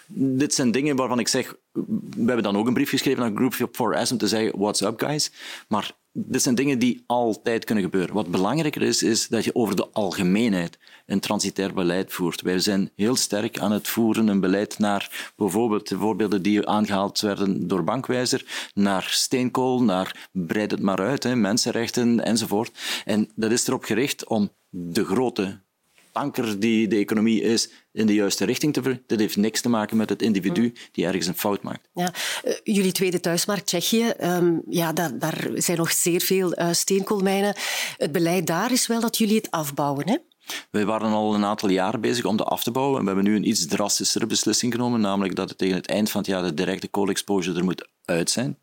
Dit 0.08 0.54
zijn 0.54 0.72
dingen 0.72 0.96
waarvan 0.96 1.20
ik 1.20 1.28
zeg, 1.28 1.56
we 1.72 2.26
hebben 2.26 2.44
dan 2.44 2.58
ook 2.58 2.68
een 2.68 2.74
brief 2.74 2.90
geschreven 2.90 3.20
naar 3.20 3.50
groep 3.50 3.76
4S 3.76 4.12
om 4.12 4.18
te 4.18 4.28
zeggen, 4.28 4.60
what's 4.60 4.82
up 4.82 5.00
guys? 5.00 5.32
Maar 5.68 6.00
dit 6.14 6.42
zijn 6.42 6.56
dingen 6.56 6.80
die 6.80 7.04
altijd 7.06 7.66
kunnen 7.66 7.84
gebeuren. 7.84 8.16
Wat 8.16 8.32
belangrijker 8.32 8.82
is, 8.82 9.04
is 9.04 9.28
dat 9.28 9.44
je 9.44 9.56
over 9.56 9.76
de 9.76 9.88
algemeenheid 9.92 10.78
een 11.06 11.20
transitair 11.20 11.74
beleid 11.74 12.14
voert. 12.14 12.42
Wij 12.42 12.60
zijn 12.60 12.92
heel 12.96 13.16
sterk 13.16 13.60
aan 13.60 13.72
het 13.72 13.88
voeren 13.88 14.28
een 14.28 14.40
beleid 14.40 14.80
naar 14.80 15.34
bijvoorbeeld 15.36 15.88
de 15.88 15.98
voorbeelden 15.98 16.42
die 16.42 16.68
aangehaald 16.68 17.20
werden 17.20 17.68
door 17.68 17.84
Bankwijzer, 17.84 18.70
naar 18.74 19.08
steenkool, 19.10 19.84
naar 19.84 20.30
breid 20.32 20.72
het 20.72 20.82
maar 20.82 21.00
uit, 21.00 21.24
hè, 21.24 21.36
mensenrechten 21.36 22.24
enzovoort. 22.24 23.02
En 23.06 23.30
dat 23.36 23.52
is 23.52 23.68
erop 23.68 23.84
gericht 23.84 24.28
om 24.28 24.52
de 24.70 25.06
grote 25.06 25.62
anker 26.14 26.60
die 26.60 26.88
de 26.88 26.96
economie 26.96 27.42
is 27.42 27.70
in 27.92 28.08
de 28.08 28.14
juiste 28.14 28.46
richting 28.46 28.74
te 28.74 28.82
brengen. 28.82 29.04
Dat 29.08 29.20
heeft 29.20 29.38
niks 29.38 29.62
te 29.62 29.70
maken 29.70 29.98
met 29.98 30.10
het 30.10 30.22
individu 30.22 30.62
mm. 30.62 30.74
die 30.92 31.06
ergens 31.06 31.28
een 31.28 31.38
fout 31.38 31.62
maakt. 31.62 31.90
Ja. 31.94 32.14
Uh, 32.44 32.54
jullie 32.64 32.92
tweede 32.92 33.20
thuismarkt, 33.20 33.66
Tsjechië, 33.66 34.14
um, 34.24 34.62
ja, 34.70 34.94
daar, 34.94 35.20
daar, 35.20 35.50
zijn 35.54 35.78
nog 35.78 35.92
zeer 35.92 36.22
veel 36.22 36.60
uh, 36.60 36.72
steenkoolmijnen. 36.72 37.56
Het 37.98 38.12
beleid 38.12 38.48
daar 38.48 38.72
is 38.72 38.88
wel 38.88 39.00
dat 39.00 39.18
jullie 39.18 39.36
het 39.36 39.52
afbouwen, 39.52 40.10
hè? 40.10 40.18
Wij 40.72 40.86
waren 40.86 41.12
al 41.12 41.36
een 41.36 41.46
aantal 41.46 41.70
jaren 41.70 42.02
bezig 42.02 42.26
om 42.26 42.38
dat 42.38 42.48
af 42.48 42.64
te 42.64 42.72
bouwen. 42.72 42.98
En 42.98 43.02
we 43.02 43.12
hebben 43.12 43.32
nu 43.32 43.36
een 43.36 43.48
iets 43.48 43.68
drastischere 43.68 44.26
beslissing 44.26 44.74
genomen, 44.74 45.02
namelijk 45.02 45.36
dat 45.36 45.50
het 45.50 45.58
tegen 45.58 45.76
het 45.76 45.88
eind 45.88 46.10
van 46.10 46.22
het 46.22 46.30
jaar 46.30 46.44
de 46.44 46.54
directe 46.54 46.88
koolexposure 46.88 47.58
er 47.58 47.64
moet 47.64 47.88
uit 48.06 48.30
zijn. 48.30 48.58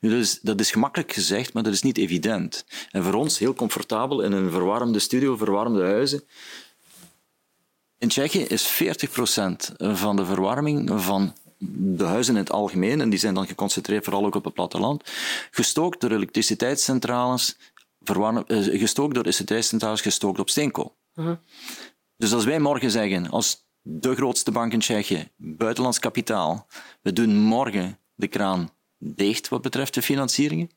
Nu, 0.00 0.10
dat, 0.10 0.18
is, 0.18 0.40
dat 0.40 0.60
is 0.60 0.70
gemakkelijk 0.70 1.12
gezegd, 1.12 1.52
maar 1.52 1.62
dat 1.62 1.72
is 1.72 1.82
niet 1.82 1.98
evident. 1.98 2.64
En 2.90 3.04
voor 3.04 3.14
ons 3.14 3.38
heel 3.38 3.54
comfortabel 3.54 4.20
in 4.20 4.32
een 4.32 4.50
verwarmde 4.50 4.98
studio, 4.98 5.36
verwarmde 5.36 5.82
huizen, 5.82 6.22
in 8.02 8.08
Tsjechië 8.08 8.42
is 8.42 8.82
40% 8.82 9.72
van 9.76 10.16
de 10.16 10.24
verwarming 10.24 10.90
van 11.02 11.34
de 11.68 12.04
huizen 12.04 12.34
in 12.34 12.40
het 12.40 12.50
algemeen, 12.50 13.00
en 13.00 13.10
die 13.10 13.18
zijn 13.18 13.34
dan 13.34 13.46
geconcentreerd 13.46 14.04
vooral 14.04 14.24
ook 14.24 14.34
op 14.34 14.44
het 14.44 14.54
platteland, 14.54 15.10
gestookt 15.50 16.00
door 16.00 16.10
elektriciteitscentrales, 16.10 17.56
eh, 18.04 18.36
gestookt 18.78 19.14
door 19.14 19.22
elektriciteitscentrales, 19.22 20.00
gestookt 20.00 20.38
op 20.38 20.50
steenkool. 20.50 20.96
Uh-huh. 21.14 21.36
Dus 22.16 22.32
als 22.32 22.44
wij 22.44 22.60
morgen 22.60 22.90
zeggen, 22.90 23.30
als 23.30 23.66
de 23.80 24.14
grootste 24.14 24.50
bank 24.50 24.72
in 24.72 24.80
Tsjechië, 24.80 25.28
buitenlands 25.36 25.98
kapitaal, 25.98 26.66
we 27.02 27.12
doen 27.12 27.36
morgen 27.36 27.98
de 28.14 28.28
kraan 28.28 28.70
dicht 28.98 29.48
wat 29.48 29.62
betreft 29.62 29.94
de 29.94 30.02
financieringen, 30.02 30.70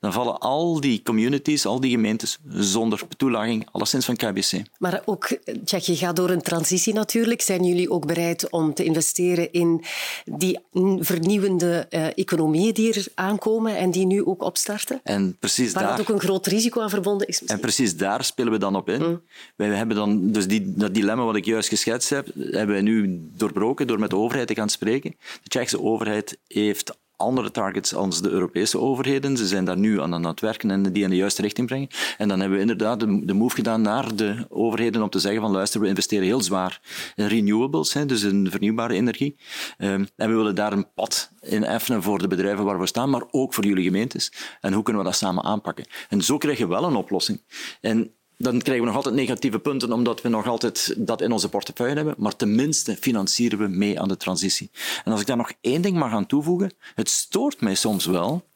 dan 0.00 0.12
vallen 0.12 0.38
al 0.38 0.80
die 0.80 1.02
communities, 1.02 1.66
al 1.66 1.80
die 1.80 1.90
gemeentes 1.90 2.38
zonder 2.48 3.00
toelaging, 3.16 3.68
alleszins 3.70 4.04
van 4.04 4.16
KBC. 4.16 4.62
Maar 4.78 5.02
ook, 5.04 5.38
Tsjechië 5.64 5.96
gaat 5.96 6.16
door 6.16 6.30
een 6.30 6.42
transitie 6.42 6.94
natuurlijk. 6.94 7.40
Zijn 7.40 7.64
jullie 7.64 7.90
ook 7.90 8.06
bereid 8.06 8.50
om 8.50 8.74
te 8.74 8.84
investeren 8.84 9.52
in 9.52 9.84
die 10.24 10.58
vernieuwende 10.98 11.86
uh, 11.90 12.06
economieën 12.06 12.74
die 12.74 12.94
er 12.94 13.06
aankomen 13.14 13.76
en 13.76 13.90
die 13.90 14.06
nu 14.06 14.24
ook 14.24 14.42
opstarten? 14.42 15.00
En 15.02 15.36
precies 15.38 15.72
Waar 15.72 15.82
daar... 15.82 15.96
dat 15.96 16.00
ook 16.00 16.14
een 16.14 16.20
groot 16.20 16.46
risico 16.46 16.80
aan 16.80 16.90
verbonden 16.90 17.26
is. 17.26 17.40
Misschien. 17.40 17.58
En 17.58 17.60
precies 17.60 17.96
daar 17.96 18.24
spelen 18.24 18.52
we 18.52 18.58
dan 18.58 18.76
op 18.76 18.88
in. 18.88 19.02
Mm. 19.02 19.20
Wij 19.56 19.68
hebben 19.68 19.96
dan, 19.96 20.30
dus 20.30 20.46
die, 20.46 20.72
dat 20.76 20.94
dilemma 20.94 21.24
wat 21.24 21.36
ik 21.36 21.44
juist 21.44 21.68
geschetst 21.68 22.10
heb, 22.10 22.28
hebben 22.34 22.74
wij 22.74 22.80
nu 22.80 23.20
doorbroken 23.36 23.86
door 23.86 23.98
met 23.98 24.10
de 24.10 24.16
overheid 24.16 24.46
te 24.46 24.54
gaan 24.54 24.68
spreken. 24.68 25.16
De 25.42 25.48
Tsjechische 25.48 25.82
overheid 25.82 26.38
heeft 26.46 26.96
andere 27.18 27.50
targets 27.50 27.94
als 27.94 28.22
de 28.22 28.30
Europese 28.30 28.78
overheden. 28.78 29.36
Ze 29.36 29.46
zijn 29.46 29.64
daar 29.64 29.78
nu 29.78 30.00
aan, 30.00 30.14
aan 30.14 30.26
het 30.26 30.40
werken 30.40 30.70
en 30.70 30.92
die 30.92 31.02
in 31.02 31.10
de 31.10 31.16
juiste 31.16 31.42
richting 31.42 31.66
brengen. 31.66 31.88
En 32.18 32.28
dan 32.28 32.40
hebben 32.40 32.56
we 32.56 32.62
inderdaad 32.62 33.00
de, 33.00 33.34
move 33.34 33.54
gedaan 33.54 33.82
naar 33.82 34.16
de 34.16 34.46
overheden 34.48 35.02
om 35.02 35.10
te 35.10 35.18
zeggen 35.18 35.40
van 35.40 35.50
luister, 35.50 35.80
we 35.80 35.88
investeren 35.88 36.24
heel 36.24 36.42
zwaar 36.42 36.80
in 37.14 37.26
renewables, 37.26 37.92
dus 37.92 38.22
in 38.22 38.50
vernieuwbare 38.50 38.94
energie. 38.94 39.36
Um, 39.78 40.08
en 40.16 40.28
we 40.28 40.34
willen 40.34 40.54
daar 40.54 40.72
een 40.72 40.92
pad 40.94 41.30
in 41.40 41.64
effenen 41.64 42.02
voor 42.02 42.18
de 42.18 42.28
bedrijven 42.28 42.64
waar 42.64 42.80
we 42.80 42.86
staan, 42.86 43.10
maar 43.10 43.22
ook 43.30 43.54
voor 43.54 43.64
jullie 43.64 43.84
gemeentes. 43.84 44.32
En 44.60 44.72
hoe 44.72 44.82
kunnen 44.82 45.02
we 45.02 45.08
dat 45.08 45.18
samen 45.18 45.44
aanpakken? 45.44 45.86
En 46.08 46.22
zo 46.22 46.38
krijg 46.38 46.58
je 46.58 46.68
wel 46.68 46.84
een 46.84 46.96
oplossing. 46.96 47.42
En 47.80 48.12
dan 48.38 48.58
krijgen 48.58 48.80
we 48.80 48.86
nog 48.86 48.96
altijd 48.96 49.14
negatieve 49.14 49.58
punten, 49.58 49.92
omdat 49.92 50.22
we 50.22 50.28
nog 50.28 50.46
altijd 50.46 50.94
dat 50.96 51.20
in 51.20 51.32
onze 51.32 51.48
portefeuille 51.48 51.94
hebben. 51.94 52.14
Maar 52.18 52.36
tenminste 52.36 52.96
financieren 52.96 53.58
we 53.58 53.66
mee 53.66 54.00
aan 54.00 54.08
de 54.08 54.16
transitie. 54.16 54.70
En 55.04 55.12
als 55.12 55.20
ik 55.20 55.26
daar 55.26 55.36
nog 55.36 55.52
één 55.60 55.82
ding 55.82 55.96
mag 55.96 56.12
aan 56.12 56.26
toevoegen, 56.26 56.74
het 56.94 57.08
stoort 57.08 57.60
mij 57.60 57.74
soms 57.74 58.06
wel 58.06 58.48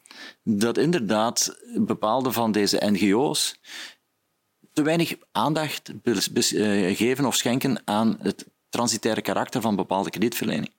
dat 0.42 0.78
inderdaad 0.78 1.56
bepaalde 1.74 2.32
van 2.32 2.52
deze 2.52 2.82
NGO's 2.90 3.60
te 4.72 4.82
weinig 4.82 5.14
aandacht 5.32 5.92
eh, 6.02 6.96
geven 6.96 7.24
of 7.24 7.36
schenken 7.36 7.82
aan 7.84 8.16
het 8.20 8.46
transitaire 8.68 9.22
karakter 9.22 9.60
van 9.60 9.76
bepaalde 9.76 10.10
kredietverlening. 10.10 10.72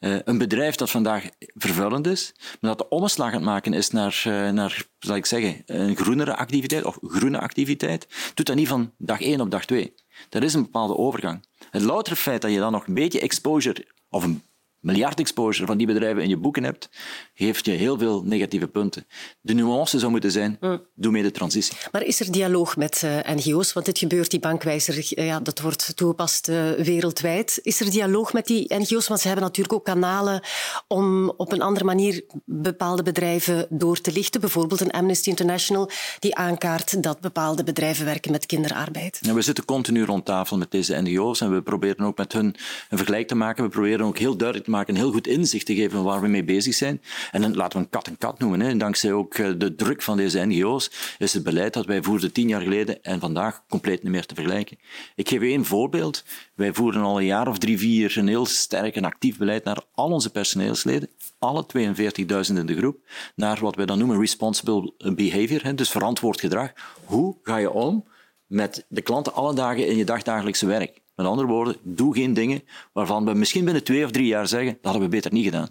Uh, 0.00 0.18
een 0.24 0.38
bedrijf 0.38 0.74
dat 0.74 0.90
vandaag 0.90 1.28
vervuilend 1.54 2.06
is, 2.06 2.32
maar 2.60 2.76
dat 2.76 2.78
de 2.78 2.88
omslag 2.88 3.28
aan 3.28 3.34
het 3.34 3.42
maken 3.42 3.72
is 3.72 3.90
naar, 3.90 4.24
uh, 4.26 4.50
naar 4.50 4.84
zal 4.98 5.16
ik 5.16 5.26
zeggen, 5.26 5.62
een 5.66 5.96
groenere 5.96 6.36
activiteit 6.36 6.84
of 6.84 6.98
groene 7.02 7.40
activiteit, 7.40 8.06
doet 8.34 8.46
dat 8.46 8.56
niet 8.56 8.68
van 8.68 8.92
dag 8.98 9.20
1 9.20 9.40
op 9.40 9.50
dag 9.50 9.64
2. 9.64 9.94
Er 10.30 10.42
is 10.42 10.54
een 10.54 10.62
bepaalde 10.62 10.96
overgang. 10.96 11.46
Het 11.70 11.82
loutere 11.82 12.16
feit 12.16 12.42
dat 12.42 12.50
je 12.50 12.58
dan 12.58 12.72
nog 12.72 12.86
een 12.86 12.94
beetje 12.94 13.20
exposure 13.20 13.86
of 14.08 14.24
een 14.24 14.42
miljard 14.82 15.18
exposure 15.18 15.66
van 15.66 15.76
die 15.76 15.86
bedrijven 15.86 16.22
in 16.22 16.28
je 16.28 16.36
boeken 16.36 16.64
hebt, 16.64 16.88
geeft 17.34 17.64
je 17.64 17.70
heel 17.70 17.98
veel 17.98 18.22
negatieve 18.24 18.68
punten. 18.68 19.06
De 19.40 19.54
nuance 19.54 19.98
zou 19.98 20.10
moeten 20.10 20.30
zijn, 20.30 20.58
doe 20.94 21.12
mee 21.12 21.22
de 21.22 21.30
transitie. 21.30 21.76
Maar 21.92 22.02
is 22.02 22.20
er 22.20 22.32
dialoog 22.32 22.76
met 22.76 23.02
uh, 23.04 23.18
eh, 23.18 23.36
NGO's? 23.36 23.72
Want 23.72 23.86
dit 23.86 23.98
gebeurt, 23.98 24.30
die 24.30 24.40
bankwijzer, 24.40 24.94
uh, 24.94 25.26
ja, 25.26 25.40
dat 25.40 25.60
wordt 25.60 25.96
toegepast 25.96 26.48
uh, 26.48 26.70
wereldwijd. 26.70 27.58
Is 27.62 27.80
er 27.80 27.90
dialoog 27.90 28.32
met 28.32 28.46
die 28.46 28.74
NGO's? 28.74 29.08
Want 29.08 29.20
ze 29.20 29.26
hebben 29.26 29.44
natuurlijk 29.44 29.74
ook 29.74 29.84
kanalen 29.84 30.40
om 30.88 31.32
op 31.36 31.52
een 31.52 31.62
andere 31.62 31.84
manier 31.84 32.24
bepaalde 32.44 33.02
bedrijven 33.02 33.66
door 33.70 34.00
te 34.00 34.12
lichten. 34.12 34.40
Bijvoorbeeld 34.40 34.80
een 34.80 34.90
Amnesty 34.90 35.28
International 35.28 35.90
die 36.18 36.34
aankaart 36.34 37.02
dat 37.02 37.20
bepaalde 37.20 37.64
bedrijven 37.64 38.04
werken 38.04 38.32
met 38.32 38.46
kinderarbeid. 38.46 39.18
Ja, 39.20 39.34
we 39.34 39.42
zitten 39.42 39.64
continu 39.64 40.04
rond 40.04 40.24
tafel 40.24 40.58
met 40.58 40.70
deze 40.70 41.00
NGO's 41.02 41.40
en 41.40 41.54
we 41.54 41.62
proberen 41.62 42.06
ook 42.06 42.16
met 42.16 42.32
hun 42.32 42.54
een 42.88 42.96
vergelijk 42.96 43.28
te 43.28 43.34
maken. 43.34 43.64
We 43.64 43.70
proberen 43.70 44.06
ook 44.06 44.18
heel 44.18 44.36
duidelijk 44.36 44.68
maken, 44.72 44.96
heel 44.96 45.12
goed 45.12 45.26
inzicht 45.26 45.66
te 45.66 45.74
geven 45.74 46.02
waar 46.02 46.20
we 46.20 46.28
mee 46.28 46.44
bezig 46.44 46.74
zijn. 46.74 47.02
En 47.30 47.40
dan 47.40 47.54
laten 47.54 47.78
we 47.78 47.84
een 47.84 47.90
kat 47.90 48.06
en 48.06 48.18
kat 48.18 48.38
noemen. 48.38 48.60
Hè. 48.60 48.76
Dankzij 48.76 49.12
ook 49.12 49.34
eh, 49.34 49.50
de 49.58 49.74
druk 49.74 50.02
van 50.02 50.16
deze 50.16 50.46
NGO's 50.46 50.90
is 51.18 51.32
het 51.32 51.42
beleid 51.42 51.72
dat 51.72 51.86
wij 51.86 52.02
voerden 52.02 52.32
tien 52.32 52.48
jaar 52.48 52.60
geleden 52.60 53.02
en 53.02 53.20
vandaag 53.20 53.62
compleet 53.68 54.02
niet 54.02 54.12
meer 54.12 54.26
te 54.26 54.34
vergelijken. 54.34 54.78
Ik 55.14 55.28
geef 55.28 55.40
u 55.40 55.50
één 55.50 55.64
voorbeeld. 55.64 56.24
Wij 56.54 56.72
voeren 56.72 57.02
al 57.02 57.18
een 57.18 57.26
jaar 57.26 57.48
of 57.48 57.58
drie, 57.58 57.78
vier 57.78 58.18
een 58.18 58.28
heel 58.28 58.46
sterk 58.46 58.96
en 58.96 59.04
actief 59.04 59.38
beleid 59.38 59.64
naar 59.64 59.82
al 59.92 60.10
onze 60.10 60.30
personeelsleden, 60.30 61.08
alle 61.38 61.66
42.000 61.76 62.56
in 62.56 62.66
de 62.66 62.76
groep, 62.76 62.98
naar 63.34 63.60
wat 63.60 63.76
wij 63.76 63.86
dan 63.86 63.98
noemen 63.98 64.18
responsible 64.18 64.92
behavior, 65.14 65.76
dus 65.76 65.90
verantwoord 65.90 66.40
gedrag. 66.40 66.72
Hoe 67.04 67.36
ga 67.42 67.56
je 67.56 67.70
om 67.70 68.04
met 68.46 68.86
de 68.88 69.02
klanten 69.02 69.34
alle 69.34 69.54
dagen 69.54 69.86
in 69.86 69.96
je 69.96 70.04
dagdagelijkse 70.04 70.66
werk? 70.66 71.01
Met 71.14 71.26
andere 71.26 71.48
woorden, 71.48 71.76
doe 71.82 72.14
geen 72.14 72.34
dingen 72.34 72.62
waarvan 72.92 73.24
we 73.24 73.34
misschien 73.34 73.64
binnen 73.64 73.84
twee 73.84 74.04
of 74.04 74.10
drie 74.10 74.26
jaar 74.26 74.48
zeggen, 74.48 74.72
dat 74.72 74.84
hadden 74.92 75.02
we 75.02 75.08
beter 75.08 75.32
niet 75.32 75.44
gedaan. 75.44 75.68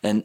En 0.00 0.24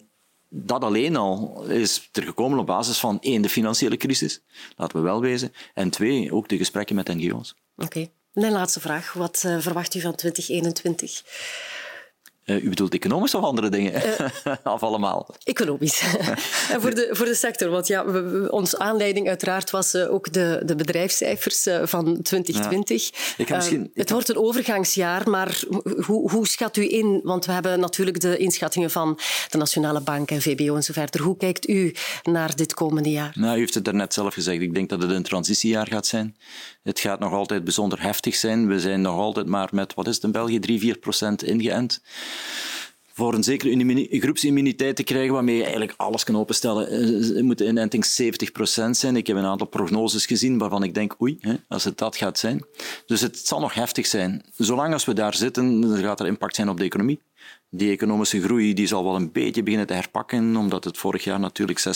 dat 0.49 0.84
alleen 0.84 1.15
al 1.15 1.63
is 1.63 2.10
er 2.12 2.23
gekomen 2.23 2.60
op 2.60 2.65
basis 2.65 2.97
van 2.97 3.17
één, 3.19 3.41
de 3.41 3.49
financiële 3.49 3.97
crisis, 3.97 4.41
laten 4.75 4.97
we 4.97 5.03
wel 5.03 5.21
wezen, 5.21 5.53
en 5.73 5.89
twee, 5.89 6.34
ook 6.34 6.47
de 6.47 6.58
gesprekken 6.58 6.95
met 6.95 7.08
NGO's. 7.08 7.56
Oké. 7.75 8.10
En 8.34 8.51
laatste 8.51 8.80
vraag. 8.80 9.13
Wat 9.13 9.43
uh, 9.45 9.60
verwacht 9.60 9.93
u 9.93 10.01
van 10.01 10.15
2021? 10.15 11.23
Uh, 12.47 12.63
u 12.63 12.69
bedoelt 12.69 12.93
economisch 12.93 13.36
of 13.36 13.43
andere 13.43 13.69
dingen? 13.69 13.93
Uh, 13.93 14.53
of 14.73 14.83
allemaal? 14.83 15.27
Economisch. 15.43 16.01
en 16.73 16.81
voor 16.81 16.95
de, 16.95 17.10
voor 17.12 17.25
de 17.25 17.36
sector, 17.36 17.69
want 17.69 17.88
ja, 17.88 18.05
we, 18.05 18.47
onze 18.51 18.79
aanleiding 18.79 19.27
uiteraard 19.27 19.69
was 19.69 19.95
uh, 19.95 20.13
ook 20.13 20.33
de, 20.33 20.62
de 20.65 20.75
bedrijfscijfers 20.75 21.67
van 21.83 22.21
2020. 22.21 23.10
Ja. 23.38 23.55
Misschien, 23.55 23.91
het 23.93 24.10
wordt 24.10 24.29
een 24.29 24.38
overgangsjaar, 24.38 25.29
maar 25.29 25.63
hoe, 26.05 26.31
hoe 26.31 26.47
schat 26.47 26.77
u 26.77 26.93
in? 26.93 27.19
Want 27.23 27.45
we 27.45 27.51
hebben 27.51 27.79
natuurlijk 27.79 28.19
de 28.19 28.38
inschattingen 28.38 28.91
van 28.91 29.19
de 29.49 29.57
Nationale 29.57 30.01
Bank 30.01 30.31
en 30.31 30.41
VBO 30.41 30.75
en 30.75 30.83
zo 30.83 30.93
verder. 30.93 31.21
Hoe 31.21 31.38
kijkt 31.38 31.69
u 31.69 31.95
naar 32.23 32.55
dit 32.55 32.73
komende 32.73 33.10
jaar? 33.10 33.31
Nou, 33.36 33.55
u 33.55 33.60
heeft 33.60 33.73
het 33.73 33.86
daarnet 33.86 34.13
zelf 34.13 34.33
gezegd. 34.33 34.62
Ik 34.62 34.73
denk 34.73 34.89
dat 34.89 35.01
het 35.01 35.12
een 35.12 35.23
transitiejaar 35.23 35.88
gaat 35.88 36.07
zijn. 36.07 36.38
Het 36.83 36.99
gaat 36.99 37.19
nog 37.19 37.33
altijd 37.33 37.63
bijzonder 37.63 38.01
heftig 38.01 38.36
zijn. 38.36 38.67
We 38.67 38.79
zijn 38.79 39.01
nog 39.01 39.19
altijd 39.19 39.45
maar 39.45 39.69
met, 39.71 39.93
wat 39.93 40.07
is 40.07 40.15
het 40.15 40.23
in 40.23 40.31
België, 40.31 40.60
3, 40.60 40.79
4 40.79 40.97
procent 40.97 41.43
ingeënt 41.43 42.01
voor 43.17 43.34
een 43.34 43.43
zekere 43.43 44.08
groepsimmuniteit 44.10 44.95
te 44.95 45.04
krijgen 45.04 45.34
waarmee 45.34 45.56
je 45.56 45.62
eigenlijk 45.62 45.93
alles 45.97 46.23
kan 46.23 46.38
openstellen, 46.38 47.45
moet 47.45 47.58
de 47.58 47.67
inenting 47.67 48.06
70% 48.06 48.89
zijn. 48.91 49.15
Ik 49.15 49.28
heb 49.28 49.38
een 49.38 49.45
aantal 49.45 49.67
prognoses 49.67 50.26
gezien 50.26 50.58
waarvan 50.58 50.84
ik 50.84 50.93
denk, 50.93 51.21
oei, 51.21 51.39
als 51.67 51.84
het 51.84 51.97
dat 51.97 52.15
gaat 52.15 52.39
zijn. 52.39 52.65
Dus 53.06 53.21
het 53.21 53.38
zal 53.38 53.60
nog 53.60 53.73
heftig 53.73 54.06
zijn. 54.06 54.43
Zolang 54.58 54.93
als 54.93 55.06
we 55.06 55.13
daar 55.13 55.36
zitten, 55.36 55.97
gaat 55.97 56.19
er 56.19 56.28
impact 56.28 56.56
zijn 56.56 56.69
op 56.69 56.78
de 56.78 56.84
economie. 56.84 57.21
Die 57.69 57.91
economische 57.91 58.41
groei 58.41 58.73
die 58.73 58.88
zal 58.88 59.04
wel 59.04 59.15
een 59.15 59.32
beetje 59.32 59.63
beginnen 59.63 59.88
te 59.88 59.93
herpakken, 59.93 60.56
omdat 60.56 60.84
het 60.84 60.97
vorig 60.97 61.23
jaar 61.23 61.39
natuurlijk 61.39 61.80
6,8% 61.80 61.89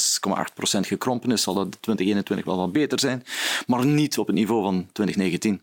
gekrompen 0.80 1.32
is, 1.32 1.42
zal 1.42 1.54
dat 1.54 1.78
2021 1.82 2.46
wel 2.46 2.58
wat 2.58 2.72
beter 2.72 3.00
zijn, 3.00 3.24
maar 3.68 3.86
niet 3.86 4.18
op 4.18 4.28
het 4.28 4.36
niveau 4.36 4.64
van 4.64 4.88
2019. 4.92 5.62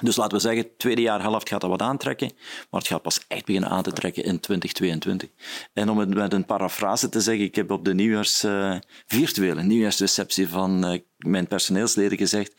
Dus 0.00 0.16
laten 0.16 0.36
we 0.36 0.42
zeggen, 0.42 0.76
tweede 0.76 1.00
jaar 1.00 1.20
helft 1.20 1.48
gaat 1.48 1.60
dat 1.60 1.70
wat 1.70 1.82
aantrekken, 1.82 2.32
maar 2.70 2.80
het 2.80 2.90
gaat 2.90 3.02
pas 3.02 3.24
echt 3.28 3.44
beginnen 3.44 3.70
aan 3.70 3.82
te 3.82 3.92
trekken 3.92 4.24
in 4.24 4.40
2022. 4.40 5.28
En 5.72 5.88
om 5.88 5.98
het 5.98 6.14
met 6.14 6.32
een 6.32 6.44
parafrase 6.44 7.08
te 7.08 7.20
zeggen, 7.20 7.44
ik 7.44 7.54
heb 7.54 7.70
op 7.70 7.84
de 7.84 7.94
nieuwjaars, 7.94 8.44
uh, 8.44 8.76
virtuele 9.06 9.62
nieuwjaarsreceptie 9.62 10.48
van 10.48 10.92
uh, 10.92 11.00
mijn 11.16 11.46
personeelsleden 11.46 12.18
gezegd, 12.18 12.54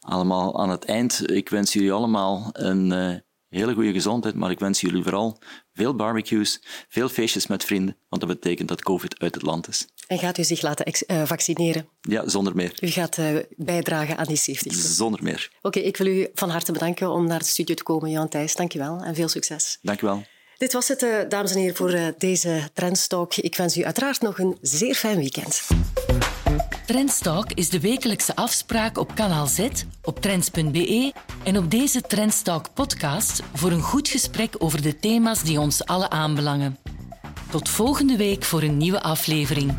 allemaal 0.00 0.60
aan 0.60 0.70
het 0.70 0.84
eind, 0.84 1.30
ik 1.30 1.48
wens 1.48 1.72
jullie 1.72 1.92
allemaal 1.92 2.50
een 2.52 2.92
uh, 2.92 3.14
hele 3.48 3.74
goede 3.74 3.92
gezondheid, 3.92 4.34
maar 4.34 4.50
ik 4.50 4.58
wens 4.58 4.80
jullie 4.80 5.02
vooral 5.02 5.38
veel 5.72 5.94
barbecues, 5.94 6.62
veel 6.88 7.08
feestjes 7.08 7.46
met 7.46 7.64
vrienden, 7.64 7.96
want 8.08 8.22
dat 8.22 8.30
betekent 8.30 8.68
dat 8.68 8.82
COVID 8.82 9.18
uit 9.18 9.34
het 9.34 9.42
land 9.42 9.68
is. 9.68 9.86
En 10.06 10.18
gaat 10.18 10.38
u 10.38 10.44
zich 10.44 10.62
laten 10.62 10.92
uh, 11.06 11.22
vaccineren? 11.26 11.88
Ja, 12.00 12.28
zonder 12.28 12.54
meer. 12.54 12.72
U 12.80 12.88
gaat 12.88 13.18
uh, 13.18 13.38
bijdragen 13.56 14.16
aan 14.16 14.26
die 14.26 14.36
70. 14.36 14.72
Zonder 14.72 15.22
meer. 15.22 15.50
Oké, 15.62 15.78
ik 15.78 15.96
wil 15.96 16.06
u 16.06 16.28
van 16.34 16.50
harte 16.50 16.72
bedanken 16.72 17.10
om 17.10 17.26
naar 17.26 17.38
de 17.38 17.44
studio 17.44 17.74
te 17.74 17.82
komen, 17.82 18.10
Jan 18.10 18.28
Thijs. 18.28 18.54
Dank 18.54 18.72
je 18.72 18.78
wel 18.78 19.00
en 19.00 19.14
veel 19.14 19.28
succes. 19.28 19.78
Dank 19.82 20.00
je 20.00 20.06
wel. 20.06 20.24
Dit 20.56 20.72
was 20.72 20.88
het, 20.88 21.02
uh, 21.02 21.16
dames 21.28 21.52
en 21.52 21.58
heren, 21.58 21.76
voor 21.76 22.14
deze 22.18 22.70
Trendstalk. 22.72 23.34
Ik 23.34 23.56
wens 23.56 23.76
u 23.76 23.84
uiteraard 23.84 24.20
nog 24.20 24.38
een 24.38 24.58
zeer 24.60 24.94
fijn 24.94 25.18
weekend. 25.18 25.66
Trendstalk 26.86 27.52
is 27.52 27.68
de 27.68 27.80
wekelijkse 27.80 28.36
afspraak 28.36 28.98
op 28.98 29.14
kanaal 29.14 29.46
Z, 29.46 29.68
op 30.02 30.20
trends.be 30.20 31.12
en 31.44 31.58
op 31.58 31.70
deze 31.70 32.00
Trendstalk 32.00 32.74
podcast 32.74 33.42
voor 33.54 33.70
een 33.70 33.82
goed 33.82 34.08
gesprek 34.08 34.54
over 34.58 34.82
de 34.82 34.98
thema's 34.98 35.42
die 35.42 35.60
ons 35.60 35.84
alle 35.84 36.10
aanbelangen. 36.10 36.78
Tot 37.50 37.68
volgende 37.68 38.16
week 38.16 38.44
voor 38.44 38.62
een 38.62 38.76
nieuwe 38.76 39.02
aflevering. 39.02 39.74